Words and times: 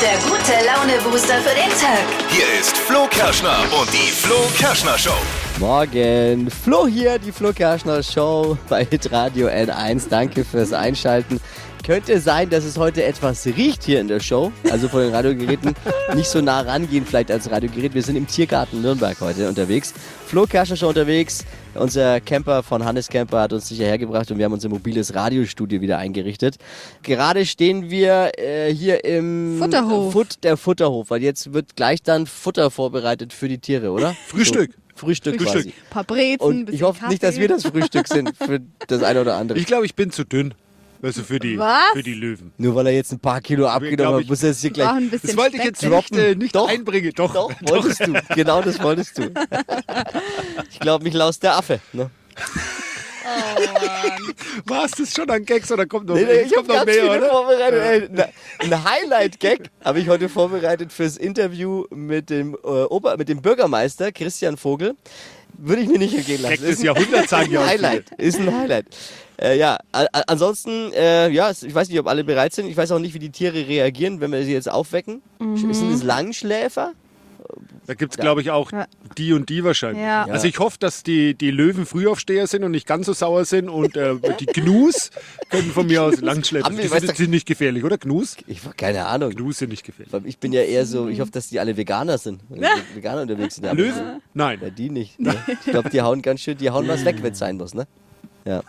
der 0.00 0.16
gute 0.18 0.52
Laune-Booster 0.64 1.40
für 1.40 1.54
den 1.56 1.70
Tag. 1.70 2.04
Hier 2.30 2.60
ist 2.60 2.76
Flo 2.76 3.08
Kerschner 3.10 3.58
und 3.80 3.92
die 3.92 4.12
Flo 4.12 4.36
Kerschner 4.56 4.96
Show. 4.96 5.10
Morgen. 5.58 6.48
Flo 6.50 6.86
hier, 6.86 7.18
die 7.18 7.32
Flo 7.32 7.52
Kerschner 7.52 8.00
Show 8.02 8.56
bei 8.68 8.84
Hitradio 8.84 9.48
N1. 9.48 10.08
Danke 10.08 10.44
fürs 10.44 10.72
Einschalten. 10.72 11.40
Könnte 11.88 12.20
sein, 12.20 12.50
dass 12.50 12.64
es 12.64 12.76
heute 12.76 13.02
etwas 13.02 13.46
riecht 13.46 13.82
hier 13.82 13.98
in 13.98 14.08
der 14.08 14.20
Show. 14.20 14.52
Also 14.70 14.88
von 14.88 15.00
den 15.00 15.14
Radiogeräten 15.14 15.74
nicht 16.14 16.28
so 16.28 16.42
nah 16.42 16.60
rangehen 16.60 17.06
vielleicht 17.06 17.30
als 17.30 17.50
Radiogerät. 17.50 17.94
Wir 17.94 18.02
sind 18.02 18.16
im 18.16 18.26
Tiergarten 18.26 18.82
Nürnberg 18.82 19.18
heute 19.22 19.48
unterwegs. 19.48 19.94
Flo 20.26 20.44
Kerschner 20.44 20.76
Show 20.76 20.88
unterwegs. 20.88 21.46
Unser 21.74 22.20
Camper 22.20 22.62
von 22.62 22.84
Hannes 22.84 23.08
Camper 23.08 23.40
hat 23.40 23.54
uns 23.54 23.68
sicher 23.68 23.86
hergebracht 23.86 24.30
und 24.30 24.36
wir 24.36 24.44
haben 24.44 24.52
unser 24.52 24.68
mobiles 24.68 25.14
Radiostudio 25.14 25.80
wieder 25.80 25.96
eingerichtet. 25.96 26.56
Gerade 27.02 27.46
stehen 27.46 27.88
wir 27.88 28.32
äh, 28.36 28.70
hier 28.70 29.02
im 29.06 29.56
Futterhof. 29.58 30.12
Fut, 30.12 30.44
der 30.44 30.58
Futterhof, 30.58 31.08
weil 31.08 31.22
jetzt 31.22 31.54
wird 31.54 31.74
gleich 31.74 32.02
dann 32.02 32.26
Futter 32.26 32.70
vorbereitet 32.70 33.32
für 33.32 33.48
die 33.48 33.60
Tiere, 33.60 33.92
oder? 33.92 34.14
Frühstück. 34.26 34.72
So, 34.72 35.06
Frühstück, 35.06 35.36
Frühstück. 35.36 35.54
quasi. 35.54 35.68
Ein 35.68 35.90
paar 35.90 36.04
Brezen, 36.04 36.42
Und 36.42 36.70
ich 36.70 36.82
hoffe 36.82 37.08
nicht, 37.08 37.22
dass 37.22 37.36
Kaffee. 37.36 37.40
wir 37.40 37.48
das 37.48 37.62
Frühstück 37.62 38.08
sind 38.08 38.36
für 38.36 38.60
das 38.88 39.02
eine 39.02 39.22
oder 39.22 39.36
andere. 39.36 39.58
Ich 39.58 39.64
glaube, 39.64 39.86
ich 39.86 39.94
bin 39.94 40.10
zu 40.10 40.24
dünn. 40.24 40.52
Also 41.00 41.22
für 41.22 41.38
die, 41.38 41.58
Was? 41.58 41.82
für 41.92 42.02
die 42.02 42.14
Löwen. 42.14 42.52
Nur 42.58 42.74
weil 42.74 42.88
er 42.88 42.92
jetzt 42.94 43.12
ein 43.12 43.20
paar 43.20 43.40
Kilo 43.40 43.66
abgenommen 43.68 44.20
hat, 44.22 44.28
muss 44.28 44.42
er 44.42 44.48
jetzt 44.50 44.60
hier 44.62 44.70
gleich 44.70 44.88
ein 44.88 45.10
Das 45.10 45.36
wollte 45.36 45.56
ich 45.56 45.64
jetzt 45.64 45.82
nicht, 45.82 46.16
äh, 46.16 46.34
nicht 46.34 46.54
Doch. 46.54 46.68
einbringen. 46.68 47.12
Doch. 47.14 47.32
Doch, 47.32 47.52
wolltest 47.62 48.00
du. 48.06 48.14
Genau 48.34 48.62
das 48.62 48.82
wolltest 48.82 49.18
du. 49.18 49.30
Ich 50.70 50.80
glaube, 50.80 51.04
mich 51.04 51.14
laust 51.14 51.42
der 51.42 51.56
Affe. 51.56 51.80
Ne? 51.92 52.10
War 54.66 54.84
es 54.84 54.92
das 54.92 55.12
schon 55.14 55.28
ein 55.30 55.44
Gags 55.44 55.70
oder 55.72 55.86
kommt 55.86 56.06
noch, 56.06 56.14
Nee, 56.14 56.24
nee, 56.24 56.30
es 56.30 56.50
ich 56.50 56.56
habe 56.56 56.66
kommt 56.66 56.78
noch 56.78 56.84
mehr, 56.86 57.04
oder? 57.10 57.28
vorbereitet. 57.30 57.82
Ey, 57.82 58.08
na- 58.12 58.28
Ein 58.76 58.84
Highlight-Gag 58.84 59.70
habe 59.84 60.00
ich 60.00 60.08
heute 60.08 60.28
vorbereitet 60.28 60.92
fürs 60.92 61.16
Interview 61.16 61.84
mit 61.90 62.30
dem, 62.30 62.54
äh, 62.54 62.66
Ober 62.66 63.16
mit 63.16 63.28
dem 63.28 63.42
Bürgermeister 63.42 64.12
Christian 64.12 64.56
Vogel. 64.56 64.94
Würde 65.58 65.82
ich 65.82 65.88
mir 65.88 65.98
nicht 65.98 66.16
entgehen 66.16 66.42
lassen. 66.42 66.54
Gag 66.54 66.60
des 66.60 66.70
Ist 66.70 66.78
ein- 66.80 66.84
Jahrhunderts, 66.86 67.30
sagen 67.30 67.50
ja 67.52 67.60
ein 67.62 67.66
auch 67.66 67.70
Highlight. 67.70 68.10
Ist 68.18 68.38
ein 68.38 68.56
Highlight. 68.56 68.86
Äh, 69.40 69.56
ja, 69.58 69.78
ansonsten, 70.26 70.92
äh, 70.92 71.28
ja, 71.30 71.50
ich 71.50 71.74
weiß 71.74 71.88
nicht, 71.88 71.98
ob 72.00 72.08
alle 72.08 72.24
bereit 72.24 72.52
sind. 72.54 72.66
Ich 72.66 72.76
weiß 72.76 72.90
auch 72.92 72.98
nicht, 72.98 73.14
wie 73.14 73.18
die 73.20 73.30
Tiere 73.30 73.66
reagieren, 73.68 74.20
wenn 74.20 74.32
wir 74.32 74.42
sie 74.44 74.52
jetzt 74.52 74.70
aufwecken. 74.70 75.22
Sind 75.54 75.70
es 75.92 76.02
Langschläfer? 76.02 76.92
Da 77.86 77.94
gibt 77.94 78.12
es, 78.12 78.18
glaube 78.18 78.42
ich, 78.42 78.50
auch 78.50 78.70
Ja. 78.72 78.86
die 79.16 79.32
und 79.32 79.48
die 79.48 79.64
wahrscheinlich. 79.64 80.02
Ja. 80.02 80.24
Also 80.24 80.46
ich 80.46 80.58
hoffe, 80.58 80.76
dass 80.78 81.02
die, 81.02 81.34
die 81.34 81.50
Löwen 81.50 81.86
Frühaufsteher 81.86 82.46
sind 82.46 82.62
und 82.64 82.72
nicht 82.72 82.86
ganz 82.86 83.06
so 83.06 83.14
sauer 83.14 83.44
sind 83.46 83.70
und 83.70 83.96
äh, 83.96 84.16
die 84.40 84.46
Gnus 84.46 85.10
können 85.48 85.70
von 85.70 85.86
mir 85.86 86.02
aus 86.02 86.20
wir- 86.20 86.34
Die 86.34 86.88
sind, 86.88 87.16
sind 87.16 87.30
nicht 87.30 87.46
gefährlich, 87.46 87.84
oder? 87.84 87.96
Gnus? 87.96 88.36
Ich 88.46 88.62
habe 88.64 88.74
keine 88.74 89.06
Ahnung. 89.06 89.30
Gnus 89.30 89.58
sind 89.58 89.70
nicht 89.70 89.84
gefährlich. 89.84 90.12
Ich 90.26 90.38
bin 90.38 90.52
ja 90.52 90.60
eher 90.62 90.84
so, 90.84 91.08
ich 91.08 91.20
hoffe, 91.20 91.30
dass 91.30 91.48
die 91.48 91.58
alle 91.60 91.76
Veganer 91.76 92.18
sind. 92.18 92.40
Wenn 92.50 92.60
die 92.60 92.96
Veganer 92.96 93.22
unterwegs 93.22 93.54
sind. 93.54 93.72
Löwen? 93.72 94.20
Nein. 94.34 94.58
Ja, 94.60 94.68
die 94.70 94.90
nicht. 94.90 95.18
Ne? 95.28 95.34
Ich 95.64 95.70
glaube, 95.70 95.88
die 95.90 96.02
hauen 96.02 96.20
ganz 96.22 96.40
schön, 96.40 96.58
die 96.58 96.68
hauen 96.70 96.86
was 96.88 97.04
weg, 97.04 97.16
wenn 97.22 97.32
es 97.32 97.38
sein 97.38 97.56
muss, 97.56 97.72
ne? 97.72 97.86
Ja. 98.48 98.62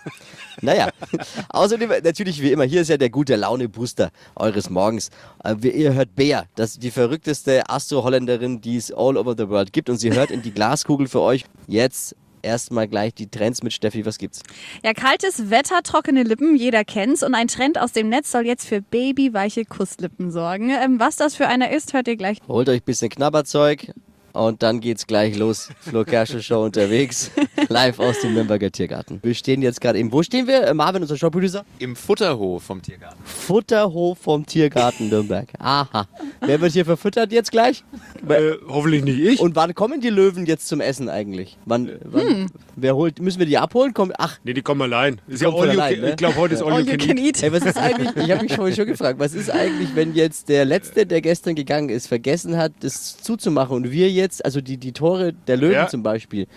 Naja, 0.62 0.90
außerdem 1.50 1.90
natürlich 2.04 2.42
wie 2.42 2.52
immer, 2.52 2.66
hier 2.66 2.82
ist 2.82 2.90
ja 2.90 2.98
der 2.98 3.10
gute 3.10 3.38
Laune-Booster 3.38 4.12
eures 4.36 4.70
Morgens. 4.70 5.10
Äh, 5.46 5.56
Ihr 5.70 5.94
hört 5.94 6.16
Bea, 6.16 6.44
das 6.56 6.72
ist 6.72 6.84
die 6.84 6.92
verrückteste 6.92 7.70
Astro-Holländerin, 7.70 8.60
die 8.60 8.76
es 8.76 8.92
all 8.92 9.16
over 9.16 9.36
the 9.38 9.48
world 9.48 9.72
gibt. 9.72 9.90
Und 9.90 9.96
sie 9.96 10.12
hört 10.12 10.32
in 10.32 10.42
die 10.42 10.52
Glaskugel 10.52 11.08
für 11.08 11.22
euch 11.22 11.46
jetzt 11.68 12.14
erstmal 12.42 12.90
gleich 12.90 13.14
die 13.14 13.28
Trends 13.28 13.64
mit 13.64 13.72
Steffi. 13.72 14.06
Was 14.06 14.18
gibt's? 14.18 14.42
Ja, 14.84 14.94
kaltes 14.94 15.50
Wetter, 15.50 15.82
trockene 15.82 16.24
Lippen, 16.24 16.58
jeder 16.58 16.84
kennt's. 16.84 17.24
Und 17.24 17.36
ein 17.36 17.48
Trend 17.48 17.80
aus 17.80 17.94
dem 17.94 18.10
Netz 18.10 18.30
soll 18.30 18.46
jetzt 18.46 18.68
für 18.68 18.82
babyweiche 18.82 19.64
Kusslippen 19.64 20.30
sorgen. 20.30 20.72
Ähm, 20.72 21.00
was 21.00 21.16
das 21.16 21.36
für 21.36 21.48
einer 21.48 21.72
ist, 21.72 21.94
hört 21.94 22.10
ihr 22.10 22.18
gleich. 22.18 22.40
Holt 22.50 22.68
euch 22.68 22.82
ein 22.82 22.86
bisschen 22.86 23.10
Knabberzeug 23.10 23.94
und 24.34 24.62
dann 24.64 24.80
geht's 24.80 25.08
gleich 25.08 25.38
los. 25.38 25.70
Flo 25.80 26.04
Kerschel 26.04 26.42
Show 26.42 26.64
unterwegs, 26.64 27.32
live 27.70 28.00
aus 28.00 28.20
dem 28.22 28.34
Nürnberger 28.34 28.72
Tiergarten. 28.72 29.20
Wir 29.24 29.34
stehen 29.34 29.62
jetzt 29.62 29.82
gerade 29.82 30.00
eben, 30.00 30.12
wo 30.12 30.24
stehen 30.24 30.48
wir? 30.48 30.64
Äh, 30.68 30.74
Marvin, 30.74 31.02
unser 31.02 31.18
Showproducer? 31.18 31.66
Im 31.80 31.96
Futterhof 31.96 32.64
vom 32.64 32.82
Tiergarten. 32.82 33.18
Futterhof 33.26 34.18
vom 34.20 34.46
Tiergarten 34.46 35.10
Nürnberg. 35.10 35.48
Aha. 35.60 36.08
Wer 36.42 36.62
wird 36.62 36.74
hier 36.74 36.86
verfüttert 36.86 37.32
jetzt 37.32 37.52
gleich? 37.52 37.84
Äh, 38.28 38.52
hoffentlich 38.68 39.04
nicht 39.04 39.20
ich. 39.20 39.40
Und 39.40 39.56
wann 39.56 39.74
kommen 39.76 40.02
die 40.02 40.10
Löwen 40.10 40.46
jetzt 40.46 40.68
zum 40.68 40.82
Essen 40.82 41.10
eigentlich? 41.10 41.58
Wann, 41.66 41.92
wann 42.06 42.48
wer 42.76 42.96
holt, 42.96 43.20
müssen 43.20 43.40
wir 43.40 43.46
die 43.46 43.58
abholen? 43.58 43.94
Komm, 43.94 44.12
ach, 44.18 44.38
nee, 44.44 44.54
die 44.54 44.62
kommen 44.62 44.82
allein. 44.82 45.20
Ist 45.28 45.42
ja 45.42 45.50
all 45.50 45.56
you 45.66 45.72
allein, 45.72 45.94
can- 45.96 46.02
ne? 46.04 46.10
Ich 46.12 46.16
glaube, 46.18 46.36
heute 46.36 46.54
ist 46.54 46.62
all, 46.62 46.74
All 46.74 46.82
you 46.88 46.98
can 46.98 47.18
eat. 47.18 47.38
eat. 47.38 47.44
ey, 47.44 47.52
was 47.52 47.64
ist 47.66 47.78
eigentlich, 47.78 48.16
ich 48.16 48.32
habe 48.32 48.44
mich 48.44 48.54
vorhin 48.56 48.76
schon 48.76 48.86
gefragt, 48.86 49.20
was 49.20 49.34
ist 49.34 49.50
eigentlich, 49.50 49.90
wenn 49.96 50.14
jetzt 50.14 50.50
der 50.50 50.66
Letzte, 50.66 51.06
der 51.06 51.22
gestern 51.22 51.56
gegangen 51.56 51.90
ist, 51.90 52.08
vergessen 52.08 52.56
hat, 52.58 52.72
das 52.82 53.18
zuzumachen 53.18 53.76
und 53.76 53.92
wir 53.92 54.10
jetzt, 54.10 54.19
also 54.44 54.62
die, 54.62 54.78
die 54.78 54.92
Tore 54.92 55.34
der 55.48 55.58
Löwen 55.58 55.74
Ja. 55.74 55.88
zum 55.88 56.04
Beispiel, 56.04 56.48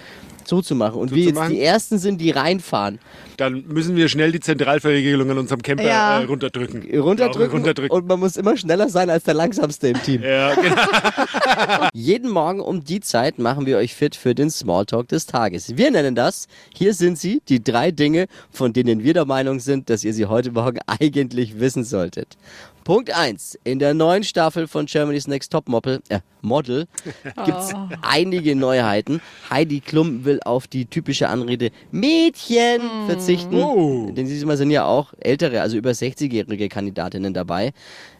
zuzumachen 0.44 1.00
und 1.00 1.14
wir 1.14 1.24
jetzt 1.24 1.48
die 1.50 1.60
Ersten 1.62 1.98
sind, 1.98 2.20
die 2.20 2.30
reinfahren, 2.30 2.98
Dann 3.42 3.64
müssen 3.66 3.96
wir 3.96 4.08
schnell 4.08 4.30
die 4.30 4.38
Zentralverriegelung 4.38 5.28
an 5.32 5.38
unserem 5.38 5.62
Camper 5.62 5.82
Ja. 5.84 6.20
äh, 6.20 6.24
runterdrücken. 6.26 6.82
runterdrücken, 7.00 7.50
runterdrücken. 7.50 7.90
und 7.96 8.06
man 8.06 8.20
muss 8.20 8.36
immer 8.36 8.56
schneller 8.56 8.88
sein 8.88 9.10
als 9.10 9.24
der 9.24 9.34
Langsamste 9.34 9.88
im 9.88 10.00
Team. 10.00 10.22
Ja, 10.22 10.54
genau. 10.54 10.76
Jeden 11.92 12.30
Morgen 12.30 12.60
um 12.60 12.84
die 12.84 13.00
Zeit 13.00 13.40
machen 13.40 13.66
wir 13.66 13.78
euch 13.78 13.94
fit 13.96 14.14
für 14.14 14.36
den 14.36 14.48
Smalltalk 14.48 15.08
des 15.08 15.26
Tages. 15.26 15.76
Wir 15.76 15.90
nennen 15.90 16.14
das, 16.14 16.46
hier 16.72 16.94
sind 16.94 17.18
sie, 17.18 17.42
die 17.48 17.62
drei 17.64 17.90
Dinge, 17.90 18.26
von 18.52 18.72
denen 18.72 19.02
wir 19.02 19.12
der 19.14 19.24
Meinung 19.24 19.58
sind, 19.58 19.90
dass 19.90 20.04
ihr 20.04 20.14
sie 20.14 20.26
heute 20.26 20.52
Morgen 20.52 20.78
eigentlich 20.86 21.58
wissen 21.58 21.82
solltet. 21.82 22.36
Punkt 22.84 23.16
1. 23.16 23.60
In 23.62 23.78
der 23.78 23.94
neuen 23.94 24.24
Staffel 24.24 24.66
von 24.66 24.86
Germany's 24.86 25.28
Next 25.28 25.52
Top 25.52 25.68
Model, 25.68 26.00
äh, 26.08 26.18
Model 26.40 26.86
gibt's 27.46 27.72
einige 28.02 28.56
Neuheiten. 28.56 29.20
Heidi 29.50 29.78
Klum 29.78 30.24
will 30.24 30.40
auf 30.44 30.66
die 30.66 30.86
typische 30.86 31.28
Anrede 31.28 31.70
Mädchen 31.92 32.80
verzichten. 33.06 33.31
Oh. 33.52 34.10
Denn 34.10 34.26
diesmal 34.26 34.56
sind 34.56 34.70
ja 34.70 34.84
auch 34.84 35.12
ältere, 35.20 35.60
also 35.60 35.76
über 35.76 35.90
60-jährige 35.90 36.68
Kandidatinnen 36.68 37.32
dabei. 37.34 37.72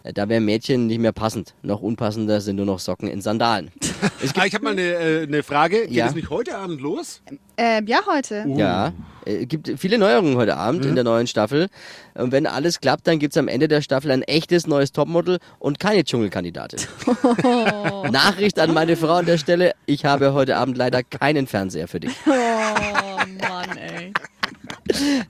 Äh, 0.04 0.12
Da 0.12 0.28
wäre 0.28 0.40
Mädchen 0.40 0.86
nicht 0.86 0.98
mehr 1.00 1.12
passend. 1.12 1.54
Noch 1.62 1.80
unpassender 1.82 2.40
sind 2.40 2.56
nur 2.56 2.66
noch 2.66 2.78
Socken 2.78 3.08
in 3.08 3.20
Sandalen. 3.20 3.70
ah, 4.36 4.44
ich 4.46 4.54
habe 4.54 4.64
mal 4.64 4.70
eine, 4.72 4.82
äh, 4.82 5.22
eine 5.24 5.42
Frage. 5.42 5.82
Geht 5.82 5.92
Ja. 5.92 6.06
es 6.06 6.14
nicht 6.14 6.30
heute 6.30 6.56
Abend 6.56 6.80
los? 6.80 7.22
Ähm, 7.56 7.86
ja, 7.86 7.98
heute. 8.06 8.44
Ja, 8.56 8.92
äh, 9.26 9.46
gibt 9.46 9.70
viele 9.76 9.98
Neuerungen 9.98 10.36
heute 10.36 10.56
Abend 10.56 10.84
in 10.84 10.94
der 10.94 11.04
neuen 11.04 11.26
Staffel. 11.26 11.68
Und 12.14 12.32
wenn 12.32 12.46
alles 12.46 12.80
klappt, 12.80 13.06
dann 13.06 13.18
gibt's 13.18 13.36
am 13.36 13.48
Ende 13.48 13.68
der 13.68 13.82
Staffel 13.82 14.10
ein 14.10 14.22
echtes 14.22 14.66
neues 14.66 14.92
Topmodel 14.92 15.38
und 15.58 15.78
keine 15.78 16.02
Dschungelkandidatin. 16.04 16.80
Nachricht 18.10 18.58
an 18.58 18.72
meine 18.74 18.96
Frau 18.96 19.14
an 19.14 19.26
der 19.26 19.38
Stelle. 19.38 19.72
Ich 19.86 20.04
habe 20.04 20.32
heute 20.32 20.56
Abend 20.56 20.76
leider 20.76 21.02
keinen 21.02 21.46
Fernseher 21.46 21.88
für 21.88 22.00
dich. 22.00 22.12
Oh. 22.26 22.30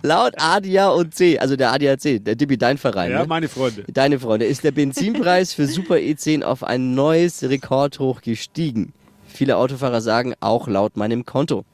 Laut 0.02 0.34
ADAC, 0.36 1.38
also 1.40 1.56
der 1.56 1.72
ADAC, 1.72 2.24
der 2.24 2.34
Dibi, 2.34 2.58
dein 2.58 2.78
Verein. 2.78 3.10
Ja, 3.10 3.22
ne? 3.22 3.26
meine 3.28 3.48
Freunde. 3.48 3.84
Deine 3.92 4.18
Freunde, 4.18 4.46
ist 4.46 4.64
der 4.64 4.72
Benzinpreis 4.72 5.52
für 5.54 5.66
Super 5.66 5.96
E10 5.96 6.42
auf 6.42 6.64
ein 6.64 6.94
neues 6.94 7.42
Rekordhoch 7.42 8.20
gestiegen. 8.20 8.92
Viele 9.32 9.56
Autofahrer 9.56 10.00
sagen, 10.00 10.34
auch 10.40 10.68
laut 10.68 10.96
meinem 10.96 11.24
Konto. 11.24 11.64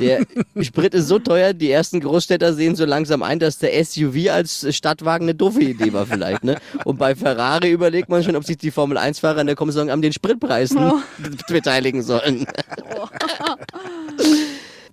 Der 0.00 0.26
Sprit 0.60 0.94
ist 0.94 1.06
so 1.06 1.18
teuer, 1.18 1.52
die 1.52 1.70
ersten 1.70 2.00
Großstädter 2.00 2.52
sehen 2.52 2.76
so 2.76 2.84
langsam 2.84 3.22
ein, 3.22 3.38
dass 3.38 3.58
der 3.58 3.84
SUV 3.84 4.30
als 4.30 4.74
Stadtwagen 4.74 5.26
eine 5.26 5.34
doofe 5.34 5.62
Idee 5.62 5.92
war 5.92 6.06
vielleicht. 6.06 6.44
Ne? 6.44 6.56
Und 6.84 6.98
bei 6.98 7.14
Ferrari 7.14 7.70
überlegt 7.70 8.08
man 8.08 8.22
schon, 8.24 8.36
ob 8.36 8.44
sich 8.44 8.56
die 8.56 8.70
Formel-1-Fahrer 8.70 9.40
in 9.40 9.46
der 9.46 9.56
Kommission 9.56 9.88
an 9.88 10.02
den 10.02 10.12
Spritpreisen 10.12 10.92
beteiligen 11.48 12.02
sollen. 12.02 12.46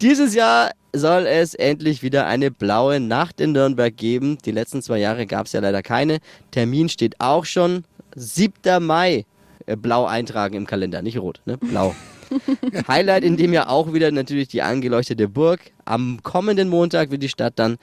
Dieses 0.04 0.36
Jahr 0.36 0.72
soll 0.92 1.26
es 1.28 1.54
endlich 1.54 2.04
wieder 2.04 2.28
eine 2.28 2.52
blaue 2.52 3.00
Nacht 3.00 3.40
in 3.40 3.54
Nürnberg 3.54 3.96
geben. 3.96 4.38
Die 4.44 4.52
letzten 4.52 4.82
zwei 4.82 4.98
Jahre 5.00 5.26
gab 5.26 5.46
es 5.46 5.54
ja 5.54 5.62
leider 5.62 5.82
keine. 5.82 6.18
Termin 6.52 6.90
steht 6.90 7.22
auch 7.22 7.46
schon. 7.46 7.86
7. 8.14 8.84
Mai. 8.86 9.26
Äh, 9.66 9.78
Blau 9.78 10.06
eintragen 10.06 10.56
im 10.56 10.68
Kalender, 10.68 11.02
nicht 11.02 11.20
rot, 11.20 11.40
ne? 11.46 11.58
Blau. 11.58 11.96
Highlight 12.90 13.24
in 13.24 13.38
dem 13.38 13.54
Jahr 13.54 13.70
auch 13.70 13.94
wieder 13.94 14.12
natürlich 14.12 14.50
die 14.50 14.62
angeleuchtete 14.62 15.30
Burg. 15.30 15.62
Am 15.86 16.20
kommenden 16.22 16.68
Montag 16.68 17.10
wird 17.10 17.24
die 17.24 17.30
Stadt 17.30 17.54
dann 17.56 17.78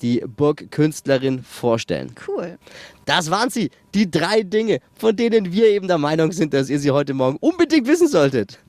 die 0.00 0.24
Burgkünstlerin 0.26 1.42
vorstellen. 1.42 2.12
Cool. 2.26 2.58
Das 3.04 3.30
waren 3.30 3.50
sie, 3.50 3.70
die 3.94 4.10
drei 4.10 4.42
Dinge, 4.42 4.78
von 4.94 5.14
denen 5.14 5.52
wir 5.52 5.68
eben 5.68 5.88
der 5.88 5.98
Meinung 5.98 6.32
sind, 6.32 6.54
dass 6.54 6.70
ihr 6.70 6.78
sie 6.78 6.90
heute 6.90 7.12
Morgen 7.12 7.36
unbedingt 7.40 7.86
wissen 7.86 8.08
solltet. 8.08 8.60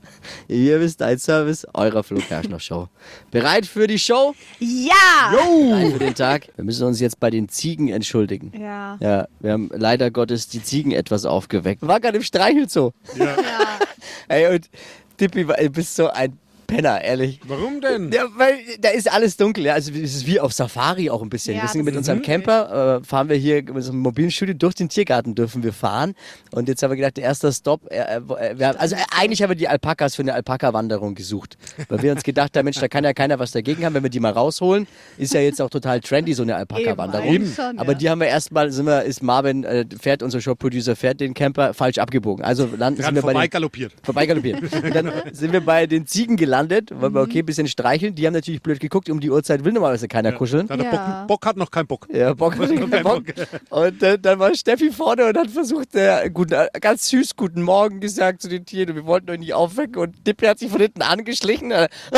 Ihr 0.47 0.79
wisst, 0.79 1.01
ein 1.01 1.17
Service 1.19 1.65
eurer 1.73 2.03
Flo 2.03 2.19
Kerschner 2.19 2.59
Show. 2.59 2.87
Bereit 3.31 3.65
für 3.65 3.87
die 3.87 3.99
Show? 3.99 4.33
Ja! 4.59 5.31
Bereit 5.31 5.93
für 5.93 5.99
den 5.99 6.15
Tag? 6.15 6.47
Wir 6.55 6.63
müssen 6.63 6.85
uns 6.85 6.99
jetzt 6.99 7.19
bei 7.19 7.29
den 7.29 7.49
Ziegen 7.49 7.89
entschuldigen. 7.89 8.51
Ja. 8.59 8.97
Ja, 8.99 9.27
wir 9.39 9.51
haben 9.51 9.69
leider 9.73 10.11
Gottes 10.11 10.47
die 10.47 10.63
Ziegen 10.63 10.91
etwas 10.91 11.25
aufgeweckt. 11.25 11.85
War 11.85 11.99
gerade 11.99 12.17
im 12.17 12.23
Streichelzoo. 12.23 12.91
Ja. 13.15 13.35
Ey, 14.27 14.53
und 14.53 14.69
Tippi, 15.17 15.45
du 15.45 15.69
bist 15.69 15.95
so 15.95 16.09
ein 16.09 16.37
Penner, 16.67 17.01
ehrlich. 17.01 17.39
Warum 17.47 17.81
denn? 17.81 18.11
Ja, 18.11 18.25
weil 18.35 18.55
da 18.79 18.89
ist 18.89 19.11
alles 19.11 19.37
dunkel, 19.37 19.65
ja. 19.65 19.73
Also 19.73 19.91
es 19.91 20.15
ist 20.15 20.27
wie 20.27 20.39
auf 20.39 20.51
Safari 20.53 21.09
auch 21.09 21.21
ein 21.21 21.29
bisschen. 21.29 21.55
Ja, 21.55 21.63
wir 21.63 21.69
sind 21.69 21.85
mit 21.85 21.95
unserem 21.95 22.21
Camper, 22.21 22.99
äh, 22.99 23.03
fahren 23.05 23.29
wir 23.29 23.37
hier 23.37 23.63
mit 23.63 23.69
unserem 23.69 23.99
mobilen 23.99 24.31
Studio 24.31 24.53
durch 24.53 24.75
den 24.75 24.89
Tiergarten 24.89 25.33
dürfen 25.33 25.63
wir 25.63 25.73
fahren. 25.73 26.13
Und 26.51 26.67
jetzt 26.67 26.83
haben 26.83 26.91
wir 26.91 26.97
gedacht, 26.97 27.17
der 27.17 27.23
erste 27.23 27.51
Stopp, 27.53 27.89
äh, 27.89 28.17
äh, 28.17 28.21
wir 28.57 28.67
haben, 28.67 28.77
also 28.77 28.95
äh, 28.95 28.99
eigentlich 29.17 29.41
haben 29.41 29.49
wir 29.49 29.55
die 29.55 29.67
Alpakas 29.67 30.15
für 30.15 30.23
eine 30.23 30.33
Alpaka-Wanderung 30.33 31.15
gesucht. 31.15 31.57
Weil 31.87 32.01
wir 32.01 32.11
uns 32.11 32.23
gedacht 32.23 32.57
haben, 32.57 32.65
Mensch, 32.65 32.79
da 32.79 32.87
kann 32.87 33.03
ja 33.03 33.13
keiner 33.13 33.39
was 33.39 33.51
dagegen 33.51 33.85
haben, 33.85 33.93
wenn 33.93 34.03
wir 34.03 34.09
die 34.09 34.19
mal 34.19 34.33
rausholen. 34.33 34.87
Ist 35.17 35.33
ja 35.33 35.41
jetzt 35.41 35.61
auch 35.61 35.69
total 35.69 36.01
trendy, 36.01 36.33
so 36.33 36.43
eine 36.43 36.55
Alpaka-Wanderung. 36.55 37.47
Aber 37.77 37.95
die 37.95 38.09
haben 38.09 38.19
wir 38.19 38.27
erstmal, 38.27 38.71
sind 38.71 38.85
wir, 38.85 39.03
ist 39.03 39.23
Marvin, 39.23 39.63
äh, 39.63 39.85
fährt 39.99 40.23
unser 40.23 40.41
Shop-Producer, 40.41 40.95
fährt 40.95 41.19
den 41.21 41.33
Camper 41.33 41.73
falsch 41.73 41.97
abgebogen. 41.97 42.43
Also 42.43 42.67
landen 42.77 43.03
hat 43.03 43.15
wir 43.15 43.21
bei 43.21 43.29
den, 43.29 43.33
vorbei 43.33 43.47
galoppiert. 43.47 43.93
vorbeigaloppiert. 44.03 44.61
Und 44.83 44.95
dann 44.95 45.11
sind 45.31 45.53
wir 45.53 45.61
bei 45.61 45.87
den 45.87 46.05
Ziegen 46.07 46.35
gelandet, 46.35 46.56
weil 46.93 47.13
wir 47.13 47.21
okay, 47.21 47.39
ein 47.39 47.45
bisschen 47.45 47.67
streicheln. 47.67 48.15
Die 48.15 48.25
haben 48.25 48.33
natürlich 48.33 48.61
blöd 48.61 48.79
geguckt, 48.79 49.09
um 49.09 49.19
die 49.19 49.29
Uhrzeit 49.29 49.63
will 49.63 49.73
normalerweise 49.73 50.07
keiner 50.07 50.31
kuscheln. 50.31 50.67
Der 50.67 50.77
Ja. 50.77 50.91
Bock, 51.25 51.27
Bock 51.27 51.45
hat 51.45 51.57
noch 51.57 51.71
keinen 51.71 51.87
Bock. 51.87 52.07
Ja, 52.11 52.33
Bock 52.33 52.57
hat 52.57 52.69
keinen 52.69 53.03
Bock. 53.03 53.23
Und 53.69 54.03
äh, 54.03 54.17
dann 54.19 54.39
war 54.39 54.53
Steffi 54.55 54.91
vorne 54.91 55.25
und 55.27 55.37
hat 55.37 55.49
versucht, 55.51 55.95
äh, 55.95 56.29
guten, 56.33 56.53
äh, 56.53 56.67
ganz 56.79 57.07
süß 57.09 57.35
guten 57.35 57.61
Morgen 57.61 57.99
gesagt 57.99 58.41
zu 58.41 58.49
den 58.49 58.65
Tieren. 58.65 58.89
Und 58.91 58.95
wir 58.95 59.05
wollten 59.05 59.29
euch 59.29 59.39
nicht 59.39 59.53
aufwecken. 59.53 59.97
Und 60.01 60.27
Dippi 60.27 60.45
hat 60.45 60.59
sich 60.59 60.69
von 60.71 60.81
hinten 60.81 61.01
angeschlichen. 61.01 61.71
Äh, 61.71 61.87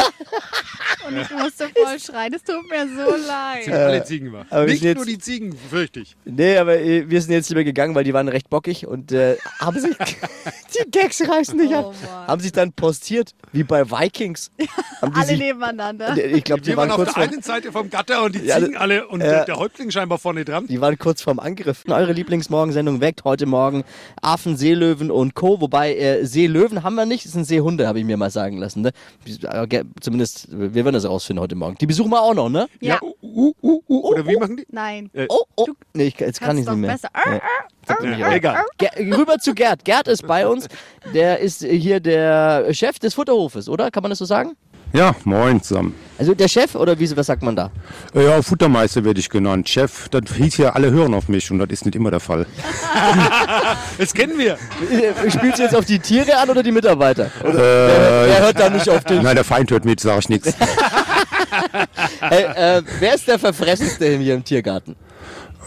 Und 1.07 1.17
ich 1.17 1.29
musste 1.31 1.67
voll 1.69 1.99
schreien. 1.99 2.33
Es 2.33 2.43
tut 2.43 2.69
mir 2.69 2.85
so 2.87 3.11
Sind 3.15 3.27
leid. 3.27 3.69
alle 3.71 4.03
Ziegen 4.03 4.31
war. 4.33 4.45
aber 4.49 4.65
Nicht 4.65 4.81
sind 4.81 4.97
nur 4.97 5.05
jetzt- 5.07 5.15
die 5.15 5.19
Ziegen, 5.19 5.53
fürchte 5.69 6.01
ich. 6.01 6.15
nee, 6.25 6.57
aber 6.57 6.77
äh, 6.79 7.09
wir 7.09 7.21
sind 7.21 7.31
jetzt 7.33 7.49
lieber 7.49 7.63
gegangen, 7.63 7.95
weil 7.95 8.03
die 8.03 8.13
waren 8.13 8.27
recht 8.27 8.49
bockig 8.49 8.85
und 8.85 9.11
äh, 9.11 9.37
haben 9.59 9.79
sich. 9.79 9.95
die 10.85 10.91
Gags 10.91 11.27
reißen 11.27 11.57
nicht 11.57 11.73
ab. 11.73 11.85
Oh 11.87 12.05
Mann. 12.05 12.27
Haben 12.27 12.41
sich 12.41 12.51
dann 12.51 12.73
postiert, 12.73 13.33
wie 13.51 13.63
bei 13.63 13.89
Vikings. 13.89 14.28
Die 14.35 14.67
Alle 15.01 15.25
sich, 15.25 15.39
nebeneinander. 15.39 16.17
ich 16.17 16.43
glaube, 16.43 16.61
die 16.61 16.67
Wir 16.69 16.77
waren 16.77 16.89
waren 16.89 16.99
auf 16.99 17.05
kurz 17.05 17.15
der 17.15 17.23
vor, 17.23 17.33
einen 17.33 17.41
Seite 17.41 17.71
vom 17.71 17.89
Gatter 17.89 18.23
und 18.23 18.35
die 18.35 18.39
Ja, 18.45 18.59
Ziegen 18.59 18.77
alle 18.77 19.07
und 19.07 19.21
äh, 19.21 19.45
der 19.45 19.57
Häuptling 19.57 19.91
scheinbar 19.91 20.17
vorne 20.17 20.45
dran. 20.45 20.67
Die 20.67 20.81
waren 20.81 20.97
kurz 20.97 21.21
vorm 21.21 21.39
Angriff. 21.39 21.83
Eure 21.87 22.13
Lieblingsmorgensendung 22.13 23.01
weckt 23.01 23.23
heute 23.23 23.45
Morgen 23.45 23.83
Affen, 24.21 24.57
Seelöwen 24.57 25.11
und 25.11 25.35
Co. 25.35 25.61
Wobei 25.61 25.95
äh, 25.95 26.25
Seelöwen 26.25 26.83
haben 26.83 26.95
wir 26.95 27.05
nicht, 27.05 27.25
es 27.25 27.31
sind 27.33 27.45
Seehunde, 27.45 27.87
habe 27.87 27.99
ich 27.99 28.05
mir 28.05 28.17
mal 28.17 28.29
sagen 28.29 28.57
lassen. 28.57 28.81
Ne? 28.81 28.91
Äh, 29.25 29.83
Zumindest, 30.01 30.49
äh, 30.49 30.73
wir 30.73 30.85
werden 30.85 30.93
das 30.93 31.05
rausfinden 31.07 31.41
heute 31.41 31.55
Morgen. 31.55 31.75
Die 31.79 31.85
besuchen 31.85 32.11
wir 32.11 32.21
auch 32.21 32.33
noch, 32.33 32.49
ne? 32.49 32.67
Ja. 32.81 32.99
Uh, 33.01 33.13
uh, 33.21 33.53
uh, 33.61 33.81
uh, 33.87 34.09
oder 34.09 34.27
wie 34.27 34.35
machen 34.37 34.57
die? 34.57 34.65
Nein. 34.69 35.09
Oh, 35.29 35.43
oh. 35.55 35.67
Nee, 35.93 36.07
ich, 36.07 36.19
jetzt 36.19 36.41
kann 36.41 36.57
ich 36.57 36.65
nicht 36.65 36.75
mehr. 36.77 36.91
besser. 36.91 37.09
Ja. 37.15 37.41
Äh, 38.01 38.19
Ja, 38.19 38.33
egal. 38.33 38.63
Ger 38.77 38.91
rüber 39.17 39.37
zu 39.39 39.53
Gerd. 39.53 39.83
Gerd 39.85 40.07
ist 40.07 40.25
bei 40.27 40.47
uns. 40.47 40.67
Der 41.13 41.39
ist 41.39 41.63
hier 41.63 41.99
der 41.99 42.73
Chef 42.73 42.99
des 42.99 43.13
Futterhofes, 43.13 43.67
oder? 43.69 43.91
Kann 43.91 44.03
man 44.03 44.09
das 44.09 44.19
so 44.19 44.25
sagen? 44.25 44.55
Ja, 44.91 45.13
moin 45.23 45.61
zusammen. 45.61 45.93
Also 46.17 46.33
der 46.33 46.47
Chef 46.47 46.73
oder 46.73 46.97
wie, 46.99 47.15
was 47.15 47.27
sagt 47.27 47.43
man 47.43 47.55
da? 47.55 47.69
Äh, 48.15 48.25
Ja, 48.25 48.41
Futtermeister 48.41 49.03
werde 49.05 49.19
ich 49.19 49.29
genannt. 49.29 49.69
Chef, 49.69 50.09
das 50.09 50.23
hieß 50.35 50.57
ja, 50.57 50.71
alle 50.71 50.89
hören 50.89 51.13
auf 51.13 51.27
mich 51.29 51.51
und 51.51 51.59
das 51.59 51.69
ist 51.69 51.85
nicht 51.85 51.95
immer 51.95 52.09
der 52.09 52.19
Fall. 52.19 52.45
Das 53.99 54.13
kennen 54.13 54.37
wir. 54.37 54.53
Äh, 54.53 55.29
Spielst 55.29 55.59
du 55.59 55.63
jetzt 55.63 55.75
auf 55.75 55.85
die 55.85 55.99
Tiere 55.99 56.37
an 56.37 56.49
oder 56.49 56.63
die 56.63 56.71
Mitarbeiter? 56.71 57.29
Oder, 57.43 57.53
Äh, 57.53 58.27
wer 58.29 58.39
hört 58.41 58.59
da 58.59 58.69
nicht 58.69 58.89
auf 58.89 59.03
den? 59.03 59.21
Nein, 59.21 59.35
der 59.35 59.43
Feind 59.43 59.69
hört 59.69 59.85
mit, 59.85 59.99
sage 59.99 60.19
ich 60.19 60.29
nichts. 60.29 60.53
Hey, 62.21 62.43
äh, 62.77 62.81
wer 62.99 63.15
ist 63.15 63.27
der 63.27 63.39
verfressenste 63.39 64.17
hier 64.17 64.35
im 64.35 64.43
Tiergarten? 64.43 64.95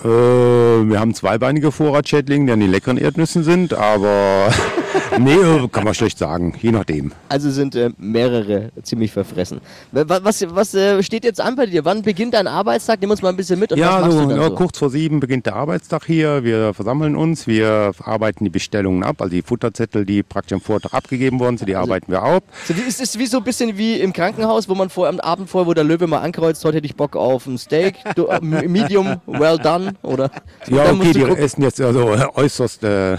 Äh, 0.05 0.09
wir 0.09 0.99
haben 0.99 1.15
zweibeinige 1.15 1.71
Vorratschädlinge, 1.71 2.47
die 2.47 2.53
an 2.53 2.61
die 2.61 2.67
leckeren 2.67 2.99
Erdnüssen 2.99 3.45
sind, 3.45 3.75
aber 3.75 4.51
nee, 5.19 5.37
kann 5.71 5.85
man 5.85 5.95
schlecht 5.95 6.19
sagen, 6.19 6.55
je 6.61 6.71
nachdem. 6.73 7.13
Also 7.29 7.51
sind 7.51 7.75
äh, 7.75 7.91
mehrere 7.99 8.71
ziemlich 8.83 9.13
verfressen. 9.13 9.61
Wa- 9.93 10.21
Was, 10.23 10.45
was 10.55 10.75
äh, 10.75 11.03
steht 11.03 11.25
jetzt 11.25 11.41
an 11.41 11.57
bei 11.57 11.67
dir? 11.67 11.85
Wann 11.85 12.03
beginnt 12.03 12.35
dein 12.35 12.47
Arbeitstag? 12.47 13.01
Nimm 13.01 13.11
uns 13.11 13.23
mal 13.23 13.31
ein 13.31 13.37
bisschen 13.37 13.59
mit. 13.59 13.73
Und 13.73 13.81
was 13.81 13.87
Ja, 13.87 14.11
so, 14.11 14.31
ja, 14.31 14.45
so? 14.49 14.55
kurz 14.55 14.79
vor 14.79 14.91
sieben 14.91 15.21
beginnt 15.21 15.47
der 15.47 15.57
Arbeitstag 15.57 16.05
hier. 16.07 16.45
Wir 16.45 16.75
versammeln 16.75 17.17
uns, 17.17 17.47
wir 17.47 17.93
arbeiten 18.05 18.45
die 18.45 18.51
Bestellungen 18.51 19.03
ab, 19.03 19.17
also 19.21 19.31
die 19.31 19.43
Futterzettel, 19.43 20.05
die 20.05 20.23
praktisch 20.23 20.55
am 20.55 20.61
Vortag 20.61 20.93
abgegeben 20.93 21.41
worden 21.41 21.59
sind, 21.59 21.69
die 21.69 21.77
Also 21.77 21.91
arbeiten 21.91 22.13
wir 22.13 22.23
ab. 22.23 22.45
So, 22.67 22.77
wie, 22.77 22.81
ist 22.81 23.01
es 23.01 23.19
wie 23.19 23.27
so 23.27 23.39
ein 23.39 23.45
bisschen 23.45 23.77
wie 23.79 23.95
im 24.01 24.13
Krankenhaus, 24.13 24.69
wo 24.69 24.75
man 24.75 24.91
vor 24.91 25.09
am 25.09 25.21
Abend 25.21 25.49
vorher, 25.51 25.67
wo 25.67 25.75
der 25.75 25.85
Löwe 25.85 26.07
mal 26.07 26.19
ankreuzt, 26.19 26.65
heute 26.65 26.77
hätte 26.79 26.87
ich 26.87 26.97
Bock 26.97 27.17
auf 27.17 27.47
ein 27.47 27.59
Steak, 27.59 27.97
du, 28.17 28.27
äh, 28.27 28.41
medium, 28.41 29.21
well 29.27 29.59
done 29.59 29.93
oder 30.03 30.31
Ja, 30.69 30.91
okay, 30.93 31.13
die 31.13 31.21
gucken, 31.21 31.37
essen 31.37 31.63
jetzt 31.63 31.81
also 31.81 32.09
äußerst 32.35 32.83
äh, 32.85 33.17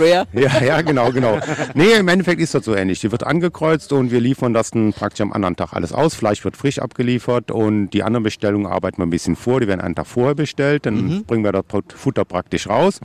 rare. 0.00 0.26
Ja, 0.32 0.62
ja, 0.62 0.82
genau, 0.82 1.05
genau. 1.10 1.38
Nee, 1.74 1.94
im 1.98 2.08
Endeffekt 2.08 2.40
ist 2.40 2.54
das 2.54 2.64
so 2.64 2.74
ähnlich. 2.74 3.00
Die 3.00 3.12
wird 3.12 3.24
angekreuzt 3.24 3.92
und 3.92 4.10
wir 4.10 4.20
liefern 4.20 4.52
das 4.52 4.70
dann 4.70 4.92
praktisch 4.92 5.20
am 5.20 5.32
anderen 5.32 5.56
Tag 5.56 5.72
alles 5.72 5.92
aus. 5.92 6.14
Fleisch 6.14 6.44
wird 6.44 6.56
frisch 6.56 6.78
abgeliefert 6.78 7.50
und 7.50 7.90
die 7.90 8.02
anderen 8.02 8.22
Bestellungen 8.22 8.66
arbeiten 8.66 8.98
wir 8.98 9.06
ein 9.06 9.10
bisschen 9.10 9.36
vor. 9.36 9.60
Die 9.60 9.68
werden 9.68 9.80
einen 9.80 9.94
Tag 9.94 10.06
vorher 10.06 10.34
bestellt. 10.34 10.86
Dann 10.86 11.24
bringen 11.24 11.44
wir 11.44 11.52
das 11.52 11.64
Futter 11.94 12.24
praktisch 12.24 12.68
raus, 12.68 13.00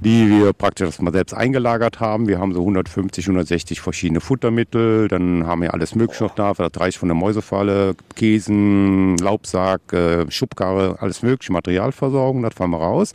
die 0.00 0.28
wir 0.28 0.52
praktisch 0.52 0.86
das 0.86 1.00
mal 1.00 1.12
selbst 1.12 1.34
eingelagert 1.34 2.00
haben. 2.00 2.28
Wir 2.28 2.38
haben 2.38 2.52
so 2.52 2.60
150, 2.60 3.26
160 3.26 3.80
verschiedene 3.80 4.20
Futtermittel. 4.20 5.08
Dann 5.08 5.46
haben 5.46 5.62
wir 5.62 5.74
alles 5.74 5.94
Mögliche 5.94 6.24
noch 6.24 6.34
da. 6.34 6.52
Das 6.52 6.70
reicht 6.78 6.98
von 6.98 7.08
der 7.08 7.16
Mäusefalle, 7.16 7.94
Käsen, 8.14 9.16
Laubsack, 9.18 9.92
äh, 9.92 10.30
Schubkarre, 10.30 10.96
alles 11.00 11.22
mögliche, 11.22 11.52
Materialversorgung. 11.52 12.42
Das 12.42 12.54
fahren 12.54 12.70
wir 12.70 12.78
raus. 12.78 13.12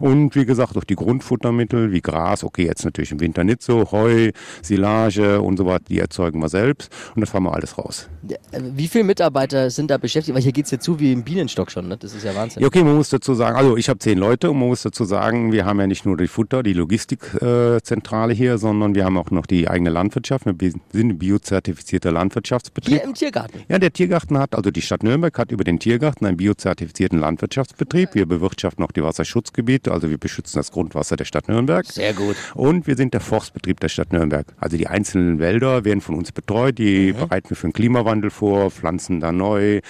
Und 0.00 0.34
wie 0.34 0.46
gesagt, 0.46 0.76
auch 0.76 0.84
die 0.84 0.96
Grundfuttermittel 0.96 1.92
wie 1.92 2.00
Gras, 2.00 2.44
okay, 2.44 2.64
jetzt 2.66 2.84
natürlich 2.84 3.12
im 3.12 3.20
Winter 3.20 3.44
nicht 3.44 3.51
so, 3.60 3.90
Heu, 3.90 4.30
Silage 4.62 5.40
und 5.40 5.56
so 5.56 5.66
weiter, 5.66 5.84
die 5.88 5.98
erzeugen 5.98 6.40
wir 6.40 6.48
selbst 6.48 6.90
und 7.14 7.20
das 7.20 7.30
fahren 7.30 7.42
wir 7.42 7.52
alles 7.52 7.76
raus. 7.76 8.08
Äh, 8.52 8.60
Wie 8.74 8.88
viele 8.88 9.04
Mitarbeiter 9.04 9.68
sind 9.70 9.90
da 9.90 9.98
beschäftigt? 9.98 10.34
Weil 10.34 10.42
hier 10.42 10.52
geht 10.52 10.66
es 10.66 10.70
ja 10.70 10.78
zu 10.78 11.00
wie 11.00 11.12
im 11.12 11.24
Bienenstock 11.24 11.70
schon, 11.70 11.88
ne? 11.88 11.96
Das 11.96 12.14
ist 12.14 12.24
ja 12.24 12.34
Wahnsinn. 12.34 12.62
Ja, 12.62 12.68
okay, 12.68 12.84
man 12.84 12.94
muss 12.94 13.10
dazu 13.10 13.34
sagen, 13.34 13.56
also 13.56 13.76
ich 13.76 13.88
habe 13.88 13.98
zehn 13.98 14.18
Leute 14.18 14.50
und 14.50 14.58
man 14.58 14.68
muss 14.68 14.82
dazu 14.82 15.04
sagen, 15.04 15.52
wir 15.52 15.64
haben 15.64 15.80
ja 15.80 15.86
nicht 15.86 16.06
nur 16.06 16.16
die 16.16 16.28
Futter, 16.28 16.62
die 16.62 16.72
Logistikzentrale 16.72 18.32
äh, 18.32 18.36
hier, 18.36 18.58
sondern 18.58 18.94
wir 18.94 19.04
haben 19.04 19.18
auch 19.18 19.30
noch 19.30 19.46
die 19.46 19.68
eigene 19.68 19.90
Landwirtschaft. 19.90 20.46
Wir 20.46 20.70
sind 20.70 20.82
ein 20.94 21.18
biozertifizierter 21.18 22.12
Landwirtschaftsbetrieb. 22.12 22.94
Hier 22.94 23.04
im 23.04 23.14
Tiergarten. 23.14 23.60
Ja, 23.68 23.78
der 23.78 23.92
Tiergarten 23.92 24.38
hat, 24.38 24.54
also 24.54 24.70
die 24.70 24.82
Stadt 24.82 25.02
Nürnberg 25.02 25.36
hat 25.36 25.50
über 25.50 25.64
den 25.64 25.78
Tiergarten 25.78 26.26
einen 26.26 26.36
biozertifizierten 26.36 27.18
Landwirtschaftsbetrieb. 27.18 28.10
Wir 28.14 28.26
bewirtschaften 28.26 28.84
auch 28.84 28.92
die 28.92 29.02
Wasserschutzgebiete, 29.02 29.92
also 29.92 30.10
wir 30.10 30.18
beschützen 30.18 30.58
das 30.58 30.70
Grundwasser 30.70 31.16
der 31.16 31.24
Stadt 31.24 31.48
Nürnberg. 31.48 31.86
Sehr 31.86 32.12
gut. 32.12 32.36
Und 32.54 32.86
wir 32.86 32.96
sind 32.96 33.14
der 33.14 33.20
Forstbetrieb 33.42 33.80
der 33.80 33.88
Stadt 33.88 34.12
Nürnberg. 34.12 34.46
Also 34.60 34.76
die 34.76 34.86
einzelnen 34.86 35.40
Wälder 35.40 35.84
werden 35.84 36.00
von 36.00 36.14
uns 36.14 36.30
betreut, 36.30 36.78
die 36.78 37.12
bereiten 37.12 37.50
wir 37.50 37.56
für 37.56 37.66
den 37.66 37.72
Klimawandel 37.72 38.30
vor, 38.30 38.70
pflanzen 38.70 39.18
da 39.18 39.32
neu, 39.32 39.80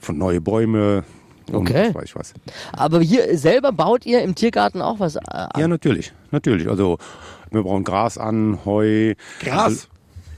von 0.00 0.16
neue 0.16 0.40
Bäume. 0.40 1.04
Okay. 1.52 1.94
weiß 1.94 2.04
ich 2.04 2.16
was. 2.16 2.32
Aber 2.72 3.00
hier 3.00 3.36
selber 3.36 3.72
baut 3.72 4.06
ihr 4.06 4.22
im 4.22 4.34
Tiergarten 4.34 4.80
auch 4.80 4.98
was 4.98 5.16
äh, 5.16 5.20
an? 5.30 5.50
Ja, 5.58 5.68
natürlich, 5.68 6.12
natürlich. 6.30 6.68
Also 6.68 6.98
wir 7.50 7.62
brauchen 7.62 7.84
Gras 7.84 8.16
an, 8.16 8.58
Heu. 8.64 9.14
Gras. 9.40 9.88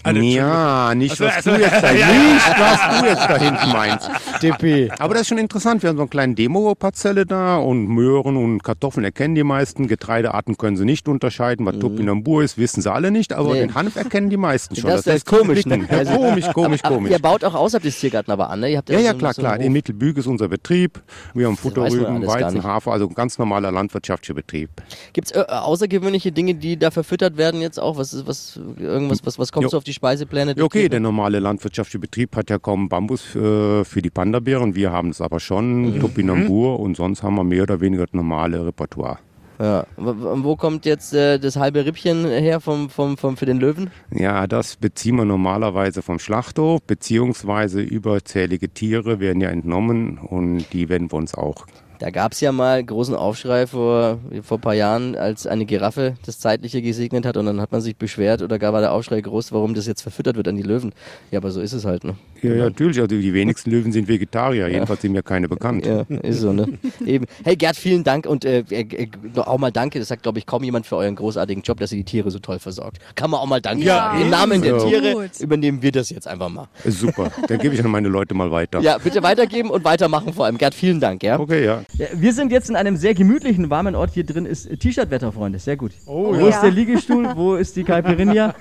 Ja, 0.07 0.95
nicht 0.95 1.11
Also, 1.13 1.25
was 1.27 1.37
also, 1.37 1.51
du 1.51 1.61
jetzt 1.61 1.83
da, 1.83 1.93
ja, 1.93 2.07
nicht 2.09 2.59
was 2.59 3.01
du 3.01 3.07
jetzt 3.07 3.23
da 3.29 3.37
hinten 3.39 3.69
meinst. 3.73 4.11
Dippi. 4.43 4.91
Aber 4.99 5.13
das 5.15 5.23
ist 5.23 5.29
schon 5.29 5.39
interessant. 5.39 5.83
Wir 5.83 5.91
haben 5.91 5.97
so 5.97 6.03
eine 6.03 6.09
kleine 6.09 6.35
Demo-Parzelle 6.35 7.27
da 7.27 7.59
und 7.59 7.87
Möhren 7.87 8.37
und 8.37 8.63
Kartoffeln 8.65 9.05
erkennen 9.05 9.35
die 9.35 9.45
meisten. 9.45 9.89
Getreidearten 9.89 10.57
können 10.57 10.77
sie 10.79 10.87
nicht 10.87 11.07
unterscheiden. 11.09 11.67
Was 11.67 11.79
Topinambur 11.79 12.43
ist, 12.43 12.57
wissen 12.57 12.81
sie 12.81 12.91
alle 12.91 13.11
nicht. 13.11 13.33
Aber 13.35 13.53
Nee. 13.53 13.61
den 13.61 13.75
Hanf 13.75 13.97
erkennen 13.97 14.31
die 14.31 14.37
meisten 14.39 14.75
schon. 14.75 14.89
Das, 14.91 15.03
das 15.03 15.17
ist 15.17 15.33
heißt, 15.33 15.39
komisch, 15.43 15.67
ne? 15.67 15.87
Ja, 15.91 16.05
komisch, 16.17 16.47
komisch, 16.53 16.81
Aber 16.83 16.95
komisch. 16.95 17.13
Ihr 17.13 17.19
baut 17.19 17.45
auch 17.45 17.55
außerhalb 17.55 17.83
des 17.83 17.99
Tiergarten 18.01 18.31
aber 18.33 18.49
an, 18.49 18.61
ne? 18.61 18.71
Ihr 18.71 18.79
habt 18.79 18.89
Ja, 18.89 18.99
ja, 19.01 19.13
so- 19.13 19.19
klar, 19.19 19.35
klar. 19.35 19.57
Hof. 19.59 19.65
In 19.65 19.73
Mittelbüge 19.73 20.21
ist 20.21 20.27
unser 20.27 20.49
Betrieb. 20.49 21.03
Wir 21.35 21.47
haben 21.47 21.57
Futterrüben, 21.59 22.27
Weizen. 22.27 22.63
Hafer, 22.65 22.93
also 22.93 23.07
ein 23.07 23.15
ganz 23.15 23.39
normaler 23.39 23.71
landwirtschaftlicher 23.71 24.35
Betrieb. 24.35 24.71
Gibt's 25.13 25.33
äh, 25.33 25.45
außergewöhnliche 25.47 26.33
Dinge, 26.33 26.55
die 26.55 26.79
da 26.79 26.91
verfüttert 26.91 27.37
werden 27.37 27.61
jetzt 27.61 27.79
auch? 27.79 27.99
Was 27.99 28.15
ist 28.15 28.27
was 28.27 28.59
irgendwas 28.79 29.19
was 29.25 29.39
was 29.39 29.53
kommt 29.53 29.65
Jo. 29.65 29.69
so 29.71 29.77
auf 29.77 29.85
die 29.85 29.90
Speisepläne? 29.93 30.55
der 30.55 30.63
Ja, 30.63 30.67
okay, 30.67 30.89
der 30.89 31.01
normale 31.01 31.39
landwirtschaftliche 31.41 31.99
Betrieb 31.99 32.37
hat 32.37 32.51
ja 32.51 32.59
kaum 32.59 32.89
Bambus 32.89 33.35
äh, 33.35 33.85
für 33.85 34.03
die 34.03 34.11
Panda-Bären. 34.11 34.75
Wir 34.75 34.93
haben 34.93 35.11
es 35.11 35.21
aber 35.21 35.41
schon, 35.41 35.95
Mhm. 35.95 36.01
Topinambur 36.01 36.81
und 36.81 36.97
sonst 36.97 37.23
haben 37.23 37.35
wir 37.37 37.45
mehr 37.45 37.63
oder 37.65 37.81
weniger 37.81 38.07
das 38.07 38.15
normale 38.15 38.65
Repertoire. 38.67 39.19
Ja. 39.59 39.85
Wo 39.99 40.57
kommt 40.57 40.87
jetzt 40.87 41.13
äh, 41.13 41.39
das 41.39 41.57
halbe 41.57 41.85
Rippchen 41.85 42.25
her 42.25 42.61
vom, 42.61 42.89
vom, 42.89 43.19
vom, 43.19 43.37
für 43.37 43.45
den 43.45 43.59
Löwen? 43.61 43.91
Ja, 44.11 44.47
das 44.47 44.77
beziehen 44.77 45.17
wir 45.17 45.27
normalerweise 45.27 46.01
vom 46.01 46.19
Schlachthof, 46.19 46.81
beziehungsweise 46.87 47.83
überzählige 47.83 48.71
Tiere 48.71 49.21
werden 49.21 49.43
ja 49.43 49.51
entnommen 49.51 50.17
und 50.17 50.65
die 50.73 50.89
werden 50.89 51.13
wir 51.13 51.17
uns 51.19 51.35
auch. 51.35 51.67
Da 52.01 52.09
gab 52.09 52.33
es 52.33 52.41
ja 52.41 52.51
mal 52.51 52.83
großen 52.83 53.15
Aufschrei 53.15 53.67
vor, 53.67 54.19
vor 54.43 54.57
ein 54.57 54.61
paar 54.63 54.75
Jahren, 54.75 55.17
als 55.17 55.47
eine 55.47 55.67
Giraffe 55.67 56.15
das 56.25 56.41
Zeitliche 56.41 56.81
gesegnet 56.81 57.27
hat 57.27 57.37
und 57.37 57.45
dann 57.45 57.61
hat 57.61 57.73
man 57.73 57.83
sich 57.83 57.95
beschwert 57.95 58.41
oder 58.41 58.59
gar 58.59 58.73
war 58.73 58.81
der 58.81 58.93
Aufschrei 58.93 59.21
groß, 59.21 59.53
warum 59.53 59.75
das 59.75 59.87
jetzt 59.87 60.01
verfüttert 60.01 60.37
wird 60.37 60.49
an 60.49 60.57
die 60.57 60.63
Löwen. 60.63 60.95
Ja, 61.31 61.41
aber 61.41 61.51
so 61.51 61.61
ist 61.61 61.75
es 61.75 61.85
halt. 61.85 62.05
Ne? 62.05 62.15
Ja, 62.43 62.55
ja, 62.55 62.65
natürlich. 62.65 62.99
Also 63.01 63.09
die 63.09 63.35
wenigsten 63.35 63.71
Löwen 63.71 63.93
sind 63.93 64.09
Vegetarier. 64.09 64.69
Jedenfalls 64.69 65.03
sind 65.03 65.13
mir 65.13 65.23
keine 65.23 65.49
bekannt. 65.49 65.87
Ja, 65.87 66.03
ist 66.23 66.41
so, 66.41 66.53
ne? 66.53 66.67
Eben. 67.05 67.27
Hey 67.45 67.57
Gerd, 67.57 67.77
vielen 67.77 68.05
Dank 68.05 68.27
und 68.27 68.45
äh, 68.45 68.61
äh, 68.71 69.09
auch 69.37 69.59
mal 69.59 69.71
danke. 69.71 69.99
Das 69.99 70.09
sagt, 70.09 70.23
glaube 70.23 70.39
ich, 70.39 70.47
kaum 70.47 70.65
jemand 70.65 70.87
für 70.87 70.97
euren 70.97 71.17
großartigen 71.17 71.63
Job, 71.63 71.81
dass 71.81 71.93
ihr 71.93 71.99
die 71.99 72.05
Tiere 72.05 72.31
so 72.31 72.39
toll 72.39 72.59
versorgt. 72.59 72.99
Kann 73.15 73.31
man 73.31 73.41
auch 73.41 73.47
mal 73.47 73.61
danke 73.61 73.85
Ja, 73.85 73.97
sagen. 73.97 74.23
Im 74.23 74.31
Namen 74.31 74.63
der. 74.63 74.79
Tiere 74.79 75.13
Gut. 75.13 75.41
übernehmen 75.41 75.83
wir 75.83 75.93
das 75.93 76.11
jetzt 76.11 76.27
einfach 76.27 76.49
mal. 76.49 76.69
Super. 76.87 77.31
Dann 77.49 77.59
gebe 77.59 77.75
ich 77.75 77.85
an 77.85 77.91
meine 77.91 78.09
Leute 78.09 78.35
mal 78.35 78.51
weiter. 78.51 78.81
Ja, 78.81 78.99
bitte 78.99 79.23
weitergeben 79.23 79.71
und 79.71 79.85
weitermachen 79.85 80.33
vor 80.33 80.47
allem. 80.47 80.59
Gerd, 80.59 80.75
vielen 80.75 81.01
Dank, 81.01 81.23
ja? 81.23 81.39
Okay, 81.39 81.65
ja. 81.65 81.83
Ja, 81.97 82.07
wir 82.15 82.33
sind 82.33 82.53
jetzt 82.53 82.71
in 82.71 82.77
einem 82.77 82.97
sehr 82.97 83.15
gemütlichen, 83.15 83.71
warmen 83.71 83.95
Ort. 83.95 84.13
Hier 84.15 84.25
drin 84.25 84.47
ist 84.47 84.69
T-Shirt-Wetter, 84.79 85.33
Freunde. 85.33 85.59
Sehr 85.59 85.77
gut. 85.77 85.93
Oh, 86.07 86.35
Wo 86.35 86.41
ja. 86.41 86.49
ist 86.49 86.61
der 86.61 86.71
Liegestuhl? 86.71 87.29
Wo 87.35 87.55
ist 87.57 87.77
die 87.77 87.85
Caipirinha? 87.85 88.55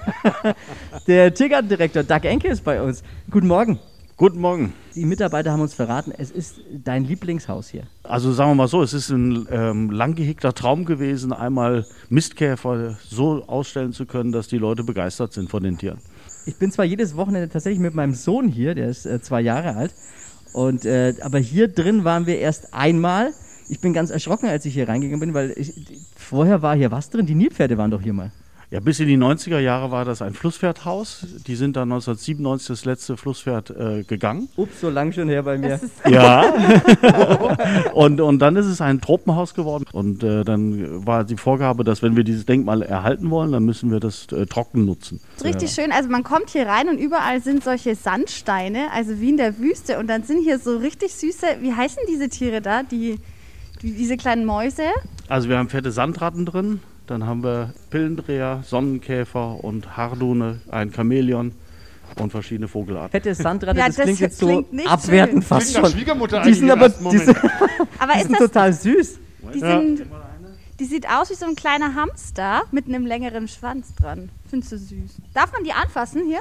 der 1.07 1.33
Tiergartendirektor 1.33 2.03
Doug 2.03 2.23
Enke 2.23 2.47
ist 2.49 2.63
bei 2.63 2.81
uns. 2.81 3.03
Guten 3.29 3.47
Morgen. 3.47 3.68
Guten 4.19 4.41
Morgen. 4.41 4.73
Die 4.95 5.05
Mitarbeiter 5.05 5.53
haben 5.53 5.61
uns 5.61 5.73
verraten, 5.73 6.11
es 6.11 6.29
ist 6.29 6.59
dein 6.83 7.05
Lieblingshaus 7.05 7.69
hier. 7.69 7.83
Also 8.03 8.33
sagen 8.33 8.51
wir 8.51 8.55
mal 8.55 8.67
so, 8.67 8.83
es 8.83 8.91
ist 8.91 9.09
ein 9.11 9.47
ähm, 9.49 9.91
lang 9.91 10.13
gehegter 10.13 10.53
Traum 10.53 10.83
gewesen, 10.83 11.31
einmal 11.31 11.85
Mistkäfer 12.09 12.97
so 13.01 13.45
ausstellen 13.47 13.93
zu 13.93 14.05
können, 14.05 14.33
dass 14.33 14.49
die 14.49 14.57
Leute 14.57 14.83
begeistert 14.83 15.31
sind 15.31 15.49
von 15.49 15.63
den 15.63 15.77
Tieren. 15.77 15.99
Ich 16.45 16.57
bin 16.57 16.69
zwar 16.69 16.83
jedes 16.83 17.15
Wochenende 17.15 17.47
tatsächlich 17.47 17.79
mit 17.79 17.95
meinem 17.95 18.13
Sohn 18.13 18.49
hier, 18.49 18.75
der 18.75 18.89
ist 18.89 19.05
äh, 19.05 19.21
zwei 19.21 19.39
Jahre 19.39 19.77
alt. 19.77 19.93
Und, 20.51 20.83
äh, 20.83 21.15
aber 21.21 21.39
hier 21.39 21.69
drin 21.69 22.03
waren 22.03 22.25
wir 22.25 22.39
erst 22.39 22.73
einmal. 22.73 23.31
Ich 23.69 23.79
bin 23.79 23.93
ganz 23.93 24.09
erschrocken, 24.09 24.49
als 24.49 24.65
ich 24.65 24.73
hier 24.73 24.89
reingegangen 24.89 25.21
bin, 25.21 25.33
weil 25.33 25.53
ich, 25.55 25.73
vorher 26.17 26.61
war 26.61 26.75
hier 26.75 26.91
was 26.91 27.09
drin. 27.09 27.25
Die 27.25 27.35
Nilpferde 27.35 27.77
waren 27.77 27.91
doch 27.91 28.01
hier 28.01 28.11
mal. 28.11 28.33
Ja, 28.71 28.79
bis 28.79 28.99
in 28.99 29.07
die 29.07 29.17
90er 29.17 29.57
Jahre 29.57 29.89
war 29.89 30.05
das 30.05 30.21
ein 30.21 30.35
Flusspferdhaus. 30.35 31.25
Die 31.47 31.55
sind 31.55 31.75
dann 31.75 31.91
1997 31.91 32.67
das 32.67 32.85
letzte 32.85 33.17
Flusspferd 33.17 33.71
äh, 33.71 34.03
gegangen. 34.03 34.47
Ups, 34.57 34.81
so 34.81 34.91
lang 34.91 35.11
schon 35.11 35.27
her 35.27 35.41
bei 35.41 35.57
mir. 35.57 35.79
Ja. 36.07 36.43
und, 37.93 38.21
und 38.21 38.39
dann 38.39 38.55
ist 38.55 38.67
es 38.67 38.79
ein 38.79 39.01
Tropenhaus 39.01 39.55
geworden. 39.55 39.85
Und 39.91 40.23
äh, 40.23 40.43
dann 40.43 41.05
war 41.05 41.23
die 41.23 41.35
Vorgabe, 41.35 41.83
dass 41.83 42.03
wenn 42.03 42.15
wir 42.15 42.23
dieses 42.23 42.45
Denkmal 42.45 42.83
erhalten 42.83 43.31
wollen, 43.31 43.51
dann 43.51 43.65
müssen 43.65 43.91
wir 43.91 43.99
das 43.99 44.27
äh, 44.31 44.45
trocken 44.45 44.85
nutzen. 44.85 45.19
ist 45.35 45.45
richtig 45.45 45.71
schön. 45.71 45.91
Also 45.91 46.09
man 46.09 46.23
kommt 46.23 46.51
hier 46.51 46.67
rein 46.67 46.89
und 46.89 46.99
überall 46.99 47.41
sind 47.41 47.63
solche 47.63 47.95
Sandsteine, 47.95 48.91
also 48.93 49.19
wie 49.19 49.29
in 49.29 49.37
der 49.37 49.57
Wüste. 49.57 49.97
Und 49.97 50.07
dann 50.07 50.23
sind 50.23 50.43
hier 50.43 50.59
so 50.59 50.77
richtig 50.77 51.15
süße, 51.15 51.45
wie 51.61 51.73
heißen 51.73 52.03
diese 52.07 52.29
Tiere 52.29 52.61
da? 52.61 52.83
Die, 52.83 53.19
die 53.81 53.93
diese 53.93 54.15
kleinen 54.15 54.45
Mäuse? 54.45 54.83
Also 55.27 55.49
wir 55.49 55.57
haben 55.57 55.69
fette 55.69 55.91
Sandratten 55.91 56.45
drin, 56.45 56.81
dann 57.09 57.25
haben 57.25 57.43
wir 57.43 57.73
Pillendreher, 57.89 58.61
Sonnenkäfer 58.65 59.63
und 59.63 59.97
Hardune, 59.97 60.61
ein 60.69 60.93
Chamäleon 60.93 61.53
und 62.19 62.31
verschiedene 62.31 62.67
Vogelarten. 62.67 63.11
Fette 63.11 63.33
Sandratte, 63.35 63.79
Ja, 63.79 63.87
das, 63.87 63.95
das 63.95 64.05
klingt 64.05 64.19
jetzt 64.19 64.37
so 64.39 64.65
abwertend 64.87 65.33
schön. 65.33 65.41
fast 65.43 65.73
schon. 65.75 65.85
Schwiegermutter 65.87 66.41
Die 66.41 66.53
sind 66.53 66.69
aber 66.69 66.89
die 66.89 67.17
sind. 67.17 67.37
Aber 67.99 68.13
die 68.13 68.19
ist 68.19 68.27
sind 68.27 68.31
das, 68.33 68.39
total 68.39 68.73
süß. 68.73 69.19
die, 69.53 69.59
sind, 69.59 70.05
die 70.79 70.85
sieht 70.85 71.09
aus 71.09 71.29
wie 71.29 71.35
so 71.35 71.45
ein 71.45 71.55
kleiner 71.55 71.95
Hamster 71.95 72.63
mit 72.71 72.87
einem 72.87 73.05
längeren 73.05 73.47
Schwanz 73.47 73.93
dran. 73.95 74.29
Findest 74.49 74.71
du 74.71 74.77
süß? 74.77 75.17
Darf 75.33 75.51
man 75.51 75.63
die 75.63 75.73
anfassen 75.73 76.25
hier? 76.27 76.39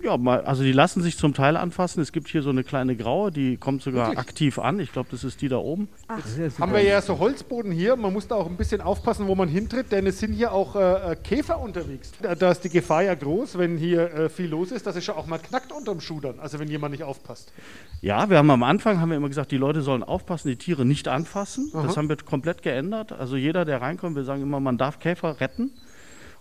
Ja, 0.00 0.16
mal, 0.16 0.42
also 0.42 0.62
die 0.62 0.72
lassen 0.72 1.02
sich 1.02 1.18
zum 1.18 1.34
Teil 1.34 1.56
anfassen. 1.56 2.00
Es 2.00 2.12
gibt 2.12 2.28
hier 2.28 2.42
so 2.42 2.50
eine 2.50 2.62
kleine 2.62 2.94
graue, 2.94 3.32
die 3.32 3.56
kommt 3.56 3.82
sogar 3.82 4.08
Wirklich? 4.08 4.18
aktiv 4.20 4.58
an. 4.60 4.78
Ich 4.78 4.92
glaube, 4.92 5.08
das 5.10 5.24
ist 5.24 5.42
die 5.42 5.48
da 5.48 5.56
oben. 5.56 5.88
Haben 6.08 6.72
wir 6.72 6.82
ja 6.82 7.02
so 7.02 7.18
Holzboden 7.18 7.72
hier. 7.72 7.96
Man 7.96 8.12
muss 8.12 8.28
da 8.28 8.36
auch 8.36 8.46
ein 8.46 8.56
bisschen 8.56 8.80
aufpassen, 8.80 9.26
wo 9.26 9.34
man 9.34 9.48
hintritt, 9.48 9.90
denn 9.90 10.06
es 10.06 10.20
sind 10.20 10.34
hier 10.34 10.52
auch 10.52 10.76
äh, 10.76 11.12
äh, 11.12 11.16
Käfer 11.16 11.60
unterwegs. 11.60 12.12
Da, 12.22 12.36
da 12.36 12.52
ist 12.52 12.62
die 12.62 12.68
Gefahr 12.68 13.02
ja 13.02 13.14
groß, 13.14 13.58
wenn 13.58 13.76
hier 13.76 14.12
äh, 14.12 14.28
viel 14.28 14.46
los 14.46 14.70
ist, 14.70 14.86
dass 14.86 14.94
es 14.94 15.04
schon 15.04 15.16
auch 15.16 15.26
mal 15.26 15.38
knackt 15.38 15.72
unterm 15.72 16.00
Schuh 16.00 16.20
dann. 16.20 16.38
Also 16.38 16.60
wenn 16.60 16.68
jemand 16.68 16.92
nicht 16.92 17.02
aufpasst. 17.02 17.52
Ja, 18.00 18.30
wir 18.30 18.38
haben 18.38 18.50
am 18.50 18.62
Anfang 18.62 19.00
haben 19.00 19.10
wir 19.10 19.16
immer 19.16 19.28
gesagt, 19.28 19.50
die 19.50 19.56
Leute 19.56 19.82
sollen 19.82 20.04
aufpassen, 20.04 20.48
die 20.48 20.56
Tiere 20.56 20.84
nicht 20.84 21.08
anfassen. 21.08 21.72
Das 21.72 21.96
haben 21.96 22.08
wir 22.08 22.16
komplett 22.16 22.62
geändert. 22.62 23.10
Also 23.10 23.34
jeder, 23.34 23.64
der 23.64 23.82
reinkommt, 23.82 24.14
wir 24.14 24.24
sagen 24.24 24.42
immer, 24.42 24.60
man 24.60 24.78
darf 24.78 25.00
Käfer 25.00 25.40
retten. 25.40 25.72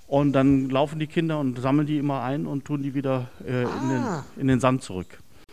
Und 0.07 0.31
dann 0.33 0.69
laufen 0.69 0.99
die 0.99 1.07
Kinder 1.07 1.39
und 1.39 1.59
sammeln 1.59 1.85
die 1.85 1.97
immer 1.97 2.21
ein 2.23 2.45
und 2.47 2.63
tun 2.65 2.81
die 2.81 2.93
wieder 2.93 3.27
äh, 3.45 3.63
in, 3.63 3.89
den, 3.89 4.03
in 4.37 4.47
den 4.47 4.59
Sand 4.61 4.81
zurück. 4.83 5.07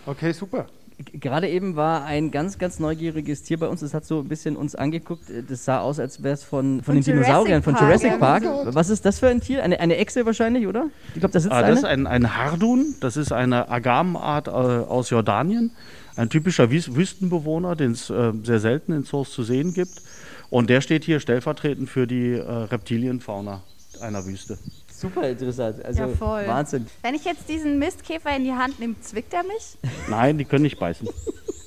Okay, 0.06 0.32
super. 0.32 0.66
Gerade 1.12 1.49
eben 1.49 1.75
war 1.75 2.04
ein 2.04 2.30
ganz, 2.30 2.56
ganz 2.56 2.78
neugieriges 2.78 3.42
Tier 3.42 3.58
bei 3.58 3.66
uns. 3.66 3.80
Das 3.80 3.94
hat 3.94 4.04
so 4.04 4.20
ein 4.20 4.28
bisschen 4.28 4.54
uns 4.54 4.76
angeguckt. 4.76 5.25
Das 5.49 5.64
sah 5.64 5.80
aus, 5.80 5.99
als 5.99 6.23
wäre 6.23 6.34
es 6.34 6.44
von, 6.44 6.76
von, 6.76 6.84
Von 6.84 6.94
den 6.94 7.02
Dinosauriern, 7.02 7.64
von 7.64 7.75
Jurassic 7.75 8.12
Jurassic 8.12 8.20
Park. 8.20 8.44
Park. 8.44 8.75
Was 8.76 8.90
ist 8.90 9.04
das 9.04 9.18
für 9.18 9.26
ein 9.26 9.40
Tier? 9.40 9.64
Eine, 9.64 9.80
eine 9.80 9.96
Echse 9.96 10.25
wahrscheinlich, 10.25 10.68
oder? 10.68 10.87
Ich 11.14 11.20
glaube, 11.20 11.37
Ah, 11.50 11.62
das 11.62 11.78
ist 11.78 11.84
eine. 11.84 12.08
ein, 12.08 12.25
ein 12.25 12.37
Hardun, 12.37 12.94
das 13.00 13.16
ist 13.16 13.32
eine 13.32 13.68
Agamenart 13.68 14.46
äh, 14.46 14.50
aus 14.52 15.11
Jordanien. 15.11 15.73
Ein 16.14 16.28
typischer 16.30 16.70
Wüs- 16.70 16.94
Wüstenbewohner, 16.94 17.75
den 17.75 17.90
es 17.90 18.08
äh, 18.08 18.32
sehr 18.44 18.61
selten 18.61 18.92
in 18.92 19.02
Zoos 19.02 19.32
zu 19.32 19.42
sehen 19.42 19.75
gibt. 19.75 20.00
Und 20.49 20.70
der 20.70 20.80
steht 20.80 21.02
hier 21.02 21.18
stellvertretend 21.18 21.90
für 21.90 22.06
die 22.06 22.34
äh, 22.34 22.40
Reptilienfauna 22.49 23.62
einer 24.01 24.25
Wüste. 24.25 24.59
Super 24.93 25.29
interessant. 25.29 25.85
Also 25.85 26.03
Ja, 26.03 26.09
voll. 26.09 26.47
Wahnsinn. 26.47 26.87
Wenn 27.03 27.15
ich 27.15 27.25
jetzt 27.25 27.49
diesen 27.49 27.79
Mistkäfer 27.79 28.35
in 28.37 28.45
die 28.45 28.53
Hand 28.53 28.79
nehme, 28.81 28.95
zwickt 29.01 29.33
er 29.35 29.43
mich? 29.43 29.77
Nein, 30.09 30.39
die 30.39 30.45
können 30.45 30.63
nicht 30.63 30.79
beißen. 30.79 31.09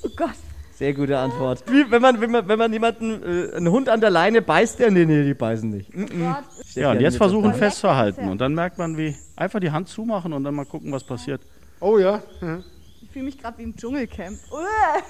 Oh 0.04 0.10
Gott. 0.16 0.30
Sehr 0.78 0.94
gute 0.94 1.18
Antwort. 1.18 1.64
Wie, 1.66 1.90
wenn 1.90 2.00
man, 2.00 2.20
wenn 2.20 2.30
man, 2.30 2.46
wenn 2.46 2.58
man 2.58 2.72
jemanden, 2.72 3.20
äh, 3.22 3.56
einen 3.56 3.68
Hund 3.68 3.88
an 3.88 4.00
der 4.00 4.10
Leine 4.10 4.42
beißt, 4.42 4.78
der, 4.78 4.92
nee, 4.92 5.04
nee, 5.04 5.24
die 5.24 5.34
beißen 5.34 5.68
nicht. 5.68 5.92
Mm 5.92 6.04
-mm. 6.04 6.36
Ja, 6.76 6.92
und 6.92 7.00
jetzt 7.00 7.16
versuchen 7.16 7.52
festzuhalten. 7.52 8.28
Und 8.28 8.40
dann 8.40 8.54
merkt 8.54 8.78
man, 8.78 8.96
wie 8.96 9.16
einfach 9.34 9.58
die 9.58 9.72
Hand 9.72 9.88
zumachen 9.88 10.32
und 10.32 10.44
dann 10.44 10.54
mal 10.54 10.66
gucken, 10.66 10.92
was 10.92 11.02
passiert. 11.02 11.40
Oh 11.80 11.98
ja. 11.98 12.22
Mhm. 12.40 12.62
Ich 13.02 13.10
fühle 13.10 13.24
mich 13.24 13.38
gerade 13.38 13.58
wie 13.58 13.64
im 13.64 13.74
Dschungelcamp. 13.76 14.38
Uah. 14.52 15.02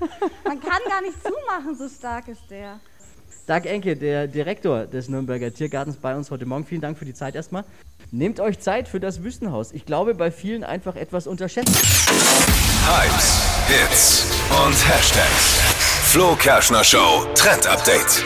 Man 0.44 0.60
kann 0.60 0.80
gar 0.88 1.02
nicht 1.02 1.16
zumachen, 1.22 1.76
so 1.76 1.88
stark 1.88 2.28
ist 2.28 2.42
der. 2.50 2.80
Doug 3.48 3.64
Enke, 3.64 3.96
der 3.96 4.26
Direktor 4.26 4.84
des 4.84 5.08
Nürnberger 5.08 5.52
Tiergartens, 5.52 5.96
bei 5.96 6.14
uns 6.14 6.30
heute 6.30 6.44
Morgen. 6.44 6.66
Vielen 6.66 6.82
Dank 6.82 6.98
für 6.98 7.06
die 7.06 7.14
Zeit 7.14 7.34
erstmal. 7.34 7.64
Nehmt 8.10 8.40
euch 8.40 8.60
Zeit 8.60 8.88
für 8.88 9.00
das 9.00 9.22
Wüstenhaus. 9.22 9.72
Ich 9.72 9.86
glaube, 9.86 10.14
bei 10.14 10.30
vielen 10.30 10.64
einfach 10.64 10.96
etwas 10.96 11.26
unterschätzt. 11.26 11.74
Hypes, 12.86 13.42
Hits 13.68 14.26
und 14.50 14.88
Hashtags. 14.88 15.60
Flo 16.10 16.36
Kerschner 16.36 16.84
Show 16.84 17.26
Trend 17.34 17.66
Update. 17.66 18.22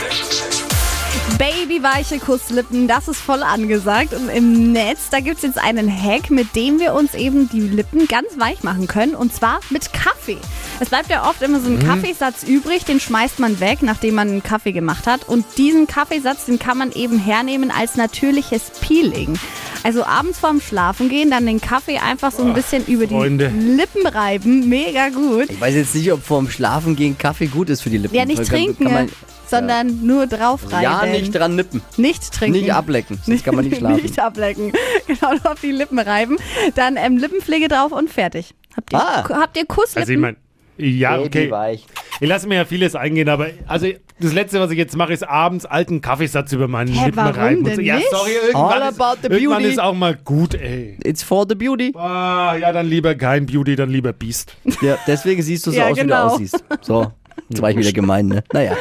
Babyweiche 1.38 2.18
Kusslippen, 2.18 2.86
das 2.88 3.08
ist 3.08 3.20
voll 3.20 3.42
angesagt. 3.42 4.12
Und 4.14 4.28
im 4.28 4.72
Netz, 4.72 5.08
da 5.10 5.20
gibt 5.20 5.36
es 5.36 5.42
jetzt 5.42 5.58
einen 5.58 5.90
Hack, 5.90 6.30
mit 6.30 6.54
dem 6.54 6.78
wir 6.78 6.94
uns 6.94 7.14
eben 7.14 7.48
die 7.48 7.60
Lippen 7.60 8.06
ganz 8.06 8.28
weich 8.38 8.62
machen 8.62 8.86
können. 8.86 9.14
Und 9.14 9.34
zwar 9.34 9.60
mit 9.70 9.92
Kaffee. 9.92 10.36
Es 10.80 10.88
bleibt 10.88 11.10
ja 11.10 11.28
oft 11.28 11.42
immer 11.42 11.60
so 11.60 11.68
ein 11.68 11.78
Kaffeesatz 11.78 12.42
übrig, 12.44 12.84
den 12.84 13.00
schmeißt 13.00 13.38
man 13.38 13.60
weg, 13.60 13.78
nachdem 13.82 14.16
man 14.16 14.28
einen 14.28 14.42
Kaffee 14.42 14.72
gemacht 14.72 15.06
hat. 15.06 15.28
Und 15.28 15.44
diesen 15.58 15.86
Kaffeesatz, 15.86 16.46
den 16.46 16.58
kann 16.58 16.78
man 16.78 16.92
eben 16.92 17.18
hernehmen 17.18 17.70
als 17.70 17.96
natürliches 17.96 18.70
Peeling. 18.80 19.38
Also 19.84 20.04
abends 20.04 20.38
vorm 20.38 20.60
Schlafen 20.60 21.08
gehen, 21.08 21.30
dann 21.30 21.46
den 21.46 21.60
Kaffee 21.60 21.98
einfach 21.98 22.30
so 22.30 22.44
ein 22.44 22.52
bisschen 22.52 22.86
über 22.86 23.08
Freunde. 23.08 23.48
die 23.50 23.58
Lippen 23.58 24.06
reiben. 24.06 24.68
Mega 24.68 25.08
gut. 25.08 25.50
Ich 25.50 25.60
weiß 25.60 25.74
jetzt 25.74 25.94
nicht, 25.94 26.12
ob 26.12 26.22
vorm 26.24 26.48
Schlafen 26.48 26.94
gehen 26.94 27.18
Kaffee 27.18 27.46
gut 27.46 27.68
ist 27.68 27.80
für 27.82 27.90
die 27.90 27.98
Lippen. 27.98 28.14
Ja, 28.16 28.24
nicht 28.24 28.36
Kann- 28.38 28.46
trinken, 28.46 28.84
Kann 28.84 28.92
man, 28.92 29.08
sondern 29.52 30.04
nur 30.06 30.26
drauf 30.26 30.72
reiben. 30.72 30.82
ja, 30.82 31.06
nicht 31.06 31.32
dran 31.34 31.54
nippen. 31.56 31.80
Nicht 31.96 32.32
trinken. 32.32 32.58
Nicht 32.60 32.72
ablecken, 32.72 33.18
sonst 33.24 33.44
kann 33.44 33.54
man 33.54 33.64
nicht 33.64 33.76
schlafen. 33.78 34.02
nicht 34.02 34.18
ablecken. 34.18 34.72
Genau, 35.06 35.32
nur 35.32 35.52
auf 35.52 35.60
die 35.60 35.72
Lippen 35.72 35.98
reiben. 35.98 36.36
Dann 36.74 36.96
ähm, 36.96 37.16
Lippenpflege 37.18 37.68
drauf 37.68 37.92
und 37.92 38.08
fertig. 38.10 38.54
Habt 38.76 38.92
ihr, 38.92 38.98
Ah. 39.00 39.28
Habt 39.28 39.56
ihr 39.56 39.66
Kusslippen? 39.66 40.00
Also 40.02 40.12
ich 40.12 40.18
meine, 40.18 40.36
ja, 40.78 41.18
okay. 41.18 41.44
Babyweich. 41.46 41.86
Ich 42.20 42.28
lasse 42.28 42.46
mir 42.48 42.54
ja 42.56 42.64
vieles 42.64 42.94
eingehen, 42.94 43.28
aber 43.28 43.48
also 43.66 43.88
das 44.20 44.32
Letzte, 44.32 44.60
was 44.60 44.70
ich 44.70 44.78
jetzt 44.78 44.96
mache, 44.96 45.12
ist 45.12 45.28
abends 45.28 45.64
alten 45.66 46.00
Kaffeesatz 46.00 46.52
über 46.52 46.68
meinen 46.68 46.92
Hä, 46.94 47.06
Lippen 47.06 47.16
warum 47.16 47.32
reiben. 47.34 47.58
und 47.58 47.64
denn 47.66 47.74
so. 47.76 47.80
Ja, 47.82 47.96
nicht? 47.96 48.10
sorry, 48.10 48.30
irgendwann, 48.46 48.82
All 48.82 48.88
ist, 48.90 49.00
about 49.00 49.18
the 49.22 49.28
irgendwann 49.28 49.58
beauty. 49.58 49.72
ist 49.72 49.80
auch 49.80 49.94
mal 49.94 50.14
gut, 50.16 50.54
ey. 50.54 50.96
It's 51.04 51.22
for 51.22 51.44
the 51.48 51.54
beauty. 51.56 51.92
Ah, 51.96 52.54
ja, 52.58 52.72
dann 52.72 52.86
lieber 52.86 53.14
kein 53.16 53.46
Beauty, 53.46 53.74
dann 53.76 53.90
lieber 53.90 54.12
Beast. 54.12 54.54
Ja, 54.80 54.96
deswegen 55.06 55.42
siehst 55.42 55.66
du 55.66 55.72
so 55.72 55.76
Ja, 55.78 55.84
aus, 55.88 55.96
wie 55.96 56.00
du 56.00 56.06
genau. 56.06 56.26
aussiehst. 56.26 56.64
So, 56.80 57.10
jetzt 57.50 57.60
war 57.60 57.70
ich 57.70 57.76
wieder 57.76 57.92
gemein, 58.00 58.26
ne? 58.26 58.44
Naja. 58.52 58.76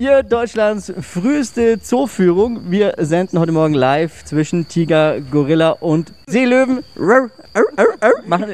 Ihr 0.00 0.22
Deutschlands 0.22 0.90
früheste 1.02 1.78
Zooführung. 1.78 2.70
Wir 2.70 2.94
senden 2.96 3.38
heute 3.38 3.52
Morgen 3.52 3.74
live 3.74 4.24
zwischen 4.24 4.66
Tiger, 4.66 5.20
Gorilla 5.20 5.72
und 5.72 6.14
Seelöwen. 6.26 6.82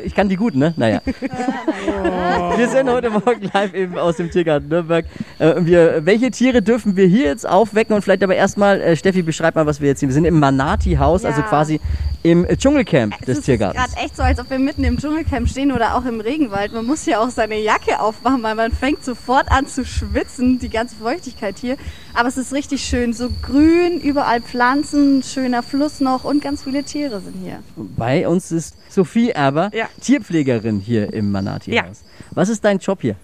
Ich 0.04 0.12
kann 0.16 0.28
die 0.28 0.34
gut, 0.34 0.56
ne? 0.56 0.74
Naja. 0.76 1.00
Wir 2.56 2.68
senden 2.68 2.92
heute 2.92 3.10
Morgen 3.10 3.48
live 3.54 3.74
eben 3.74 3.96
aus 3.96 4.16
dem 4.16 4.28
Tiergarten 4.28 4.66
Nürnberg. 4.68 5.04
Äh, 5.38 5.54
wir, 5.58 6.04
welche 6.04 6.30
Tiere 6.32 6.62
dürfen 6.62 6.96
wir 6.96 7.06
hier 7.06 7.26
jetzt 7.26 7.48
aufwecken? 7.48 7.94
Und 7.94 8.02
vielleicht 8.02 8.24
aber 8.24 8.34
erstmal, 8.34 8.80
äh, 8.80 8.96
Steffi, 8.96 9.22
beschreib 9.22 9.54
mal, 9.54 9.66
was 9.66 9.80
wir 9.80 9.88
jetzt 9.88 10.00
sehen. 10.00 10.08
Wir 10.08 10.14
sind 10.14 10.24
im 10.24 10.40
Manati-Haus, 10.40 11.24
also 11.24 11.42
quasi 11.42 11.80
im 12.30 12.46
Dschungelcamp 12.46 13.24
des 13.24 13.38
es 13.38 13.44
Tiergartens. 13.44 13.84
ist 13.86 13.92
gerade 13.94 14.04
echt 14.06 14.16
so, 14.16 14.22
als 14.22 14.40
ob 14.40 14.50
wir 14.50 14.58
mitten 14.58 14.82
im 14.82 14.98
Dschungelcamp 14.98 15.48
stehen 15.48 15.70
oder 15.70 15.94
auch 15.94 16.04
im 16.04 16.20
Regenwald. 16.20 16.72
Man 16.72 16.84
muss 16.84 17.04
hier 17.04 17.20
auch 17.20 17.30
seine 17.30 17.56
Jacke 17.60 18.00
aufmachen, 18.00 18.42
weil 18.42 18.56
man 18.56 18.72
fängt 18.72 19.04
sofort 19.04 19.50
an 19.50 19.66
zu 19.68 19.84
schwitzen, 19.84 20.58
die 20.58 20.68
ganze 20.68 20.96
Feuchtigkeit 20.96 21.56
hier. 21.58 21.76
Aber 22.14 22.28
es 22.28 22.36
ist 22.36 22.52
richtig 22.52 22.82
schön, 22.82 23.12
so 23.12 23.28
grün, 23.42 24.00
überall 24.00 24.40
Pflanzen, 24.40 25.22
schöner 25.22 25.62
Fluss 25.62 26.00
noch 26.00 26.24
und 26.24 26.42
ganz 26.42 26.64
viele 26.64 26.82
Tiere 26.82 27.20
sind 27.20 27.36
hier. 27.42 27.60
Bei 27.76 28.26
uns 28.26 28.50
ist 28.50 28.76
Sophie 28.88 29.30
Erber, 29.30 29.70
Ja. 29.72 29.88
Tierpflegerin 30.00 30.80
hier 30.80 31.12
im 31.12 31.30
Manati-Haus. 31.30 32.02
Was 32.32 32.48
ist 32.48 32.64
dein 32.64 32.78
Job 32.78 33.02
hier? 33.02 33.14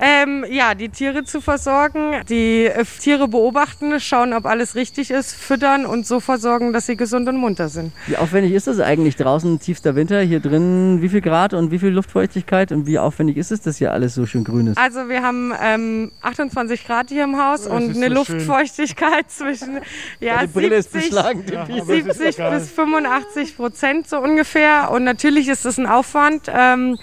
Ähm, 0.00 0.44
ja, 0.50 0.74
die 0.74 0.88
Tiere 0.88 1.24
zu 1.24 1.40
versorgen, 1.40 2.22
die 2.28 2.66
äh, 2.66 2.84
Tiere 2.84 3.28
beobachten, 3.28 4.00
schauen, 4.00 4.32
ob 4.32 4.46
alles 4.46 4.74
richtig 4.74 5.10
ist, 5.10 5.34
füttern 5.34 5.86
und 5.86 6.06
so 6.06 6.20
versorgen, 6.20 6.72
dass 6.72 6.86
sie 6.86 6.96
gesund 6.96 7.28
und 7.28 7.36
munter 7.36 7.68
sind. 7.68 7.92
Wie 8.06 8.16
aufwendig 8.16 8.52
ist 8.52 8.66
das 8.66 8.80
eigentlich 8.80 9.16
draußen, 9.16 9.60
tiefster 9.60 9.94
Winter, 9.94 10.20
hier 10.20 10.40
drin, 10.40 10.98
wie 11.00 11.08
viel 11.08 11.20
Grad 11.20 11.54
und 11.54 11.70
wie 11.70 11.78
viel 11.78 11.90
Luftfeuchtigkeit 11.90 12.72
und 12.72 12.86
wie 12.86 12.98
aufwendig 12.98 13.36
ist 13.36 13.52
es, 13.52 13.60
dass 13.60 13.76
hier 13.76 13.92
alles 13.92 14.14
so 14.14 14.26
schön 14.26 14.44
grün 14.44 14.68
ist? 14.68 14.78
Also 14.78 15.08
wir 15.08 15.22
haben 15.22 15.52
ähm, 15.62 16.12
28 16.22 16.86
Grad 16.86 17.10
hier 17.10 17.24
im 17.24 17.38
Haus 17.38 17.66
und 17.66 17.90
ist 17.90 18.02
eine 18.02 18.14
so 18.14 18.24
schön. 18.24 18.38
Luftfeuchtigkeit 18.38 19.24
zwischen 19.30 19.80
ja, 20.20 20.40
ist 20.40 20.54
70, 20.54 20.92
beschlagen. 20.92 21.44
Ja, 21.50 21.62
aber 21.62 21.70
es 21.70 21.88
ist 21.88 22.18
70 22.18 22.34
egal. 22.38 22.58
bis 22.58 22.70
85 22.70 23.56
Prozent 23.56 24.08
so 24.08 24.18
ungefähr. 24.18 24.90
Und 24.90 25.04
natürlich 25.04 25.48
ist 25.48 25.64
es 25.64 25.78
ein 25.78 25.86
Aufwand, 25.86 26.50
ähm, 26.52 26.98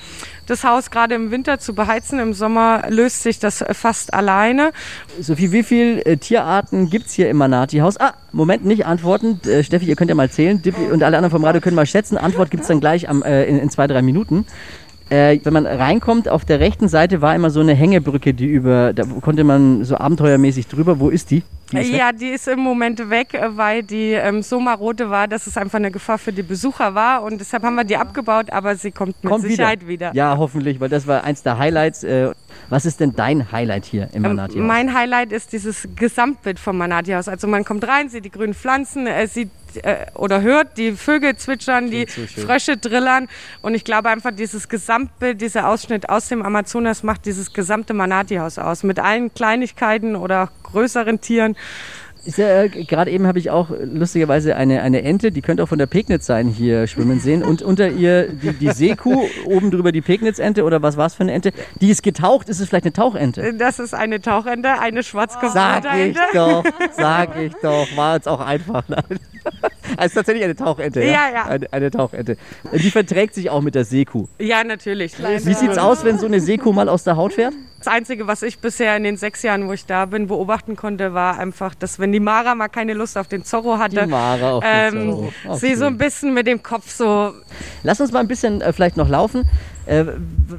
das 0.47 0.63
Haus 0.63 0.91
gerade 0.91 1.15
im 1.15 1.31
Winter 1.31 1.59
zu 1.59 1.73
beheizen. 1.73 2.19
Im 2.19 2.33
Sommer 2.33 2.83
löst 2.89 3.23
sich 3.23 3.39
das 3.39 3.63
fast 3.71 4.13
alleine. 4.13 4.71
Sophie, 5.19 5.51
wie 5.51 5.63
viele 5.63 6.03
äh, 6.05 6.17
Tierarten 6.17 6.89
gibt 6.89 7.07
es 7.07 7.13
hier 7.13 7.29
im 7.29 7.37
Manati-Haus? 7.37 7.99
Ah, 7.99 8.13
Moment, 8.31 8.65
nicht 8.65 8.85
antworten. 8.85 9.39
Äh, 9.47 9.63
Steffi, 9.63 9.85
ihr 9.85 9.95
könnt 9.95 10.09
ja 10.09 10.15
mal 10.15 10.29
zählen. 10.29 10.61
Dippi 10.61 10.91
und 10.91 11.03
alle 11.03 11.17
anderen 11.17 11.31
vom 11.31 11.43
Radio 11.43 11.61
können 11.61 11.75
mal 11.75 11.85
schätzen. 11.85 12.17
Antwort 12.17 12.51
gibt 12.51 12.63
es 12.63 12.67
dann 12.67 12.79
gleich 12.79 13.09
am, 13.09 13.23
äh, 13.23 13.45
in, 13.45 13.57
in 13.59 13.69
zwei, 13.69 13.87
drei 13.87 14.01
Minuten. 14.01 14.45
Äh, 15.09 15.39
wenn 15.43 15.53
man 15.53 15.65
reinkommt, 15.65 16.29
auf 16.29 16.45
der 16.45 16.61
rechten 16.61 16.87
Seite 16.87 17.21
war 17.21 17.35
immer 17.35 17.49
so 17.49 17.59
eine 17.59 17.73
Hängebrücke, 17.73 18.33
die 18.33 18.45
über, 18.45 18.93
da 18.93 19.03
konnte 19.03 19.43
man 19.43 19.83
so 19.83 19.97
abenteuermäßig 19.97 20.67
drüber. 20.67 20.99
Wo 20.99 21.09
ist 21.09 21.31
die? 21.31 21.43
Die. 21.79 21.95
Ja, 21.95 22.11
die 22.11 22.29
ist 22.29 22.47
im 22.47 22.59
Moment 22.59 23.09
weg, 23.09 23.33
äh, 23.33 23.57
weil 23.57 23.83
die 23.83 24.11
ähm, 24.11 24.43
so 24.43 24.59
marode 24.59 25.09
war, 25.09 25.27
dass 25.27 25.47
es 25.47 25.57
einfach 25.57 25.77
eine 25.77 25.91
Gefahr 25.91 26.17
für 26.17 26.33
die 26.33 26.43
Besucher 26.43 26.93
war. 26.95 27.23
Und 27.23 27.39
deshalb 27.39 27.63
haben 27.63 27.75
wir 27.75 27.83
die 27.83 27.97
abgebaut, 27.97 28.51
aber 28.51 28.75
sie 28.75 28.91
kommt 28.91 29.23
mit 29.23 29.31
Kommt 29.31 29.45
Sicherheit 29.45 29.87
wieder. 29.87 30.11
Ja, 30.13 30.37
hoffentlich, 30.37 30.79
weil 30.79 30.89
das 30.89 31.07
war 31.07 31.23
eins 31.23 31.43
der 31.43 31.57
Highlights. 31.57 32.03
Äh, 32.03 32.31
was 32.69 32.85
ist 32.85 32.99
denn 32.99 33.15
dein 33.15 33.51
Highlight 33.51 33.85
hier 33.85 34.09
im 34.13 34.25
Ähm, 34.25 34.35
Manati-Haus? 34.35 34.65
Mein 34.65 34.93
Highlight 34.93 35.31
ist 35.31 35.53
dieses 35.53 35.87
Gesamtbild 35.95 36.59
vom 36.59 36.77
Manati-Haus. 36.77 37.27
Also 37.27 37.47
man 37.47 37.65
kommt 37.65 37.87
rein, 37.87 38.09
sieht 38.09 38.25
die 38.25 38.31
grünen 38.31 38.53
Pflanzen, 38.53 39.07
äh, 39.07 39.27
sieht 39.27 39.49
oder 40.15 40.41
hört 40.41 40.77
die 40.77 40.91
Vögel 40.91 41.37
zwitschern, 41.37 41.89
die. 41.91 42.05
Frösche 42.05 42.75
drillern. 42.75 43.29
Und 43.61 43.73
ich 43.73 43.85
glaube 43.85 44.09
einfach, 44.09 44.31
dieses 44.31 44.67
Gesamtbild, 44.67 45.39
dieser 45.39 45.69
Ausschnitt 45.69 46.09
aus 46.09 46.27
dem 46.27 46.41
Amazonas 46.41 47.03
macht 47.03 47.25
dieses 47.25 47.53
gesamte 47.53 47.93
Manati-Haus 47.93 48.57
aus. 48.57 48.83
Mit 48.83 48.99
allen 48.99 49.33
Kleinigkeiten 49.33 50.17
oder 50.17 50.49
größeren 50.63 51.21
Tieren. 51.21 51.55
Ist 52.23 52.37
ja, 52.37 52.63
äh, 52.63 52.69
Gerade 52.69 53.09
eben 53.09 53.25
habe 53.25 53.39
ich 53.39 53.49
auch 53.49 53.69
lustigerweise 53.83 54.55
eine, 54.55 54.83
eine 54.83 55.01
Ente, 55.01 55.31
die 55.31 55.41
könnte 55.41 55.63
auch 55.63 55.67
von 55.67 55.79
der 55.79 55.87
Pegnitz 55.87 56.27
sein, 56.27 56.47
hier 56.49 56.85
schwimmen 56.85 57.19
sehen. 57.19 57.41
Und 57.41 57.63
unter 57.63 57.89
ihr 57.89 58.27
die, 58.27 58.53
die 58.53 58.69
Seekuh, 58.69 59.25
oben 59.45 59.71
drüber 59.71 59.91
die 59.91 60.01
Pegnitz-Ente 60.01 60.63
oder 60.63 60.83
was 60.83 60.97
war 60.97 61.07
es 61.07 61.15
für 61.15 61.23
eine 61.23 61.31
Ente? 61.31 61.51
Die 61.79 61.89
ist 61.89 62.03
getaucht, 62.03 62.47
ist 62.49 62.59
es 62.59 62.69
vielleicht 62.69 62.85
eine 62.85 62.93
Tauchente? 62.93 63.55
Das 63.55 63.79
ist 63.79 63.95
eine 63.95 64.21
Tauchente, 64.21 64.69
eine 64.69 65.01
Sag 65.01 65.01
ich 65.01 65.07
Schwarzkopfente. 65.07 66.19
doch, 66.33 66.63
sag 66.91 67.39
ich 67.41 67.53
doch, 67.61 67.87
war 67.95 68.15
jetzt 68.15 68.27
auch 68.27 68.39
einfach. 68.39 68.83
Nein. 68.87 69.19
Also 69.97 70.15
tatsächlich 70.15 70.43
eine 70.43 70.55
Tauchente, 70.55 71.01
ja? 71.01 71.11
Ja, 71.11 71.33
ja. 71.33 71.45
Eine, 71.45 71.73
eine 71.73 71.89
Tauchente. 71.89 72.37
Die 72.71 72.91
verträgt 72.91 73.33
sich 73.33 73.49
auch 73.49 73.61
mit 73.61 73.73
der 73.73 73.83
Seekuh. 73.83 74.27
Ja, 74.37 74.63
natürlich. 74.63 75.13
Wie 75.17 75.53
sieht's 75.55 75.79
aus, 75.79 76.03
wenn 76.05 76.19
so 76.19 76.27
eine 76.27 76.39
Seekuh 76.39 76.71
mal 76.71 76.87
aus 76.87 77.03
der 77.03 77.17
Haut 77.17 77.33
fährt? 77.33 77.55
Das 77.83 77.91
Einzige, 77.91 78.27
was 78.27 78.43
ich 78.43 78.59
bisher 78.59 78.95
in 78.95 79.03
den 79.03 79.17
sechs 79.17 79.41
Jahren, 79.41 79.67
wo 79.67 79.73
ich 79.73 79.87
da 79.87 80.05
bin, 80.05 80.27
beobachten 80.27 80.75
konnte, 80.75 81.15
war 81.15 81.39
einfach, 81.39 81.73
dass 81.73 81.97
wenn 81.97 82.11
die 82.11 82.19
Mara 82.19 82.53
mal 82.53 82.67
keine 82.67 82.93
Lust 82.93 83.17
auf 83.17 83.27
den 83.27 83.43
Zorro 83.43 83.79
hatte, 83.79 84.01
ähm, 84.01 85.09
Zorro. 85.09 85.33
Ach, 85.49 85.55
sie 85.55 85.73
so 85.73 85.85
ein 85.85 85.97
bisschen 85.97 86.31
mit 86.35 86.45
dem 86.45 86.61
Kopf 86.61 86.91
so 86.91 87.33
Lass 87.81 87.99
uns 87.99 88.11
mal 88.11 88.19
ein 88.19 88.27
bisschen 88.27 88.61
äh, 88.61 88.71
vielleicht 88.71 88.97
noch 88.97 89.09
laufen. 89.09 89.49
Äh, 89.87 90.05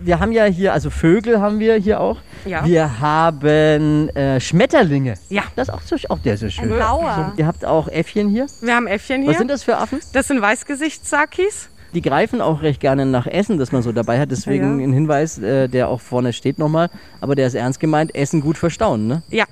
wir 0.03 0.19
haben 0.19 0.33
ja 0.33 0.47
hier, 0.47 0.73
also 0.73 0.91
Vögel 0.91 1.41
haben 1.41 1.61
wir 1.61 1.77
hier 1.77 2.01
auch. 2.01 2.19
Ja. 2.45 2.65
Wir 2.65 2.99
haben 2.99 4.09
äh, 4.09 4.41
Schmetterlinge. 4.41 5.15
Ja. 5.29 5.45
Das 5.55 5.69
ist 5.69 5.75
auch, 5.75 5.83
so, 5.83 5.97
auch 6.09 6.19
der 6.19 6.35
ist 6.35 6.41
so 6.41 6.51
schön. 6.51 6.71
Blauer. 6.71 7.35
Ihr 7.37 7.47
habt 7.47 7.65
auch 7.65 7.87
Äffchen 7.87 8.31
hier. 8.31 8.47
Wir 8.61 8.75
haben 8.75 8.89
Äffchen 8.89 9.23
hier. 9.23 9.31
Was 9.31 9.39
sind 9.39 9.49
das 9.49 9.63
für 9.63 9.77
Affen? 9.77 10.01
Das 10.13 10.27
sind 10.27 10.43
Weißgesichtssakis. 10.43 11.69
Die 11.95 12.03
greifen 12.03 12.41
auch 12.41 12.63
recht 12.63 12.81
gerne 12.81 13.05
nach 13.07 13.27
Essen, 13.27 13.59
das 13.59 13.73
man 13.73 13.83
so 13.83 13.93
dabei 13.93 14.19
hat. 14.19 14.31
Deswegen 14.31 14.81
Ja. 14.81 14.87
ein 14.87 14.93
Hinweis, 14.93 15.39
äh, 15.39 15.69
der 15.69 15.89
auch 15.89 16.01
vorne 16.01 16.33
steht 16.33 16.59
nochmal. 16.59 16.89
Aber 17.21 17.35
der 17.35 17.47
ist 17.47 17.55
ernst 17.55 17.81
gemeint. 17.81 18.15
Essen 18.15 18.41
gut 18.41 18.57
verstauen, 18.59 19.07
ne? 19.07 19.23
Ja. 19.31 19.45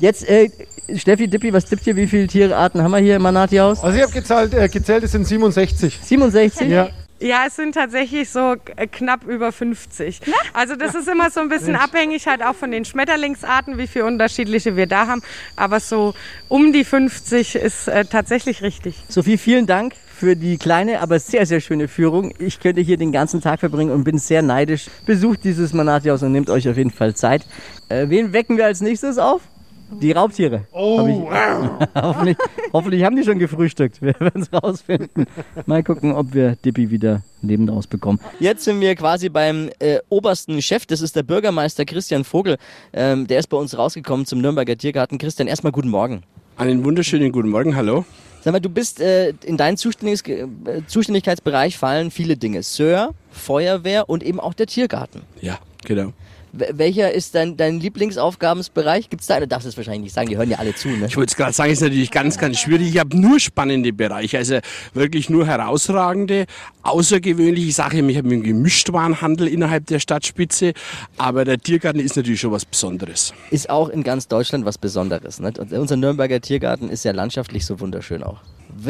Jetzt, 0.00 0.28
äh, 0.28 0.48
Steffi 0.94 1.26
Dippi, 1.28 1.52
was 1.52 1.64
tippt 1.64 1.86
ihr? 1.86 1.96
Wie 1.96 2.06
viele 2.06 2.28
Tierarten 2.28 2.82
haben 2.82 2.92
wir 2.92 2.98
hier 2.98 3.16
im 3.16 3.22
Manati-Haus? 3.22 3.82
Also 3.82 3.96
ich 3.96 4.02
habe 4.02 4.12
gezählt, 4.12 4.54
äh, 4.54 4.68
gezählt, 4.68 5.02
es 5.02 5.12
sind 5.12 5.26
67. 5.26 5.98
67? 6.02 6.68
Ja. 6.68 6.88
Ja, 7.20 7.46
es 7.48 7.56
sind 7.56 7.74
tatsächlich 7.74 8.30
so 8.30 8.54
äh, 8.76 8.86
knapp 8.86 9.24
über 9.24 9.50
50. 9.50 10.20
Also 10.54 10.76
das 10.76 10.94
ist 10.94 11.08
immer 11.08 11.30
so 11.30 11.40
ein 11.40 11.48
bisschen 11.48 11.74
abhängig 11.74 12.28
halt 12.28 12.44
auch 12.44 12.54
von 12.54 12.70
den 12.70 12.84
Schmetterlingsarten, 12.84 13.76
wie 13.76 13.88
viele 13.88 14.04
unterschiedliche 14.04 14.76
wir 14.76 14.86
da 14.86 15.08
haben. 15.08 15.20
Aber 15.56 15.80
so 15.80 16.14
um 16.46 16.72
die 16.72 16.84
50 16.84 17.56
ist 17.56 17.88
äh, 17.88 18.04
tatsächlich 18.04 18.62
richtig. 18.62 18.94
Sophie, 19.08 19.36
vielen 19.36 19.66
Dank 19.66 19.94
für 20.18 20.34
die 20.34 20.58
kleine, 20.58 21.00
aber 21.00 21.20
sehr, 21.20 21.46
sehr 21.46 21.60
schöne 21.60 21.86
Führung. 21.86 22.32
Ich 22.40 22.58
könnte 22.58 22.80
hier 22.80 22.96
den 22.96 23.12
ganzen 23.12 23.40
Tag 23.40 23.60
verbringen 23.60 23.92
und 23.92 24.02
bin 24.02 24.18
sehr 24.18 24.42
neidisch. 24.42 24.86
Besucht 25.06 25.44
dieses 25.44 25.72
Manati-Haus 25.72 26.24
und 26.24 26.32
nehmt 26.32 26.50
euch 26.50 26.68
auf 26.68 26.76
jeden 26.76 26.90
Fall 26.90 27.14
Zeit. 27.14 27.46
Äh, 27.88 28.08
wen 28.08 28.32
wecken 28.32 28.56
wir 28.56 28.64
als 28.64 28.80
nächstes 28.80 29.16
auf? 29.16 29.42
Die 29.90 30.10
Raubtiere. 30.10 30.66
Oh, 30.72 31.30
hoffentlich, 31.94 32.36
hoffentlich 32.72 33.04
haben 33.04 33.14
die 33.14 33.22
schon 33.22 33.38
gefrühstückt. 33.38 34.02
Wir 34.02 34.18
werden 34.18 34.42
es 34.42 34.52
rausfinden. 34.52 35.26
Mal 35.66 35.84
gucken, 35.84 36.12
ob 36.12 36.34
wir 36.34 36.56
Dippi 36.56 36.90
wieder 36.90 37.22
lebend 37.40 37.70
rausbekommen. 37.70 38.20
Jetzt 38.40 38.64
sind 38.64 38.80
wir 38.80 38.96
quasi 38.96 39.28
beim 39.28 39.70
äh, 39.78 39.98
obersten 40.08 40.60
Chef. 40.60 40.84
Das 40.84 41.00
ist 41.00 41.14
der 41.14 41.22
Bürgermeister 41.22 41.84
Christian 41.84 42.24
Vogel. 42.24 42.58
Ähm, 42.92 43.28
der 43.28 43.38
ist 43.38 43.46
bei 43.46 43.56
uns 43.56 43.78
rausgekommen 43.78 44.26
zum 44.26 44.40
Nürnberger 44.40 44.76
Tiergarten. 44.76 45.16
Christian, 45.16 45.46
erstmal 45.48 45.72
guten 45.72 45.90
Morgen. 45.90 46.22
Einen 46.56 46.84
wunderschönen 46.84 47.30
guten 47.30 47.50
Morgen, 47.50 47.76
hallo. 47.76 48.04
Sag 48.40 48.52
mal, 48.52 48.60
du 48.60 48.68
bist 48.68 49.00
äh, 49.00 49.34
in 49.44 49.56
deinen 49.56 49.76
Zuständiges 49.76 50.22
äh, 50.26 50.46
Zuständigkeitsbereich 50.86 51.76
fallen 51.76 52.10
viele 52.10 52.36
Dinge. 52.36 52.62
Sör, 52.62 53.14
Feuerwehr 53.30 54.08
und 54.08 54.22
eben 54.22 54.40
auch 54.40 54.54
der 54.54 54.66
Tiergarten. 54.66 55.22
Ja, 55.40 55.58
genau. 55.84 56.12
Welcher 56.52 57.12
ist 57.12 57.34
dein, 57.34 57.56
dein 57.56 57.80
Lieblingsaufgabensbereich? 57.80 59.10
Gibt 59.10 59.22
es 59.22 59.26
da 59.28 59.34
einen? 59.34 59.42
Du 59.42 59.48
darfst 59.48 59.66
es 59.66 59.76
wahrscheinlich 59.76 60.02
nicht 60.02 60.14
sagen, 60.14 60.28
die 60.28 60.36
hören 60.36 60.50
ja 60.50 60.58
alle 60.58 60.74
zu. 60.74 60.88
Ne? 60.88 61.06
Ich 61.06 61.16
wollte 61.16 61.30
es 61.30 61.36
gerade 61.36 61.52
sagen, 61.52 61.72
ist 61.72 61.82
natürlich 61.82 62.10
ganz, 62.10 62.38
ganz 62.38 62.58
schwierig. 62.58 62.88
Ich 62.88 62.98
habe 62.98 63.16
nur 63.16 63.38
spannende 63.40 63.92
Bereiche, 63.92 64.38
also 64.38 64.58
wirklich 64.94 65.30
nur 65.30 65.46
herausragende, 65.46 66.46
außergewöhnliche 66.82 67.72
Sachen. 67.72 68.08
Ich 68.08 68.16
habe 68.16 68.28
einen 68.28 68.42
Gemischtwarenhandel 68.42 69.48
innerhalb 69.48 69.86
der 69.86 69.98
Stadtspitze, 69.98 70.72
aber 71.16 71.44
der 71.44 71.58
Tiergarten 71.58 72.00
ist 72.00 72.16
natürlich 72.16 72.40
schon 72.40 72.52
was 72.52 72.64
Besonderes. 72.64 73.34
Ist 73.50 73.70
auch 73.70 73.88
in 73.88 74.02
ganz 74.02 74.28
Deutschland 74.28 74.64
was 74.64 74.78
Besonderes. 74.78 75.40
Ne? 75.40 75.52
Unser 75.70 75.96
Nürnberger 75.96 76.40
Tiergarten 76.40 76.88
ist 76.88 77.04
ja 77.04 77.12
landschaftlich 77.12 77.66
so 77.66 77.80
wunderschön 77.80 78.22
auch. 78.22 78.40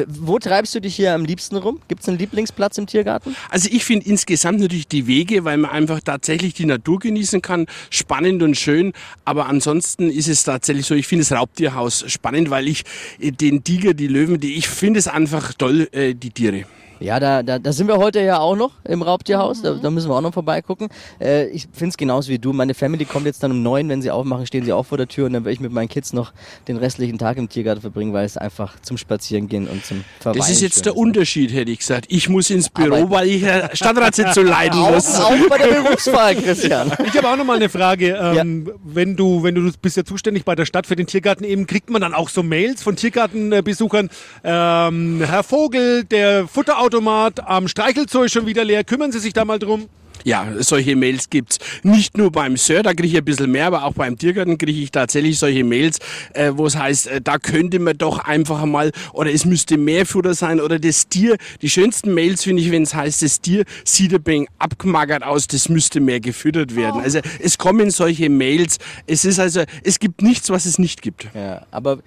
Wo 0.09 0.39
treibst 0.39 0.75
du 0.75 0.81
dich 0.81 0.97
hier 0.97 1.15
am 1.15 1.25
liebsten 1.25 1.57
rum? 1.57 1.81
Gibt 1.89 2.03
es 2.03 2.09
einen 2.09 2.19
Lieblingsplatz 2.19 2.79
im 2.79 2.87
Tiergarten? 2.87 3.35
Also 3.51 3.69
ich 3.73 3.85
finde 3.85 4.07
insgesamt 4.07 4.61
natürlich 4.61 4.89
die 4.89 5.07
Wege, 5.07 5.45
weil 5.45 5.57
man 5.57 5.71
einfach 5.71 6.01
tatsächlich 6.01 6.55
die 6.55 6.67
Natur 6.67 6.99
genießen 6.99 7.43
kann, 7.43 7.67
spannend 7.91 8.43
und 8.43 8.57
schön. 8.57 8.93
Aber 9.25 9.47
ansonsten 9.47 10.11
ist 10.11 10.29
es 10.29 10.45
tatsächlich 10.45 10.87
so, 10.87 10.95
ich 10.95 11.07
finde 11.07 11.25
das 11.25 11.33
Raubtierhaus 11.33 12.05
spannend, 12.09 12.51
weil 12.51 12.69
ich 12.69 12.85
äh, 13.19 13.33
den 13.33 13.65
Tiger, 13.65 13.95
die 13.95 14.09
Löwen, 14.09 14.41
die, 14.41 14.55
ich 14.55 14.69
finde 14.69 14.99
es 14.99 15.09
einfach 15.09 15.55
toll, 15.55 15.89
äh, 15.93 16.15
die 16.15 16.31
Tiere. 16.31 16.65
Ja, 17.01 17.21
da, 17.21 17.43
da, 17.43 17.59
da 17.59 17.73
sind 17.73 17.87
wir 17.89 17.97
heute 17.99 18.21
ja 18.21 18.39
auch 18.41 18.57
noch 18.57 18.73
im 18.85 19.03
Raubtierhaus. 19.03 19.63
Da, 19.63 19.75
da 19.75 19.91
müssen 19.91 20.09
wir 20.11 20.17
auch 20.17 20.21
noch 20.21 20.35
vorbeigucken. 20.35 20.89
Äh, 21.21 21.47
ich 21.49 21.67
finde 21.73 21.91
es 21.91 21.97
genauso 21.97 22.31
wie 22.31 22.39
du. 22.39 22.53
Meine 22.53 22.75
Family 22.75 23.05
kommt 23.05 23.27
jetzt 23.27 23.43
dann 23.43 23.53
um 23.53 23.63
neun, 23.63 23.89
wenn 23.89 24.03
sie 24.03 24.11
aufmachen, 24.11 24.47
stehen 24.47 24.65
sie 24.65 24.73
auch 24.73 24.85
vor 24.85 24.99
der 24.99 25.09
Tür 25.09 25.27
und 25.27 25.33
dann 25.33 25.45
werde 25.45 25.53
ich 25.55 25.61
mit 25.61 25.73
meinen 25.73 25.89
Kids 25.89 26.13
noch 26.13 26.33
den 26.67 26.77
restlichen 26.77 27.19
Tag 27.19 27.37
im 27.37 27.49
Tiergarten 27.49 27.81
verbringen, 27.81 28.13
weil 28.13 28.25
es 28.27 28.37
einfach 28.37 28.81
zum 28.83 28.97
Spazierengehen 28.99 29.69
und 29.69 29.85
zum 29.85 30.05
Verweilen 30.21 30.39
Das 30.41 30.51
ist 30.51 30.61
jetzt 30.61 30.87
der 30.87 30.97
Unterschied, 30.97 31.53
hätte 31.53 31.71
ich 31.71 31.79
gesagt. 31.79 32.07
Ich 32.09 32.29
muss 32.29 32.51
ins 32.51 32.69
Büro, 32.69 32.95
Aber- 32.97 33.11
weil 33.11 33.29
ich 33.29 33.43
äh, 33.45 33.69
Stadtratssitzung 33.75 34.47
leiten 34.47 34.79
Auch, 34.81 34.93
muss. 34.95 35.15
auch 35.21 35.33
bei 35.49 35.59
der 35.59 35.83
Berufswahl, 35.83 36.35
Christian. 36.37 36.93
Ich 37.07 37.17
habe 37.17 37.29
auch 37.29 37.37
noch 37.37 37.45
mal 37.45 37.57
eine 37.57 37.69
Frage. 37.69 38.17
Ähm, 38.21 38.71
Wenn 38.85 39.17
du, 39.17 39.43
wenn 39.43 39.55
du 39.55 39.71
bist 39.81 39.97
ja 39.97 40.05
zuständig 40.05 40.45
bei 40.45 40.55
der 40.55 40.65
Stadt 40.67 40.87
für 40.87 40.97
den 40.97 41.07
Tiergarten 41.07 41.45
eben, 41.45 41.67
kriegt 41.67 41.91
man 41.91 42.01
dann 42.03 42.15
auch 42.15 42.29
so 42.29 42.43
Mails 42.43 42.83
von 42.83 42.97
Tiergartenbesuchern. 42.97 44.09
Ähm, 44.45 45.23
Herr 45.25 45.43
Vogel, 45.43 46.05
der 46.05 46.47
Futterautomat 46.89 47.47
am 47.47 47.69
Streichelzoo 47.69 48.23
ist 48.23 48.33
schon 48.33 48.47
wieder 48.47 48.65
leer. 48.65 48.83
Kümmern 48.83 49.13
Sie 49.13 49.19
sich 49.19 49.35
da 49.35 49.45
mal 49.45 49.59
drum? 49.59 49.91
Ja, 50.25 50.47
solche 50.59 50.97
Mails 50.97 51.31
gibt's 51.31 51.59
nicht 51.83 52.17
nur 52.17 52.31
beim 52.31 52.57
Sir, 52.57 52.83
da 52.83 52.93
kriege 52.93 53.09
ich 53.09 53.17
ein 53.17 53.25
bisschen 53.25 53.51
mehr, 53.51 53.67
aber 53.67 53.85
auch 53.85 53.95
beim 53.95 54.19
Tiergarten 54.19 54.59
kriege 54.59 54.81
ich 54.81 54.91
tatsächlich 54.91 55.39
solche 55.39 55.65
Mails, 55.65 55.99
äh, 56.35 56.53
wo 56.55 56.67
es 56.67 56.77
heißt, 56.77 57.07
äh, 57.07 57.21
da 57.21 57.39
könnte 57.39 57.79
man 57.79 57.97
doch 57.97 58.19
einfach 58.19 58.65
mal, 58.65 58.93
oder 59.13 59.33
es 59.33 59.45
müsste 59.45 59.77
mehr 59.77 60.07
Futter 60.07 60.35
sein, 60.35 60.61
oder 60.61 60.79
das 60.79 61.09
Tier, 61.09 61.37
die 61.63 61.71
schönsten 61.71 62.15
Mails 62.15 62.45
finde 62.45 62.63
ich, 62.63 62.71
wenn 62.71 62.83
es 62.83 62.95
heißt, 62.95 63.23
das 63.23 63.41
Tier 63.41 63.65
sieht 63.85 64.15
ein 64.15 64.27
wenig 64.27 64.49
abgemagert 64.59 65.23
aus, 65.23 65.47
das 65.47 65.69
müsste 65.69 66.01
mehr 66.01 66.21
gefüttert 66.21 66.77
werden. 66.77 67.01
Also 67.01 67.21
es 67.41 67.59
kommen 67.59 67.91
solche 67.91 68.29
Mails, 68.29 68.79
es 69.07 69.25
ist 69.25 69.39
also, 69.39 69.63
es 69.83 69.99
gibt 69.99 70.23
nichts, 70.23 70.51
was 70.51 70.67
es 70.67 70.79
nicht 70.79 71.03
gibt. 71.03 71.29
Ja, 71.35 71.67
aber 71.71 71.99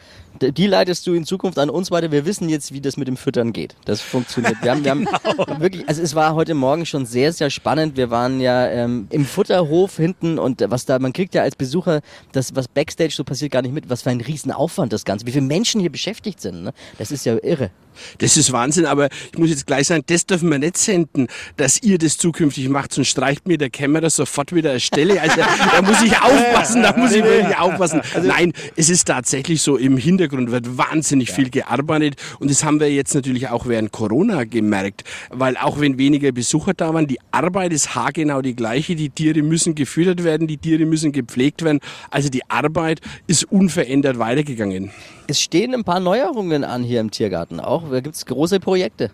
die 0.50 0.68
leitest 0.68 1.06
du 1.06 1.14
in 1.14 1.26
Zukunft 1.26 1.60
an 1.60 1.70
uns 1.70 1.92
weiter. 1.92 2.12
Wir 2.12 2.26
wissen 2.26 2.50
jetzt, 2.50 2.74
wie 2.74 2.82
das 2.82 2.98
mit 2.98 3.08
dem 3.08 3.18
Füttern 3.18 3.54
geht. 3.54 3.76
Das 3.86 4.02
funktioniert. 4.02 4.56
Wir 4.62 4.72
haben, 4.72 4.84
wir 4.84 4.92
haben 4.92 5.08
wirklich, 5.60 5.88
also 5.88 6.02
es 6.02 6.16
war 6.16 6.34
heute 6.34 6.54
Morgen 6.56 6.86
schon 6.86 7.06
sehr, 7.06 7.32
sehr 7.32 7.50
spannend. 7.50 7.98
Wir 7.98 8.01
waren 8.10 8.40
ja 8.40 8.68
ähm, 8.68 9.08
im 9.10 9.26
Futterhof 9.26 9.98
hinten 9.98 10.40
und 10.40 10.64
was 10.68 10.86
da, 10.86 11.00
man 11.00 11.14
kriegt 11.14 11.36
ja 11.36 11.44
als 11.44 11.56
Besucher 11.56 12.02
das, 12.32 12.56
was 12.56 12.68
Backstage 12.68 13.14
so 13.14 13.24
passiert, 13.24 13.52
gar 13.52 13.62
nicht 13.62 13.74
mit. 13.74 13.90
Was 13.90 14.02
für 14.02 14.10
ein 14.10 14.22
Riesenaufwand 14.22 14.94
das 14.94 15.06
Ganze. 15.06 15.26
Wie 15.28 15.32
viele 15.32 15.46
Menschen 15.46 15.82
hier 15.82 15.92
beschäftigt 15.92 16.42
sind. 16.42 16.64
Ne? 16.64 16.74
Das 16.98 17.12
ist 17.12 17.26
ja 17.26 17.38
irre. 17.44 17.72
Das 18.20 18.38
ist 18.38 18.52
Wahnsinn, 18.52 18.86
aber 18.86 19.10
ich 19.32 19.38
muss 19.38 19.50
jetzt 19.50 19.68
gleich 19.68 19.88
sagen, 19.88 20.04
das 20.08 20.26
dürfen 20.26 20.50
wir 20.50 20.60
nicht 20.60 20.78
senden, 20.78 21.28
dass 21.58 21.82
ihr 21.84 21.98
das 21.98 22.18
zukünftig 22.18 22.70
macht, 22.70 22.94
sonst 22.94 23.10
streicht 23.10 23.48
mir 23.48 23.58
der 23.58 23.70
Kamera 23.70 24.10
sofort 24.10 24.54
wieder 24.54 24.72
eine 24.72 24.80
Stelle. 24.80 25.22
Also 25.22 25.38
da 25.38 25.82
muss 25.82 26.02
ich 26.02 26.20
aufpassen, 26.20 26.84
da 26.84 26.96
muss 26.96 27.12
ich 27.12 27.24
wirklich 27.24 27.58
aufpassen. 27.58 28.02
Nein, 28.24 28.54
es 28.76 28.90
ist 28.90 29.06
tatsächlich 29.06 29.62
so, 29.62 29.78
im 29.78 29.98
Hintergrund 29.98 30.52
wird 30.52 30.78
wahnsinnig 30.78 31.32
viel 31.32 31.50
gearbeitet 31.50 32.16
und 32.40 32.50
das 32.50 32.64
haben 32.64 32.80
wir 32.80 32.92
jetzt 32.92 33.14
natürlich 33.14 33.50
auch 33.50 33.66
während 33.66 33.92
Corona 33.92 34.46
gemerkt, 34.46 35.04
weil 35.30 35.58
auch 35.58 35.80
wenn 35.80 35.98
weniger 35.98 36.32
Besucher 36.32 36.74
da 36.74 36.94
waren, 36.94 37.08
die 37.08 37.20
Arbeit 37.32 37.74
ist 37.74 37.91
haargenau 37.96 38.42
die 38.42 38.56
gleiche, 38.56 38.96
die 38.96 39.10
Tiere 39.10 39.42
müssen 39.42 39.76
gefüttert 39.76 40.24
werden, 40.24 40.48
die 40.48 40.58
Tiere 40.58 40.86
müssen 40.86 41.12
gepflegt 41.12 41.64
werden, 41.64 41.80
also 42.10 42.30
die 42.30 42.50
Arbeit 42.50 43.02
ist 43.28 43.44
unverändert 43.46 44.20
weitergegangen. 44.20 44.92
Es 45.28 45.42
stehen 45.42 45.74
ein 45.74 45.84
paar 45.84 46.00
Neuerungen 46.00 46.64
an 46.64 46.84
hier 46.84 47.00
im 47.00 47.12
Tiergarten 47.12 47.60
auch. 47.60 47.90
Da 47.90 48.00
gibt 48.00 48.16
es 48.16 48.26
große 48.26 48.60
Projekte. 48.60 49.12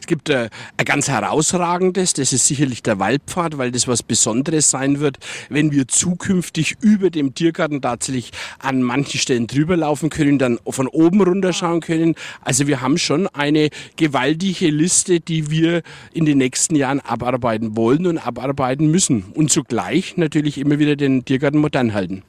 Es 0.00 0.06
gibt 0.06 0.28
äh, 0.28 0.48
ein 0.76 0.84
ganz 0.84 1.08
herausragendes, 1.08 2.12
das 2.14 2.32
ist 2.32 2.46
sicherlich 2.46 2.82
der 2.82 2.98
Waldpfad, 2.98 3.58
weil 3.58 3.70
das 3.70 3.88
was 3.88 4.02
Besonderes 4.02 4.70
sein 4.70 5.00
wird, 5.00 5.18
wenn 5.48 5.72
wir 5.72 5.88
zukünftig 5.88 6.76
über 6.80 7.10
dem 7.10 7.34
Tiergarten 7.34 7.80
tatsächlich 7.80 8.30
an 8.58 8.82
manchen 8.82 9.18
Stellen 9.18 9.46
drüber 9.46 9.76
laufen 9.76 10.10
können, 10.10 10.38
dann 10.38 10.58
von 10.68 10.86
oben 10.86 11.20
runter 11.22 11.52
schauen 11.52 11.80
können. 11.80 12.14
Also 12.42 12.66
wir 12.66 12.80
haben 12.80 12.98
schon 12.98 13.26
eine 13.28 13.70
gewaltige 13.96 14.70
Liste, 14.70 15.20
die 15.20 15.50
wir 15.50 15.82
in 16.12 16.24
den 16.24 16.38
nächsten 16.38 16.76
Jahren 16.76 17.00
abarbeiten 17.00 17.76
wollen 17.76 18.06
und 18.06 18.18
abarbeiten 18.18 18.90
müssen. 18.90 19.24
Und 19.34 19.50
zugleich 19.50 20.16
natürlich 20.16 20.58
immer 20.58 20.78
wieder 20.78 20.96
den 20.96 21.24
Tiergarten 21.24 21.58
modern 21.58 21.94
halten. 21.94 22.22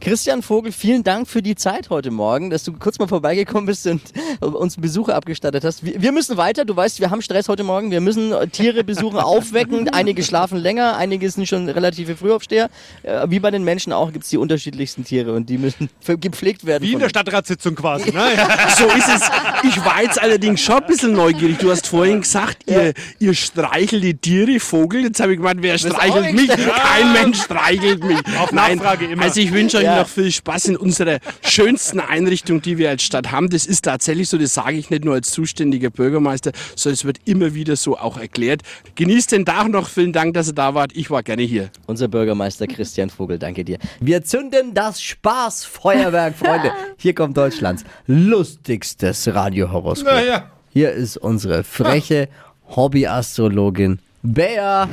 Christian 0.00 0.42
Vogel, 0.42 0.70
vielen 0.72 1.02
Dank 1.02 1.28
für 1.28 1.40
die 1.40 1.54
Zeit 1.54 1.88
heute 1.88 2.10
Morgen, 2.10 2.50
dass 2.50 2.62
du 2.64 2.72
kurz 2.74 2.98
mal 2.98 3.08
vorbeigekommen 3.08 3.64
bist 3.66 3.86
und 3.86 4.02
uns 4.40 4.76
Besuche 4.76 5.14
abgestattet 5.14 5.64
hast. 5.64 5.84
Wir 5.84 6.02
wir 6.02 6.12
müssen 6.12 6.36
weiter, 6.36 6.66
du 6.66 6.76
weißt, 6.76 7.00
wir 7.00 7.10
haben 7.10 7.22
Stress 7.22 7.48
heute 7.48 7.64
Morgen. 7.64 7.90
Wir 7.90 8.02
müssen 8.02 8.34
Tiere 8.52 8.84
besuchen, 8.84 9.18
aufwecken. 9.20 9.88
Einige 9.88 10.22
schlafen 10.22 10.58
länger, 10.58 10.96
einige 10.96 11.30
sind 11.30 11.48
schon 11.48 11.68
relative 11.70 12.16
Frühaufsteher. 12.16 12.68
Äh, 13.02 13.26
Wie 13.30 13.40
bei 13.40 13.50
den 13.50 13.64
Menschen 13.64 13.92
auch 13.94 14.12
gibt 14.12 14.24
es 14.24 14.30
die 14.30 14.36
unterschiedlichsten 14.36 15.04
Tiere 15.04 15.32
und 15.32 15.48
die 15.48 15.56
müssen 15.56 15.88
gepflegt 16.20 16.66
werden. 16.66 16.82
Wie 16.82 16.92
in 16.92 16.98
der. 16.98 17.08
Stadtratssitzung 17.08 17.74
quasi. 17.74 18.10
Ne? 18.12 18.22
So 18.76 18.86
ist 18.86 19.08
es. 19.08 19.22
Ich 19.62 19.84
war 19.84 20.02
jetzt 20.02 20.20
allerdings 20.20 20.60
schon 20.60 20.76
ein 20.76 20.86
bisschen 20.86 21.12
neugierig. 21.12 21.58
Du 21.58 21.70
hast 21.70 21.86
vorhin 21.86 22.20
gesagt, 22.22 22.58
ihr, 22.66 22.92
ihr 23.20 23.34
streichelt 23.34 24.02
die 24.02 24.14
Tiere, 24.16 24.58
Vogel. 24.58 25.04
Jetzt 25.04 25.20
habe 25.20 25.32
ich 25.32 25.38
gemeint, 25.38 25.62
wer 25.62 25.78
streichelt 25.78 26.34
mich? 26.34 26.48
Kein 26.48 27.12
Mensch 27.12 27.42
streichelt 27.42 28.02
mich. 28.04 28.18
Auf 28.38 28.52
Nein, 28.52 28.78
Nachfrage 28.78 29.06
immer. 29.06 29.22
also 29.22 29.40
ich 29.40 29.52
wünsche 29.52 29.78
euch 29.78 29.83
Ja. 29.84 30.00
noch 30.00 30.08
viel 30.08 30.30
Spaß 30.30 30.66
in 30.66 30.76
unserer 30.76 31.18
schönsten 31.42 32.00
Einrichtung, 32.00 32.62
die 32.62 32.78
wir 32.78 32.90
als 32.90 33.02
Stadt 33.02 33.30
haben. 33.32 33.48
Das 33.50 33.66
ist 33.66 33.82
tatsächlich 33.82 34.28
so, 34.28 34.38
das 34.38 34.54
sage 34.54 34.76
ich 34.76 34.90
nicht 34.90 35.04
nur 35.04 35.14
als 35.14 35.30
zuständiger 35.30 35.90
Bürgermeister, 35.90 36.52
sondern 36.76 36.94
es 36.94 37.04
wird 37.04 37.18
immer 37.24 37.54
wieder 37.54 37.76
so 37.76 37.96
auch 37.96 38.18
erklärt. 38.18 38.62
Genießt 38.94 39.32
den 39.32 39.44
Tag 39.44 39.68
noch. 39.68 39.88
Vielen 39.88 40.12
Dank, 40.12 40.34
dass 40.34 40.48
ihr 40.48 40.54
da 40.54 40.74
wart. 40.74 40.92
Ich 40.94 41.10
war 41.10 41.22
gerne 41.22 41.42
hier. 41.42 41.70
Unser 41.86 42.08
Bürgermeister 42.08 42.66
Christian 42.66 43.10
Vogel, 43.10 43.38
danke 43.38 43.64
dir. 43.64 43.78
Wir 44.00 44.24
zünden 44.24 44.74
das 44.74 45.02
Spaßfeuerwerk, 45.02 46.36
Freunde. 46.36 46.70
Hier 46.98 47.14
kommt 47.14 47.36
Deutschlands 47.36 47.84
lustigstes 48.06 49.32
Radiohoroskop. 49.34 50.12
Naja. 50.12 50.50
Hier 50.72 50.92
ist 50.92 51.16
unsere 51.16 51.64
freche 51.64 52.28
Hobbyastrologin 52.74 53.98
Bea. 54.22 54.88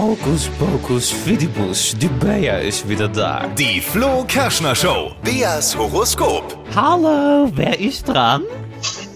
Hokus 0.00 0.48
pokus 0.58 1.10
fidibus, 1.10 1.94
die 1.94 2.08
Bea 2.08 2.56
ist 2.56 2.88
wieder 2.88 3.06
da. 3.06 3.46
Die 3.58 3.82
Flo 3.82 4.24
Kerschner 4.26 4.74
Show. 4.74 5.12
Beas 5.22 5.76
Horoskop. 5.76 6.56
Hallo, 6.74 7.52
wer 7.54 7.78
ist 7.78 8.08
dran? 8.08 8.42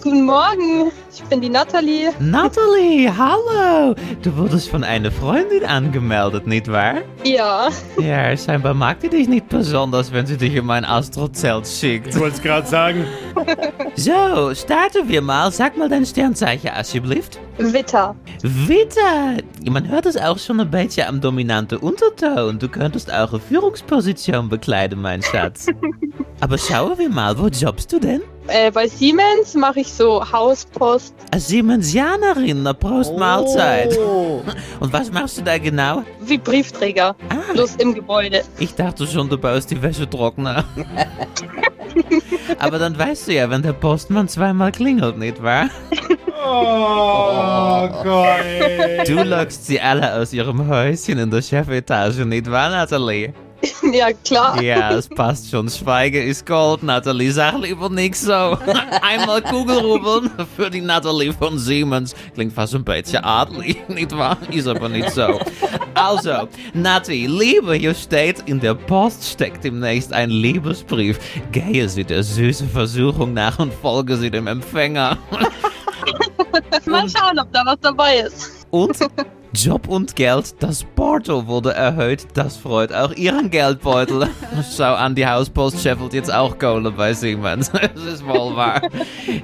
Guten 0.03 0.25
Morgen, 0.25 0.91
ich 1.15 1.23
bin 1.25 1.39
die 1.41 1.49
Nathalie. 1.49 2.11
Natalie, 2.19 3.09
hallo. 3.15 3.95
Du 4.21 4.35
wurdest 4.35 4.69
von 4.69 4.83
einer 4.83 5.11
Freundin 5.11 5.63
angemeldet, 5.63 6.45
nicht 6.47 6.69
wahr? 6.71 6.95
Ja, 7.23 7.69
Ja, 7.97 8.35
scheinbar 8.35 8.73
mag 8.73 8.99
die 8.99 9.09
dich 9.09 9.27
nicht 9.27 9.47
besonders, 9.49 10.11
wenn 10.11 10.25
sie 10.25 10.37
dich 10.37 10.55
in 10.55 10.65
mein 10.65 10.83
Astrozelt 10.83 11.67
schickt. 11.67 12.07
Ich 12.07 12.19
wollte 12.19 12.35
es 12.35 12.41
gerade 12.41 12.67
sagen. 12.67 13.05
So, 13.95 14.11
starten 14.53 15.07
wir 15.07 15.21
mal. 15.21 15.51
Sag 15.51 15.77
mal 15.77 15.87
dein 15.87 16.05
Sternzeichen, 16.05 16.69
alsjeblieft. 16.69 17.39
Witter. 17.57 18.15
Witter! 18.41 19.37
Man 19.69 19.87
hört 19.87 20.05
es 20.05 20.17
auch 20.17 20.37
schon 20.37 20.59
ein 20.59 20.69
bisschen 20.69 21.07
am 21.07 21.21
dominanten 21.21 21.77
Unterton. 21.77 22.59
Du 22.59 22.67
könntest 22.67 23.11
auch 23.13 23.31
eine 23.31 23.39
Führungsposition 23.39 24.49
bekleiden, 24.49 25.01
mein 25.01 25.21
Schatz. 25.23 25.67
Aber 26.41 26.57
schauen 26.57 26.97
wir 26.97 27.09
mal, 27.09 27.37
wo 27.39 27.47
jobbst 27.47 27.93
du 27.93 27.99
denn? 27.99 28.21
Äh, 28.47 28.69
bei 28.69 28.87
Siemens 28.87 29.53
mache 29.55 29.79
ich 29.79 29.91
so 29.91 30.21
Hauspost, 30.31 31.04
Als 31.31 31.47
Siemensianerin, 31.47 32.63
na 32.63 32.73
Prost 32.73 33.15
Mahlzeit. 33.17 33.97
Oh. 33.97 34.41
Und 34.79 34.93
was 34.93 35.11
machst 35.11 35.37
du 35.37 35.41
da 35.41 35.57
genau? 35.57 36.03
wie 36.27 36.37
Briefträger, 36.37 37.15
bloß 37.53 37.75
im 37.77 37.93
Gebäude. 37.93 38.41
Ich 38.59 38.73
dachte 38.75 39.05
schon, 39.07 39.29
du 39.29 39.37
baust 39.37 39.71
die 39.71 39.81
Wäschetrockner. 39.81 40.63
Aber 42.59 42.79
dann 42.79 42.97
weißt 42.97 43.27
du 43.27 43.33
ja, 43.33 43.49
wenn 43.49 43.61
der 43.61 43.73
Postmann 43.73 44.27
zweimal 44.27 44.71
klingelt, 44.71 45.17
nicht 45.17 45.41
wahr? 45.41 45.69
Oh 46.47 47.87
Gott. 48.03 49.07
Du 49.07 49.23
lockst 49.23 49.65
sie 49.65 49.79
alle 49.79 50.13
aus 50.13 50.33
ihrem 50.33 50.67
Häuschen 50.67 51.17
in 51.17 51.31
der 51.31 51.41
Chefetage, 51.41 52.25
nicht 52.25 52.49
wahr, 52.49 52.69
Nathalie? 52.69 53.33
ja, 53.93 54.11
klar. 54.13 54.61
Ja, 54.61 54.91
es 54.91 55.07
passt 55.07 55.49
schon. 55.49 55.69
Schweige 55.69 56.21
ist 56.21 56.45
Gold, 56.45 56.83
Nathalie. 56.83 57.31
Sag 57.31 57.59
lieber 57.59 57.89
nix 57.89 58.21
so. 58.21 58.31
Einmal 59.01 59.41
Kugelrubbeln 59.41 60.31
für 60.55 60.69
die 60.69 60.81
Nathalie 60.81 61.33
von 61.33 61.57
Siemens. 61.57 62.15
Klingt 62.33 62.53
fast 62.53 62.75
ein 62.75 62.83
bisschen 62.83 63.23
adelig, 63.23 63.77
nicht 63.89 64.15
wahr? 64.15 64.37
Ist 64.51 64.67
aber 64.67 64.89
nicht 64.89 65.09
so. 65.11 65.39
Also, 65.93 66.47
Nati, 66.73 67.27
Liebe, 67.27 67.75
hier 67.75 67.93
steht, 67.93 68.43
in 68.47 68.59
der 68.59 68.73
Post 68.73 69.25
steckt 69.25 69.63
demnächst 69.63 70.11
ein 70.13 70.29
Liebesbrief. 70.29 71.19
Gehe 71.51 71.87
Sie 71.89 72.03
der 72.03 72.23
süßen 72.23 72.69
Versuchung 72.69 73.33
nach 73.33 73.59
und 73.59 73.73
folge 73.73 74.17
Sie 74.17 74.29
dem 74.29 74.47
Empfänger. 74.47 75.17
Mal 76.85 77.09
schauen, 77.09 77.39
ob 77.39 77.51
da 77.51 77.63
was 77.65 77.79
dabei 77.81 78.17
ist. 78.17 78.67
Und 78.71 78.97
Job 79.55 79.87
und 79.87 80.15
Geld, 80.17 80.55
das 80.59 80.83
Porto 80.83 81.47
wurde 81.47 81.73
erhöht. 81.73 82.27
Das 82.33 82.57
freut 82.57 82.91
auch 82.93 83.11
Ihren 83.13 83.49
Geldbeutel. 83.49 84.27
Schau 84.75 84.93
an, 84.93 85.15
die 85.15 85.25
Hauspost 85.25 85.81
scheffelt 85.81 86.13
jetzt 86.13 86.31
auch 86.31 86.59
Kohle 86.59 86.91
bei 86.91 87.13
Siemens. 87.13 87.71
Das 87.95 88.03
ist 88.03 88.25
wohl 88.25 88.55
wahr. 88.55 88.81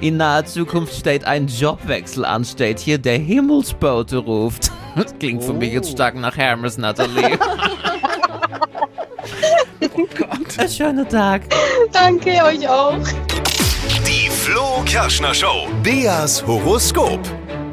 In 0.02 0.17
naher 0.17 0.45
Zukunft 0.45 0.93
steht 0.95 1.24
ein 1.26 1.47
Jobwechsel 1.47 2.26
an, 2.26 2.43
steht 2.43 2.80
hier, 2.80 2.97
der 2.97 3.17
Himmelsbote 3.17 4.17
ruft. 4.17 4.71
Das 4.95 5.17
klingt 5.17 5.41
für 5.41 5.54
mich 5.54 5.71
jetzt 5.71 5.91
stark 5.91 6.15
nach 6.15 6.36
Hermes, 6.36 6.78
Nathalie. 6.78 7.39
oh 9.95 10.08
Gott. 10.17 10.60
Ein 10.60 10.69
schöner 10.69 11.08
Tag. 11.08 11.43
Danke, 11.93 12.32
euch 12.43 12.67
auch. 12.67 12.97
Die 14.06 14.30
Flo 14.30 14.84
Kerschner 14.86 15.34
Show. 15.34 15.69
Beas 15.82 16.45
Horoskop. 16.45 17.21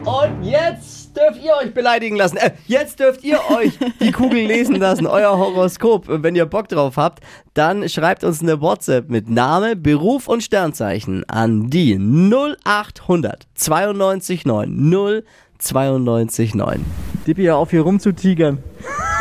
Und 0.05 0.45
jetzt 0.45 0.98
dürft 1.19 1.45
ihr 1.45 1.55
euch 1.55 1.75
beleidigen 1.75 2.17
lassen. 2.17 2.37
Äh, 2.37 2.53
jetzt 2.67 3.01
dürft 3.01 3.25
ihr 3.25 3.41
euch 3.51 3.79
die 4.01 4.13
Kugel 4.13 4.47
lesen 4.47 4.77
lassen, 4.77 5.07
euer 5.07 5.37
Horoskop. 5.37 6.09
Und 6.09 6.23
wenn 6.23 6.37
ihr 6.37 6.47
Bock 6.47 6.69
drauf 6.69 6.97
habt, 6.97 7.23
dann 7.55 7.89
schreibt 7.89 8.25
uns 8.25 8.43
eine 8.43 8.61
WhatsApp 8.61 9.11
mit 9.11 9.29
Name, 9.29 9.77
Beruf 9.77 10.29
und 10.29 10.43
Sternzeichen 10.43 11.29
an 11.29 11.71
die 11.71 11.99
0800 11.99 13.47
92 13.55 14.47
9 14.47 14.89
0 14.89 15.25
92 15.59 16.55
9. 16.55 16.85
Dippi, 17.27 17.45
hör 17.45 17.57
auf 17.57 17.71
hier 17.71 17.83
rumzutigern. 17.83 18.59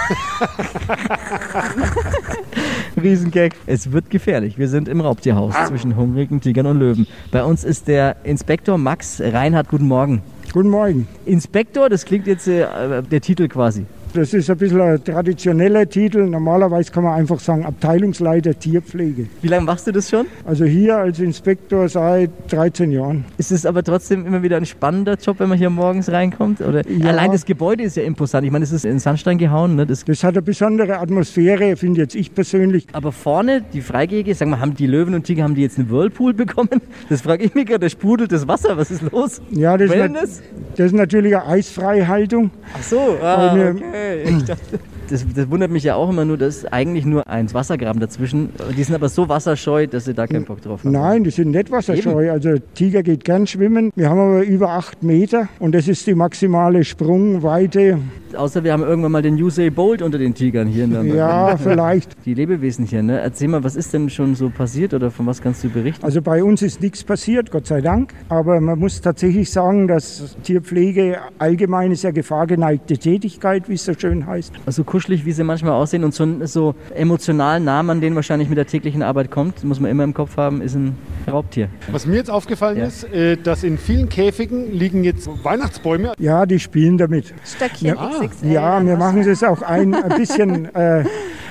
Riesengag. 3.01 3.53
Es 3.65 3.91
wird 3.91 4.09
gefährlich. 4.09 4.57
Wir 4.57 4.69
sind 4.69 4.87
im 4.87 5.01
Raubtierhaus 5.01 5.53
zwischen 5.67 5.95
hungrigen 5.95 6.39
Tigern 6.39 6.67
und 6.67 6.79
Löwen. 6.79 7.07
Bei 7.31 7.43
uns 7.43 7.63
ist 7.63 7.87
der 7.87 8.17
Inspektor 8.23 8.77
Max 8.77 9.21
Reinhardt. 9.21 9.69
Guten 9.69 9.87
Morgen. 9.87 10.21
Guten 10.57 10.71
Morgen. 10.71 11.07
Inspektor, 11.27 11.87
das 11.87 12.03
klingt 12.03 12.25
jetzt 12.25 12.47
äh, 12.47 13.03
der 13.03 13.21
Titel 13.21 13.47
quasi. 13.47 13.85
Das 14.13 14.33
ist 14.33 14.49
ein 14.49 14.57
bisschen 14.57 14.81
ein 14.81 15.03
traditioneller 15.03 15.87
Titel. 15.87 16.25
Normalerweise 16.27 16.91
kann 16.91 17.03
man 17.03 17.13
einfach 17.13 17.39
sagen 17.39 17.65
Abteilungsleiter 17.65 18.57
Tierpflege. 18.57 19.27
Wie 19.43 19.47
lange 19.47 19.65
machst 19.65 19.85
du 19.85 19.91
das 19.91 20.09
schon? 20.09 20.25
Also 20.43 20.65
hier 20.65 20.97
als 20.97 21.19
Inspektor 21.19 21.87
seit 21.87 22.31
13 22.49 22.91
Jahren. 22.91 23.25
Ist 23.37 23.51
es 23.51 23.65
aber 23.65 23.83
trotzdem 23.83 24.25
immer 24.25 24.41
wieder 24.41 24.57
ein 24.57 24.65
spannender 24.65 25.17
Job, 25.21 25.39
wenn 25.39 25.49
man 25.49 25.57
hier 25.59 25.69
morgens 25.69 26.09
reinkommt? 26.11 26.61
Oder 26.61 26.87
Ja. 26.89 27.09
allein 27.09 27.31
das 27.31 27.45
Gebäude 27.45 27.83
ist 27.83 27.95
ja 27.95 28.03
imposant. 28.03 28.43
Ich 28.45 28.51
meine, 28.51 28.63
es 28.63 28.71
ist 28.71 28.85
in 28.85 28.97
Sandstein 28.97 29.37
gehauen. 29.37 29.75
Ne? 29.75 29.85
Das, 29.85 30.03
Das 30.03 30.23
hat 30.23 30.33
eine 30.33 30.41
besondere 30.41 30.97
Atmosphäre, 30.99 31.75
finde 31.75 32.01
jetzt 32.01 32.15
ich 32.15 32.33
persönlich. 32.33 32.87
aber 32.93 33.11
vorne, 33.11 33.61
die 33.73 33.81
Freigehege, 33.81 34.33
sag 34.33 34.47
mal, 34.47 34.59
haben 34.59 34.73
die 34.73 34.87
Löwen 34.87 35.13
und 35.13 35.25
Tiger, 35.25 35.43
haben 35.43 35.53
die 35.55 35.61
jetzt 35.61 35.77
einen 35.77 35.91
Whirlpool 35.91 36.33
bekommen? 36.33 36.69
Das 37.09 37.21
frage 37.21 37.43
ich 37.43 37.53
mich 37.53 37.67
gerade. 37.67 37.79
Da 37.81 37.89
sprudelt 37.89 38.31
das 38.31 38.47
Wasser. 38.47 38.77
Was 38.77 38.89
ist 38.89 39.03
los? 39.11 39.41
Ja, 39.51 39.77
das 39.77 39.91
ist, 39.91 39.95
Wellness? 39.97 40.41
das 40.75 40.85
ist 40.87 40.95
natürlich 40.95 41.35
eine 41.35 41.45
Eisfreihaltung. 41.45 42.49
Ach 42.75 42.81
so, 42.83 43.17
ah, 43.21 43.53
Weil 43.97 44.17
wir- 44.19 44.25
okay. 44.27 44.37
Ich 44.37 44.43
dachte, 44.45 44.79
das, 45.09 45.25
das 45.33 45.49
wundert 45.49 45.71
mich 45.71 45.83
ja 45.83 45.95
auch 45.95 46.09
immer 46.09 46.25
nur, 46.25 46.37
dass 46.37 46.65
eigentlich 46.65 47.05
nur 47.05 47.27
ein 47.27 47.53
Wassergraben 47.53 47.99
dazwischen. 47.99 48.49
Die 48.77 48.83
sind 48.83 48.95
aber 48.95 49.09
so 49.09 49.29
wasserscheu, 49.29 49.87
dass 49.87 50.05
sie 50.05 50.13
da 50.13 50.27
keinen 50.27 50.45
Bock 50.45 50.61
drauf 50.61 50.83
haben. 50.83 50.91
Nein, 50.91 51.23
die 51.23 51.29
sind 51.29 51.51
nicht 51.51 51.71
wasserscheu. 51.71 52.31
Also 52.31 52.55
Tiger 52.73 53.03
geht 53.03 53.23
gern 53.23 53.47
schwimmen. 53.47 53.91
Wir 53.95 54.09
haben 54.09 54.19
aber 54.19 54.43
über 54.43 54.71
acht 54.71 55.03
Meter 55.03 55.47
und 55.59 55.73
das 55.73 55.87
ist 55.87 56.05
die 56.07 56.15
maximale 56.15 56.83
Sprungweite. 56.83 57.99
Außer 58.35 58.63
wir 58.63 58.73
haben 58.73 58.83
irgendwann 58.83 59.11
mal 59.11 59.21
den 59.21 59.35
Usain 59.41 59.73
Bolt 59.73 60.01
unter 60.01 60.17
den 60.17 60.33
Tigern 60.33 60.67
hier 60.67 60.83
in 60.83 60.91
der 60.91 61.03
Ja, 61.03 61.57
vielleicht. 61.57 62.15
Die 62.25 62.33
Lebewesen 62.33 62.85
hier, 62.85 63.01
ne? 63.01 63.19
Erzähl 63.19 63.47
mal, 63.47 63.63
was 63.63 63.75
ist 63.75 63.93
denn 63.93 64.09
schon 64.09 64.35
so 64.35 64.49
passiert 64.49 64.93
oder 64.93 65.11
von 65.11 65.25
was 65.25 65.41
kannst 65.41 65.63
du 65.63 65.69
berichten? 65.69 66.03
Also 66.03 66.21
bei 66.21 66.43
uns 66.43 66.61
ist 66.61 66.81
nichts 66.81 67.03
passiert, 67.03 67.51
Gott 67.51 67.67
sei 67.67 67.81
Dank. 67.81 68.13
Aber 68.29 68.59
man 68.59 68.77
muss 68.79 69.01
tatsächlich 69.01 69.49
sagen, 69.49 69.87
dass 69.87 70.35
Tierpflege 70.43 71.17
allgemein 71.39 71.91
ist 71.91 72.03
ja 72.03 72.11
gefahrgeneigte 72.11 72.97
Tätigkeit, 72.97 73.69
wie 73.69 73.73
es 73.73 73.85
so 73.85 73.93
schön 73.93 74.25
heißt. 74.27 74.53
Also 74.65 74.83
kuschelig, 74.97 75.25
wie 75.25 75.31
sie 75.31 75.43
manchmal 75.43 75.73
aussehen 75.73 76.03
und 76.03 76.13
so, 76.15 76.23
ein- 76.23 76.47
so 76.47 76.73
emotional 76.95 77.59
nah 77.59 77.83
man 77.83 78.01
denen 78.01 78.15
wahrscheinlich 78.15 78.49
mit 78.49 78.57
der 78.57 78.65
täglichen 78.65 79.03
Arbeit 79.03 79.29
kommt, 79.29 79.63
muss 79.63 79.79
man 79.79 79.91
immer 79.91 80.03
im 80.03 80.13
Kopf 80.15 80.37
haben, 80.37 80.59
ist 80.61 80.73
ein 80.73 80.95
Raubtier. 81.31 81.69
Was 81.91 82.07
mir 82.07 82.15
jetzt 82.15 82.31
aufgefallen 82.31 82.77
Ja. 82.79 82.85
ist, 82.85 83.03
äh, 83.13 83.37
dass 83.37 83.63
in 83.63 83.77
vielen 83.77 84.09
Käfigen 84.09 84.71
liegen 84.73 85.03
jetzt 85.03 85.29
Weihnachtsbäume. 85.43 86.13
Ja, 86.17 86.47
die 86.47 86.59
spielen 86.59 86.97
damit. 86.97 87.31
Stöckchen 87.45 87.89
Ja, 87.89 87.95
XXL. 88.09 88.47
ja 88.51 88.83
wir 88.83 88.97
machen 88.97 89.19
es 89.21 89.43
auch 89.43 89.61
ein, 89.61 89.93
ein 89.93 90.17
bisschen 90.17 90.65
äh, 90.75 91.03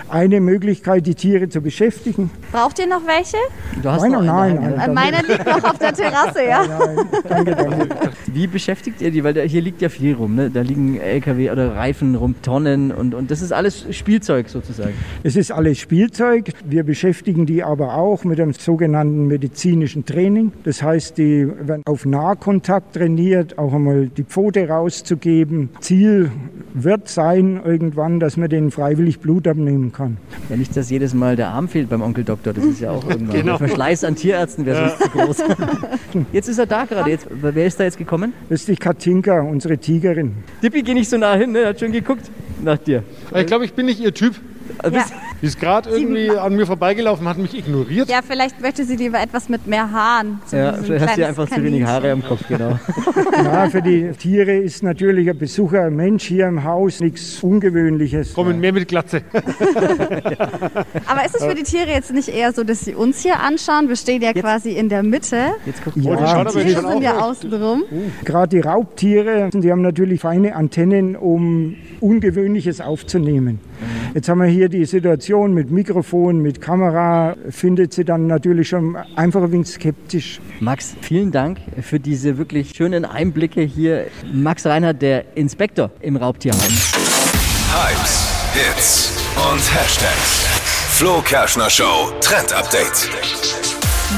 eine 0.09 0.41
Möglichkeit, 0.41 1.07
die 1.07 1.15
Tiere 1.15 1.49
zu 1.49 1.61
beschäftigen. 1.61 2.31
Braucht 2.53 2.79
ihr 2.81 2.87
noch 2.89 3.03
welche? 3.07 3.37
Du 3.83 3.91
hast 3.91 4.03
Nein, 4.03 4.13
noch 4.13 4.23
nein, 4.23 4.59
einen 4.59 4.65
nein, 4.65 4.75
daheim, 4.77 4.91
Äh, 4.91 4.95
meiner 4.95 5.23
liegt 5.23 5.47
noch 5.47 5.65
auf 5.71 5.79
der 5.79 5.93
Terrasse, 5.93 6.45
ja. 6.49 6.63
Danke, 7.29 7.55
danke. 7.55 7.89
Wie 8.37 8.47
beschäftigt 8.47 9.01
ihr 9.01 9.11
die? 9.11 9.25
Weil 9.25 9.33
da, 9.33 9.41
hier 9.41 9.63
liegt 9.63 9.81
ja 9.81 9.89
viel 9.89 10.15
rum, 10.15 10.35
ne? 10.35 10.51
Da 10.51 10.61
liegen 10.61 11.01
LKW 11.01 11.51
oder 11.51 11.75
Reifen 11.75 12.15
rum, 12.17 12.35
Tonnen 12.43 12.93
und, 12.93 13.15
und 13.15 13.31
das 13.31 13.41
ist 13.41 13.51
alles 13.51 13.87
Spielzeug 13.97 14.51
sozusagen. 14.51 14.93
Es 15.23 15.37
ist 15.37 15.51
alles 15.51 15.79
Spielzeug. 15.79 16.51
Wir 16.63 16.85
beschäftigen 16.85 17.47
die 17.47 17.65
aber 17.65 17.95
auch 17.95 18.25
mit 18.25 18.39
einem 18.39 18.53
sogenannten 18.53 19.27
medizinischen 19.27 20.05
Training. 20.05 20.53
Das 20.65 20.83
heißt, 20.83 21.17
die 21.17 21.49
werden 21.49 21.81
auf 21.87 22.05
Nahkontakt 22.05 22.97
trainiert, 22.97 23.57
auch 23.57 23.73
einmal 23.73 24.09
die 24.09 24.25
Pfote 24.25 24.69
rauszugeben. 24.69 25.71
Ziel 25.81 26.31
wird 26.75 27.09
sein 27.09 27.59
irgendwann, 27.65 28.21
dass 28.21 28.37
man 28.37 28.51
denen 28.51 28.71
freiwillig 28.71 29.21
Blut 29.21 29.49
abnehmen 29.49 29.93
kann. 29.93 30.19
Ja, 30.51 30.57
nicht, 30.59 30.77
dass 30.77 30.91
jedes 30.91 31.15
Mal 31.15 31.37
der 31.37 31.49
Arm 31.49 31.69
fehlt 31.69 31.89
beim 31.89 32.03
Onkel 32.03 32.25
Doktor, 32.25 32.53
das 32.53 32.65
ist 32.67 32.81
ja 32.81 32.91
auch 32.91 33.09
irgendwann. 33.09 33.35
Genau. 33.35 33.57
Der 33.57 33.69
Verschleiß 33.69 34.05
an 34.05 34.15
Tierärzten 34.15 34.67
wäre 34.67 34.91
sonst 34.91 35.03
zu 35.05 35.09
groß. 35.09 35.43
Jetzt 36.33 36.49
ist 36.49 36.59
er 36.59 36.67
da 36.67 36.85
gerade. 36.85 37.09
Jetzt, 37.09 37.29
wer 37.31 37.67
ist 37.67 37.81
da 37.81 37.85
jetzt 37.85 37.97
gekommen? 37.97 38.26
Das 38.49 38.61
ist 38.61 38.69
die 38.69 38.77
Katinka, 38.77 39.41
unsere 39.41 39.79
Tigerin. 39.79 40.35
Dippi, 40.63 40.83
geh 40.83 40.95
nicht 40.95 41.09
so 41.09 41.17
nah 41.17 41.35
hin, 41.35 41.53
ne? 41.53 41.61
Er 41.61 41.69
hat 41.71 41.81
schon 41.81 41.93
geguckt 41.93 42.31
nach 42.63 42.79
dir. 42.79 43.03
Ich 43.35 43.47
glaube, 43.47 43.65
ich 43.65 43.75
bin 43.75 43.87
nicht 43.87 44.01
ihr 44.01 44.15
Typ. 44.15 44.35
Ja. 44.85 45.05
Die 45.43 45.47
ist 45.47 45.61
gerade 45.61 45.91
irgendwie 45.91 46.31
an 46.31 46.55
mir 46.57 46.67
vorbeigelaufen, 46.67 47.29
hat 47.29 47.39
mich 47.39 47.55
ignoriert. 47.57 48.09
Ja, 48.09 48.21
vielleicht 48.27 48.61
möchte 48.61 48.85
sie 48.85 48.97
lieber 48.97 49.21
etwas 49.21 49.49
mit 49.49 49.67
mehr 49.67 49.91
Haaren. 49.91 50.41
So 50.47 50.57
Ja, 50.57 50.77
so 50.77 50.85
vielleicht 50.85 51.07
hast 51.07 51.17
du 51.17 51.21
ja 51.21 51.27
kleines 51.33 51.39
einfach 51.41 51.57
zu 51.57 51.63
wenig. 51.63 51.85
Haare 51.85 52.13
am 52.13 52.25
Kopf, 52.25 52.43
genau. 52.49 52.79
Ja, 53.45 53.69
für 53.69 53.83
die 53.83 54.11
Tiere 54.13 54.57
ist 54.57 54.83
natürlich 54.83 55.29
ein 55.29 55.39
Besucher, 55.39 55.83
ein 55.83 55.97
Mensch 55.97 56.25
hier 56.25 56.47
im 56.49 56.65
Haus 56.65 57.01
nichts 57.01 57.43
Ungewöhnliches. 57.43 58.35
Kommen 58.35 58.61
mehr 58.61 58.73
mit 58.73 58.89
Glatze. 58.89 59.23
Aber 61.07 61.25
ist 61.25 61.35
es 61.37 61.45
für 61.45 61.55
die 61.55 61.63
Tiere 61.63 61.91
jetzt 61.91 62.13
nicht 62.13 62.29
eher 62.29 62.53
so, 62.53 62.65
dass 62.65 62.81
sie 62.81 62.95
uns 62.95 63.21
hier 63.23 63.41
anschauen? 63.41 63.89
Wir 63.89 63.97
stehen 63.97 64.23
ja 64.23 64.33
quasi 64.33 64.73
in 64.73 64.89
der 64.89 65.03
Mitte. 65.03 65.37
Jetzt 65.65 65.83
guck 65.85 65.97
Ja, 65.97 66.13
Oh, 66.13 66.17
die 66.17 66.59
jetzt 66.59 66.67
Tiere 66.67 66.89
sind 66.89 67.03
ja 67.03 67.19
außen 67.19 67.53
rum. 67.53 67.85
Gerade 68.25 68.57
die 68.57 68.61
Raubtiere, 68.61 69.51
die 69.53 69.71
haben 69.71 69.83
natürlich 69.83 70.21
feine 70.21 70.57
Antennen, 70.57 71.17
um 71.17 71.77
Ungewöhnliches 72.01 72.81
aufzunehmen. 72.81 73.61
Jetzt 74.17 74.31
haben 74.31 74.41
wir 74.41 74.47
hier 74.47 74.71
die 74.71 74.87
Situation 74.87 75.53
mit 75.53 75.71
Mikrofon, 75.71 76.39
mit 76.39 76.63
Kamera, 76.63 77.37
findet 77.51 77.93
sie 77.93 78.03
dann 78.03 78.27
natürlich 78.27 78.71
schon 78.71 78.97
einfach 79.15 79.43
ein 79.43 79.53
wenig 79.53 79.69
skeptisch. 79.69 80.41
Max, 80.59 80.97
vielen 81.03 81.33
Dank 81.33 81.59
für 81.83 82.01
diese 82.01 82.39
wirklich 82.39 82.71
schönen 82.75 83.05
Einblicke 83.05 83.61
hier. 83.61 84.07
Max 84.33 84.65
Reinhardt, 84.65 85.03
der 85.03 85.37
Inspektor 85.37 85.91
im 86.01 86.17
Raubtierhaus. 86.17 86.95
Hypes, 87.75 88.33
Hits 88.55 89.13
und 89.37 89.61
Hashtags. 89.75 90.47
Flo 90.93 91.21
Kerschner 91.21 91.69
Show 91.69 92.11
Trend 92.23 92.55
Update. 92.55 93.66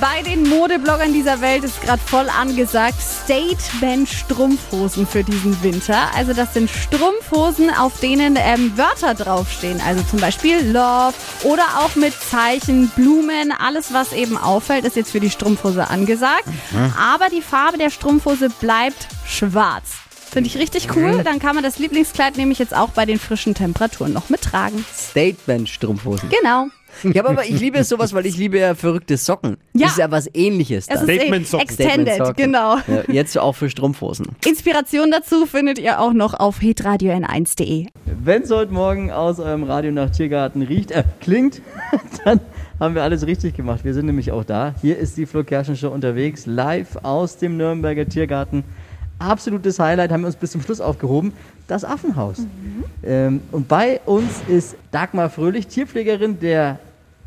Bei 0.00 0.22
den 0.22 0.48
Modebloggern 0.48 1.12
dieser 1.12 1.40
Welt 1.40 1.64
ist 1.64 1.82
gerade 1.82 2.00
voll 2.00 2.28
angesagt 2.28 3.00
Statement 3.00 4.08
Strumpfhosen 4.08 5.06
für 5.06 5.24
diesen 5.24 5.60
Winter. 5.62 6.14
Also 6.14 6.34
das 6.34 6.54
sind 6.54 6.70
Strumpfhosen, 6.70 7.70
auf 7.74 7.98
denen 7.98 8.36
ähm, 8.38 8.76
Wörter 8.76 9.14
draufstehen. 9.14 9.80
Also 9.84 10.04
zum 10.04 10.20
Beispiel 10.20 10.70
Love 10.70 11.14
oder 11.42 11.64
auch 11.80 11.96
mit 11.96 12.12
Zeichen, 12.14 12.90
Blumen. 12.90 13.50
Alles, 13.50 13.92
was 13.92 14.12
eben 14.12 14.36
auffällt, 14.36 14.84
ist 14.84 14.94
jetzt 14.94 15.10
für 15.10 15.20
die 15.20 15.30
Strumpfhose 15.30 15.88
angesagt. 15.88 16.44
Aber 16.96 17.28
die 17.28 17.42
Farbe 17.42 17.78
der 17.78 17.90
Strumpfhose 17.90 18.50
bleibt 18.50 19.08
schwarz. 19.26 19.94
Finde 20.30 20.48
ich 20.48 20.58
richtig 20.58 20.94
cool. 20.94 21.24
Dann 21.24 21.40
kann 21.40 21.54
man 21.54 21.64
das 21.64 21.78
Lieblingskleid 21.78 22.36
nämlich 22.36 22.58
jetzt 22.58 22.76
auch 22.76 22.90
bei 22.90 23.06
den 23.06 23.18
frischen 23.18 23.54
Temperaturen 23.54 24.12
noch 24.12 24.28
mittragen. 24.28 24.84
Statement-Strumpfhosen. 24.94 26.28
Genau. 26.28 26.68
Ja, 27.04 27.24
aber 27.24 27.44
ich 27.44 27.60
liebe 27.60 27.82
sowas, 27.84 28.12
weil 28.12 28.26
ich 28.26 28.36
liebe 28.36 28.58
ja 28.58 28.74
verrückte 28.74 29.16
Socken. 29.16 29.56
Ja. 29.72 29.82
Das 29.82 29.92
ist 29.92 29.98
ja 29.98 30.10
was 30.10 30.28
ähnliches. 30.34 30.86
Es 30.88 31.00
dann. 31.00 31.08
ist 31.08 31.14
Statement-Socken. 31.14 31.68
extended, 31.68 32.14
Statement-Socken. 32.14 32.44
genau. 32.44 32.76
Ja, 32.86 33.12
jetzt 33.12 33.38
auch 33.38 33.54
für 33.54 33.70
Strumpfhosen. 33.70 34.26
Inspiration 34.46 35.10
dazu 35.10 35.46
findet 35.46 35.78
ihr 35.78 36.00
auch 36.00 36.12
noch 36.12 36.34
auf 36.34 36.58
hitradio 36.58 37.12
n1.de. 37.12 37.86
Wenn 38.04 38.42
es 38.42 38.50
heute 38.50 38.72
Morgen 38.72 39.10
aus 39.10 39.38
eurem 39.40 39.64
Radio 39.64 39.92
nach 39.92 40.10
Tiergarten 40.10 40.62
riecht, 40.62 40.90
äh, 40.90 41.04
klingt, 41.20 41.62
dann 42.24 42.40
haben 42.80 42.94
wir 42.94 43.02
alles 43.02 43.26
richtig 43.26 43.54
gemacht. 43.56 43.84
Wir 43.84 43.94
sind 43.94 44.06
nämlich 44.06 44.30
auch 44.32 44.44
da. 44.44 44.74
Hier 44.80 44.98
ist 44.98 45.16
die 45.16 45.26
Flo 45.26 45.44
Kerschen 45.44 45.76
Show 45.76 45.88
unterwegs, 45.88 46.46
live 46.46 46.96
aus 47.02 47.36
dem 47.36 47.56
Nürnberger 47.56 48.08
Tiergarten. 48.08 48.64
Absolutes 49.18 49.80
Highlight, 49.80 50.12
haben 50.12 50.20
wir 50.20 50.28
uns 50.28 50.36
bis 50.36 50.52
zum 50.52 50.62
Schluss 50.62 50.80
aufgehoben, 50.80 51.32
das 51.66 51.84
Affenhaus. 51.84 52.46
Ähm, 53.02 53.40
und 53.50 53.66
bei 53.66 54.00
uns 54.06 54.30
ist 54.46 54.76
Dagmar 54.92 55.28
Fröhlich, 55.28 55.66
Tierpflegerin 55.66 56.38
der 56.38 56.78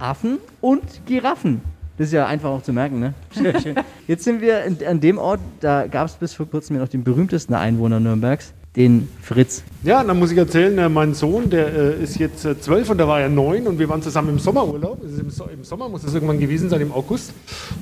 Affen 0.01 0.39
und 0.59 0.83
Giraffen. 1.05 1.61
Das 1.97 2.07
ist 2.07 2.13
ja 2.13 2.25
einfach 2.25 2.49
auch 2.49 2.63
zu 2.63 2.73
merken, 2.73 2.99
ne? 2.99 3.13
Schön, 3.33 3.59
schön. 3.61 3.75
Jetzt 4.07 4.23
sind 4.23 4.41
wir 4.41 4.63
in, 4.63 4.77
an 4.85 4.99
dem 4.99 5.17
Ort, 5.17 5.39
da 5.59 5.85
gab 5.87 6.07
es 6.07 6.15
bis 6.15 6.33
vor 6.33 6.49
kurzem 6.49 6.75
ja 6.75 6.81
noch 6.81 6.89
den 6.89 7.03
berühmtesten 7.03 7.53
Einwohner 7.53 7.99
Nürnbergs, 7.99 8.53
den 8.75 9.09
Fritz. 9.21 9.63
Ja, 9.83 10.01
dann 10.01 10.17
muss 10.17 10.31
ich 10.31 10.37
erzählen, 10.37 10.77
äh, 10.77 10.87
mein 10.87 11.13
Sohn, 11.13 11.49
der 11.49 11.73
äh, 11.73 12.03
ist 12.03 12.17
jetzt 12.19 12.45
äh, 12.45 12.57
zwölf 12.57 12.89
und 12.89 12.99
da 12.99 13.07
war 13.07 13.19
er 13.19 13.27
neun 13.27 13.67
und 13.67 13.79
wir 13.79 13.89
waren 13.89 14.01
zusammen 14.01 14.29
im 14.29 14.39
Sommerurlaub. 14.39 15.03
Im, 15.03 15.29
so 15.29 15.45
Im 15.45 15.65
Sommer 15.65 15.89
muss 15.89 16.05
es 16.05 16.13
irgendwann 16.13 16.39
gewesen 16.39 16.69
sein, 16.69 16.79
im 16.79 16.93
August. 16.93 17.33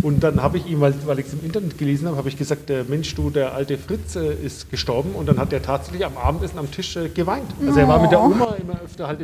Und 0.01 0.23
dann 0.23 0.41
habe 0.41 0.57
ich 0.57 0.65
ihm, 0.65 0.81
weil, 0.81 0.95
weil 1.05 1.19
ich 1.19 1.27
es 1.27 1.33
im 1.33 1.45
Internet 1.45 1.77
gelesen 1.77 2.07
habe, 2.07 2.17
habe 2.17 2.29
ich 2.29 2.37
gesagt, 2.37 2.71
Mensch, 2.87 3.13
du, 3.13 3.29
der 3.29 3.53
alte 3.53 3.77
Fritz 3.77 4.15
ist 4.15 4.71
gestorben. 4.71 5.11
Und 5.13 5.27
dann 5.29 5.37
hat 5.37 5.53
er 5.53 5.61
tatsächlich 5.61 6.05
am 6.05 6.17
Abendessen 6.17 6.57
am 6.57 6.71
Tisch 6.71 6.97
geweint. 7.13 7.45
Also 7.65 7.79
er 7.79 7.87
war 7.87 8.01
mit 8.01 8.11
der 8.11 8.21
Oma 8.21 8.55
immer 8.55 8.81
öfter 8.83 9.07
halt 9.07 9.19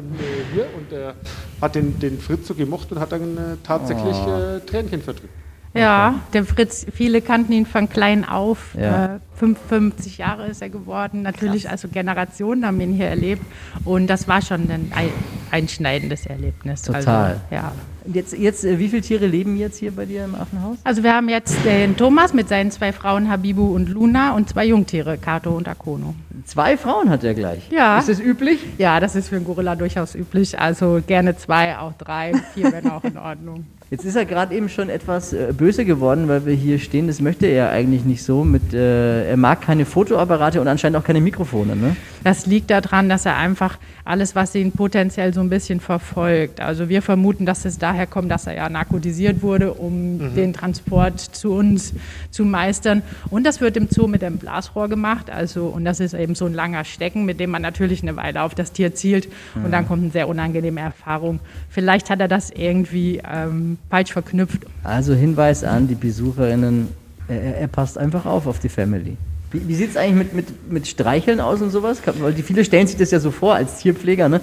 hier 0.53 0.67
und 0.77 0.95
er 0.95 1.15
hat 1.61 1.75
den, 1.75 1.99
den 1.99 2.19
Fritz 2.19 2.47
so 2.47 2.53
gemocht 2.53 2.91
und 2.91 2.99
hat 2.99 3.11
dann 3.11 3.37
tatsächlich 3.63 4.17
äh, 4.17 4.59
Tränchen 4.65 5.01
verdrückt. 5.01 5.44
Ja, 5.75 6.21
der 6.33 6.45
Fritz, 6.45 6.85
viele 6.93 7.21
kannten 7.21 7.51
ihn 7.51 7.65
von 7.65 7.89
klein 7.89 8.23
auf. 8.27 8.75
Ja. 8.79 9.15
Äh, 9.15 9.19
55 9.35 10.17
Jahre 10.17 10.47
ist 10.47 10.61
er 10.61 10.69
geworden. 10.69 11.21
Natürlich, 11.21 11.69
also 11.69 11.89
Generationen 11.89 12.65
haben 12.65 12.79
ihn 12.79 12.93
hier 12.93 13.07
erlebt. 13.07 13.45
Und 13.83 14.07
das 14.07 14.27
war 14.27 14.41
schon 14.41 14.69
ein 14.71 14.91
ei- 14.95 15.11
einschneidendes 15.55 16.25
Erlebnis. 16.25 16.81
Total. 16.81 17.05
Also, 17.05 17.41
ja. 17.51 17.71
Jetzt, 18.13 18.37
jetzt, 18.37 18.65
äh, 18.65 18.77
wie 18.77 18.89
viele 18.89 19.01
Tiere 19.01 19.25
leben 19.25 19.57
jetzt 19.57 19.77
hier 19.77 19.91
bei 19.91 20.05
dir 20.05 20.25
im 20.25 20.35
Affenhaus? 20.35 20.77
Also 20.83 21.01
wir 21.01 21.13
haben 21.13 21.29
jetzt 21.29 21.55
den 21.65 21.97
Thomas 21.97 22.33
mit 22.33 22.49
seinen 22.49 22.69
zwei 22.69 22.91
Frauen 22.91 23.31
Habibu 23.31 23.73
und 23.73 23.89
Luna 23.89 24.35
und 24.35 24.49
zwei 24.49 24.65
Jungtiere, 24.65 25.17
Kato 25.17 25.55
und 25.55 25.67
Akono. 25.67 26.13
Zwei 26.45 26.77
Frauen 26.77 27.09
hat 27.09 27.23
er 27.23 27.33
gleich. 27.33 27.71
Ja. 27.71 27.97
Ist 27.97 28.09
das 28.09 28.19
üblich? 28.19 28.59
Ja, 28.77 28.99
das 28.99 29.15
ist 29.15 29.29
für 29.29 29.37
einen 29.37 29.45
Gorilla 29.45 29.75
durchaus 29.75 30.13
üblich. 30.13 30.59
Also 30.59 31.01
gerne 31.07 31.35
zwei, 31.37 31.77
auch 31.77 31.93
drei, 31.93 32.33
vier 32.53 32.71
wären 32.71 32.91
auch 32.91 33.03
in 33.03 33.17
Ordnung. 33.17 33.65
Jetzt 33.91 34.03
ist 34.03 34.15
er 34.15 34.25
gerade 34.25 34.55
eben 34.55 34.67
schon 34.67 34.89
etwas 34.89 35.31
äh, 35.31 35.53
böse 35.55 35.85
geworden, 35.85 36.27
weil 36.27 36.45
wir 36.45 36.55
hier 36.55 36.79
stehen. 36.79 37.05
Das 37.07 37.21
möchte 37.21 37.45
er 37.45 37.69
eigentlich 37.69 38.03
nicht 38.03 38.23
so 38.23 38.43
mit 38.43 38.73
äh, 38.73 39.29
er 39.29 39.37
mag 39.37 39.61
keine 39.61 39.85
Fotoapparate 39.85 40.59
und 40.59 40.67
anscheinend 40.67 40.97
auch 40.97 41.03
keine 41.03 41.21
Mikrofone. 41.21 41.75
Ne? 41.75 41.95
Das 42.23 42.47
liegt 42.47 42.71
daran, 42.71 43.09
dass 43.09 43.25
er 43.27 43.37
einfach 43.37 43.77
alles, 44.03 44.35
was 44.35 44.55
ihn 44.55 44.71
potenziell 44.71 45.33
so 45.33 45.41
ein 45.45 45.49
bisschen 45.49 45.79
verfolgt. 45.79 46.59
Also 46.59 46.89
wir 46.89 47.01
vermuten, 47.01 47.45
dass 47.45 47.65
es 47.65 47.77
daher 47.77 48.07
kommt, 48.07 48.29
dass 48.31 48.47
er 48.47 48.53
ja 48.55 48.69
narkotisiert 48.69 49.41
wurde, 49.41 49.73
um 49.73 50.17
Mhm. 50.17 50.35
den 50.35 50.53
Transport 50.53 51.19
zu 51.19 51.53
uns 51.53 51.93
zu 52.31 52.45
meistern. 52.45 53.01
Und 53.29 53.45
das 53.45 53.61
wird 53.61 53.77
im 53.77 53.87
Zoo 53.89 54.07
mit 54.07 54.21
dem 54.21 54.37
Blasrohr 54.37 54.87
gemacht. 54.89 55.29
Also, 55.29 55.65
und 55.67 55.85
das 55.85 55.99
ist 55.99 56.13
eben 56.13 56.35
so 56.35 56.45
ein 56.45 56.53
langer 56.53 56.83
Stecken, 56.83 57.25
mit 57.25 57.39
dem 57.39 57.49
man 57.51 57.61
natürlich 57.61 58.01
eine 58.01 58.15
Weile 58.15 58.41
auf 58.43 58.55
das 58.55 58.71
Tier 58.71 58.93
zielt. 58.95 59.27
Und 59.55 59.71
dann 59.71 59.83
Mhm. 59.83 59.87
kommt 59.87 60.03
eine 60.03 60.11
sehr 60.11 60.27
unangenehme 60.27 60.81
Erfahrung. 60.81 61.39
Vielleicht 61.69 62.09
hat 62.09 62.19
er 62.19 62.27
das 62.27 62.49
irgendwie 62.49 63.21
ähm, 63.31 63.77
falsch 63.89 64.11
verknüpft. 64.13 64.61
Also 64.83 65.13
Hinweis 65.13 65.63
an 65.63 65.87
die 65.87 65.95
Besucherinnen, 65.95 66.87
er, 67.27 67.57
er 67.57 67.67
passt 67.67 67.97
einfach 67.97 68.25
auf 68.25 68.47
auf 68.47 68.59
die 68.59 68.69
Family. 68.69 69.17
Wie, 69.51 69.67
wie 69.67 69.75
sieht 69.75 69.91
es 69.91 69.97
eigentlich 69.97 70.15
mit, 70.15 70.33
mit, 70.33 70.71
mit 70.71 70.87
Streicheln 70.87 71.39
aus 71.39 71.61
und 71.61 71.69
sowas? 71.69 72.01
Weil 72.19 72.33
die 72.33 72.41
viele 72.41 72.65
stellen 72.65 72.87
sich 72.87 72.97
das 72.97 73.11
ja 73.11 73.19
so 73.19 73.31
vor 73.31 73.55
als 73.55 73.77
Tierpfleger, 73.77 74.27
ne? 74.27 74.41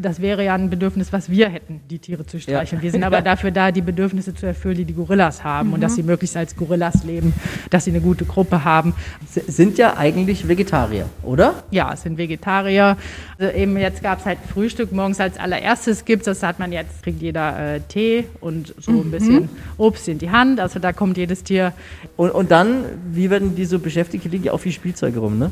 Das 0.00 0.22
wäre 0.22 0.42
ja 0.42 0.54
ein 0.54 0.70
Bedürfnis, 0.70 1.12
was 1.12 1.28
wir 1.30 1.50
hätten, 1.50 1.80
die 1.90 1.98
Tiere 1.98 2.24
zu 2.26 2.40
streicheln. 2.40 2.80
Wir 2.80 2.90
sind 2.90 3.04
aber 3.04 3.20
dafür 3.22 3.50
da, 3.50 3.70
die 3.70 3.82
Bedürfnisse 3.82 4.34
zu 4.34 4.46
erfüllen, 4.46 4.76
die 4.78 4.86
die 4.86 4.94
Gorillas 4.94 5.44
haben 5.44 5.74
und 5.74 5.82
dass 5.82 5.94
sie 5.94 6.02
möglichst 6.02 6.36
als 6.38 6.56
Gorillas 6.56 7.04
leben, 7.04 7.34
dass 7.68 7.84
sie 7.84 7.90
eine 7.90 8.00
gute 8.00 8.24
Gruppe 8.24 8.64
haben. 8.64 8.94
S- 9.34 9.46
Sind 9.54 9.76
ja 9.76 9.96
eigentlich 9.98 10.48
Vegetarier, 10.48 11.04
oder? 11.22 11.64
Ja, 11.70 11.92
es 11.92 12.00
sind 12.02 12.16
Vegetarier. 12.16 12.96
Also 13.38 13.52
eben 13.54 13.76
jetzt 13.76 14.02
gab 14.02 14.20
es 14.20 14.24
halt 14.24 14.38
ein 14.42 14.48
Frühstück 14.48 14.90
morgens 14.90 15.20
als 15.20 15.38
allererstes 15.38 16.06
gibt 16.06 16.26
Das 16.26 16.42
hat 16.42 16.58
man 16.58 16.72
jetzt, 16.72 17.02
kriegt 17.02 17.20
jeder 17.20 17.74
äh, 17.76 17.80
Tee 17.80 18.24
und 18.40 18.74
so 18.80 18.90
ein 18.90 18.96
Mhm. 19.08 19.10
bisschen 19.10 19.48
Obst 19.76 20.08
in 20.08 20.18
die 20.18 20.30
Hand. 20.30 20.60
Also 20.60 20.78
da 20.78 20.94
kommt 20.94 21.18
jedes 21.18 21.44
Tier. 21.44 21.74
Und, 22.16 22.30
und 22.30 22.50
dann, 22.50 22.84
wie 23.12 23.28
werden 23.28 23.54
die 23.54 23.66
so 23.66 23.78
beschäftigt? 23.78 24.22
Hier 24.22 24.32
liegen 24.32 24.44
ja 24.44 24.52
auch 24.52 24.60
viel 24.60 24.72
Spielzeug 24.72 25.14
rum, 25.18 25.38
ne? 25.38 25.50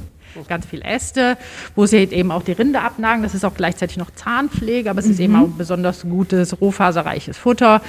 Ganz 0.49 0.66
viel 0.66 0.83
Äste, 0.83 1.37
wo 1.75 1.87
sie 1.87 1.99
eben 1.99 2.31
auch 2.33 2.42
die 2.42 2.53
Rinde 2.53 2.81
abnagen. 2.81 3.23
Das 3.23 3.35
ist 3.35 3.45
auch 3.45 3.55
gleichzeitig 3.55 3.97
noch 3.97 4.11
Zahnpflege, 4.12 4.90
aber 4.90 5.01
es 5.01 5.07
ist 5.07 5.18
Mhm. 5.18 5.25
eben 5.25 5.37
auch 5.37 5.49
besonders 5.49 6.03
gutes, 6.03 6.61
rohfaserreiches 6.61 7.37
Futter. 7.38 7.81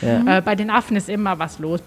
Ja. 0.00 0.38
Äh, 0.38 0.42
bei 0.42 0.54
den 0.54 0.70
Affen 0.70 0.96
ist 0.96 1.08
immer 1.08 1.38
was 1.38 1.58
los. 1.58 1.80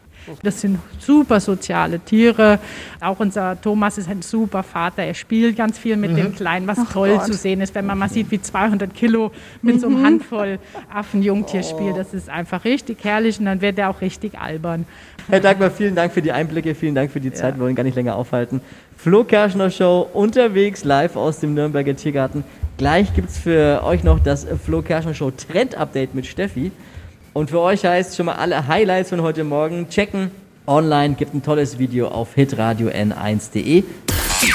Das 0.44 0.62
sind 0.62 0.80
super 1.00 1.40
soziale 1.40 2.00
Tiere. 2.00 2.60
Auch 3.00 3.20
unser 3.20 3.60
Thomas 3.60 3.98
ist 3.98 4.10
ein 4.10 4.22
super 4.22 4.64
Vater. 4.64 5.04
Er 5.04 5.14
spielt 5.14 5.56
ganz 5.58 5.78
viel 5.78 5.98
mit 5.98 6.12
Mhm. 6.12 6.16
dem 6.16 6.36
Kleinen, 6.36 6.68
was 6.68 6.78
Ach 6.82 6.92
toll 6.92 7.16
Gott. 7.16 7.26
zu 7.26 7.34
sehen 7.34 7.62
ist, 7.62 7.74
wenn 7.76 7.86
man 7.86 7.98
mal 7.98 8.10
sieht, 8.10 8.30
wie 8.32 8.42
200 8.42 8.94
Kilo 8.94 9.32
mit 9.62 9.82
so 9.82 9.88
einem 9.88 10.00
Mhm. 10.00 10.06
Handvoll 10.06 10.60
Affenjungtier 10.94 11.64
spielt. 11.64 11.98
Das 11.98 12.14
ist 12.14 12.30
einfach 12.30 12.64
richtig 12.66 13.04
herrlich 13.04 13.40
und 13.40 13.46
dann 13.46 13.62
wird 13.62 13.78
er 13.80 13.90
auch 13.90 14.02
richtig 14.02 14.38
albern. 14.40 14.86
Herr 15.30 15.40
Dagmar, 15.40 15.72
vielen 15.72 15.96
Dank 15.96 16.12
für 16.14 16.22
die 16.22 16.32
Einblicke, 16.32 16.76
vielen 16.76 16.96
Dank 16.96 17.12
für 17.12 17.20
die 17.20 17.32
Zeit. 17.32 17.56
Wir 17.58 17.64
wollen 17.64 17.76
gar 17.76 17.84
nicht 17.84 17.96
länger 17.96 18.16
aufhalten. 18.16 18.62
Flo 18.98 19.24
Kerschner 19.24 19.70
Show 19.70 20.08
unterwegs 20.14 20.84
live 20.84 21.16
aus 21.16 21.40
dem 21.40 21.54
Nürnberger 21.54 21.96
Tiergarten. 21.96 22.44
Gleich 22.78 23.14
gibt 23.14 23.30
es 23.30 23.38
für 23.38 23.82
euch 23.84 24.04
noch 24.04 24.20
das 24.20 24.46
Flo 24.66 24.82
Kerschner 24.82 25.14
Show 25.14 25.32
Trend 25.32 25.76
Update 25.76 26.14
mit 26.16 26.26
Steffi. 26.26 26.72
Und 27.34 27.50
für 27.50 27.60
euch 27.60 27.86
heißt 27.86 28.18
schon 28.18 28.26
mal 28.26 28.36
alle 28.36 28.68
Highlights 28.68 29.10
von 29.10 29.22
heute 29.22 29.44
Morgen 29.44 29.88
checken. 29.90 30.32
Online 30.68 31.16
gibt 31.16 31.34
ein 31.34 31.42
tolles 31.42 31.80
Video 31.80 32.10
auf 32.10 32.34
hitradio 32.36 32.90
n1.de. 32.90 33.84
Die 34.42 34.48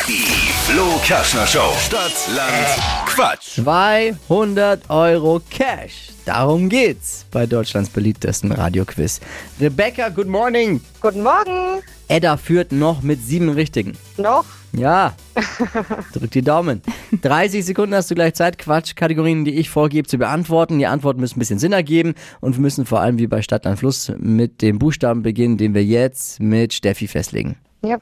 Flo 0.66 1.00
Kerschner 1.02 1.46
Show. 1.46 1.72
Stadt, 1.78 2.12
Land, 2.34 2.66
Quatsch. 3.06 3.54
200 3.62 4.90
Euro 4.90 5.40
Cash. 5.48 6.10
Darum 6.26 6.68
geht's 6.68 7.24
bei 7.30 7.46
Deutschlands 7.46 7.88
beliebtesten 7.88 8.52
Radioquiz. 8.52 9.20
Rebecca, 9.60 10.10
good 10.10 10.26
morning. 10.26 10.80
Guten 11.00 11.22
Morgen. 11.22 11.82
Edda 12.08 12.36
führt 12.36 12.72
noch 12.72 13.00
mit 13.02 13.22
sieben 13.22 13.48
Richtigen. 13.48 13.96
Noch? 14.18 14.44
Ja. 14.72 15.14
Drück 16.12 16.30
die 16.30 16.42
Daumen. 16.42 16.82
30 17.22 17.64
Sekunden 17.64 17.94
hast 17.94 18.10
du 18.10 18.14
gleich 18.14 18.34
Zeit, 18.34 18.58
Quatschkategorien, 18.58 19.44
die 19.44 19.54
ich 19.54 19.70
vorgebe, 19.70 20.06
zu 20.06 20.18
beantworten. 20.18 20.78
Die 20.78 20.86
Antworten 20.86 21.20
müssen 21.20 21.36
ein 21.36 21.40
bisschen 21.40 21.58
Sinn 21.58 21.72
ergeben 21.72 22.14
und 22.40 22.56
wir 22.56 22.60
müssen 22.60 22.86
vor 22.86 23.00
allem 23.00 23.18
wie 23.18 23.26
bei 23.26 23.42
Stadt, 23.42 23.64
Land, 23.64 23.78
Fluss 23.78 24.12
mit 24.18 24.62
dem 24.62 24.78
Buchstaben 24.78 25.22
beginnen, 25.22 25.56
den 25.56 25.74
wir 25.74 25.84
jetzt 25.84 26.40
mit 26.40 26.72
Steffi 26.72 27.08
festlegen. 27.08 27.56
Ja. 27.82 27.98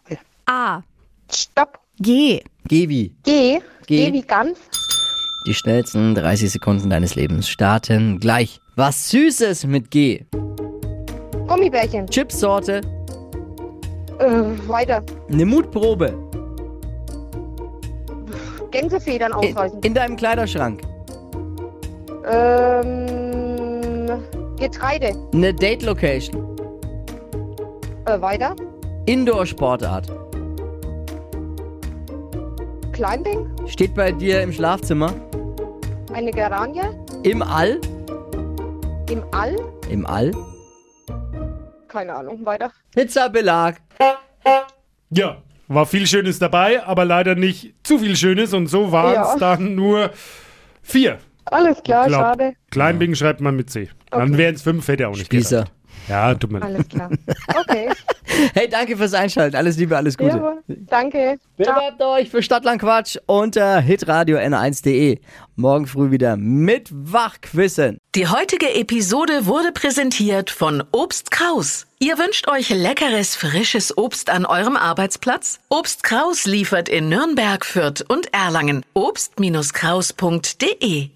A. 0.47 0.83
Stopp. 1.33 1.79
G. 2.01 2.43
Geh 2.67 2.89
wie? 2.89 3.15
G. 3.23 3.61
G. 3.87 4.07
G 4.07 4.13
wie 4.13 4.23
ganz. 4.23 4.59
Die 5.47 5.55
schnellsten 5.55 6.15
30 6.15 6.51
Sekunden 6.51 6.91
deines 6.91 7.15
Lebens 7.15 7.49
starten 7.49 8.19
gleich. 8.19 8.61
Was 8.77 9.11
Süßes 9.11 9.67
mit 9.67 9.91
G. 9.91 10.25
Gummibärchen. 11.47 12.07
Chipsorte. 12.07 12.81
Äh, 14.19 14.69
weiter. 14.69 15.05
Eine 15.31 15.45
Mutprobe. 15.45 16.24
Gänsefedern 18.75 19.33
In, 19.41 19.57
ausreißen. 19.57 19.81
in 19.83 19.95
deinem 19.95 20.17
Kleiderschrank. 20.17 20.83
Ähm, 22.27 24.09
Getreide. 24.59 25.13
Eine 25.33 25.55
Date-Location. 25.55 26.57
Äh, 28.07 28.21
weiter. 28.21 28.57
Indoor-Sportart. 29.07 30.09
Climbing. 32.93 33.49
Steht 33.67 33.95
bei 33.95 34.11
dir 34.11 34.43
im 34.43 34.53
Schlafzimmer. 34.53 35.13
Eine 36.13 36.33
Geranie. 36.33 36.81
Im 37.23 37.43
All. 37.43 37.81
Im 39.09 39.23
All. 39.31 39.57
Im 39.89 40.05
All. 40.05 40.33
Keine 41.87 42.13
Ahnung. 42.15 42.45
Weiter. 42.45 42.73
Pizzabelag. 42.93 43.77
Ja, 45.11 45.37
war 45.69 45.87
viel 45.87 46.07
Schönes 46.07 46.39
dabei, 46.39 46.85
aber 46.85 47.05
leider 47.05 47.35
nicht 47.35 47.75
zu 47.83 47.99
viel 47.99 48.17
Schönes 48.17 48.53
und 48.53 48.67
so 48.67 48.93
waren 48.93 49.13
es 49.23 49.29
Ja. 49.35 49.37
dann 49.39 49.75
nur 49.75 50.11
vier. 50.83 51.19
Alles 51.47 51.83
klar, 51.83 52.07
Glaub, 52.07 52.21
schade. 52.23 52.53
Kleinbing 52.71 53.15
schreibt 53.15 53.41
man 53.41 53.55
mit 53.57 53.71
C. 53.71 53.89
Dann 54.11 54.37
wären 54.39 54.55
es 54.55 54.63
fünf, 54.63 54.87
hätte 54.89 55.05
er 55.05 55.09
auch 55.11 55.15
nicht 55.17 55.27
Spießer. 55.27 55.59
gedacht. 55.65 55.73
Ja, 56.09 56.35
tut 56.35 56.53
mir 56.53 56.61
leid. 56.61 56.75
Alles 56.75 56.89
klar. 56.89 57.11
Okay. 57.61 57.91
Hey, 58.53 58.69
danke 58.69 58.97
fürs 58.97 59.15
Einschalten. 59.15 59.57
Alles 59.57 59.77
Liebe, 59.77 59.97
alles 59.97 60.19
Gute. 60.19 60.37
Jawohl. 60.37 60.63
Danke. 60.67 61.39
Bewerbt 61.57 62.03
euch 62.03 62.29
für 62.31 62.43
Stadtlandquatsch 62.43 63.17
unter 63.27 63.79
hitradio 63.81 64.39
n1.de. 64.39 65.21
Morgen 65.57 65.87
früh 65.87 66.11
wieder 66.11 66.37
mit 66.37 66.91
Wachquissen. 66.93 67.99
Die 68.17 68.27
heutige 68.27 68.75
Episode 68.75 69.47
wurde 69.47 69.71
präsentiert 69.73 70.51
von 70.51 70.83
Obst 70.91 71.31
Kraus. 71.31 71.87
Ihr 72.01 72.19
wünscht 72.19 72.49
euch 72.49 72.71
leckeres, 72.71 73.37
frisches 73.37 73.97
Obst 73.97 74.31
an 74.31 74.47
eurem 74.47 74.77
Arbeitsplatz? 74.77 75.61
Obst 75.69 76.03
Kraus 76.03 76.45
liefert 76.45 76.89
in 76.89 77.09
Nürnberg, 77.09 77.65
Fürth 77.65 78.05
und 78.09 78.35
Erlangen. 78.35 78.85
Obst-Kraus.de 78.95 81.11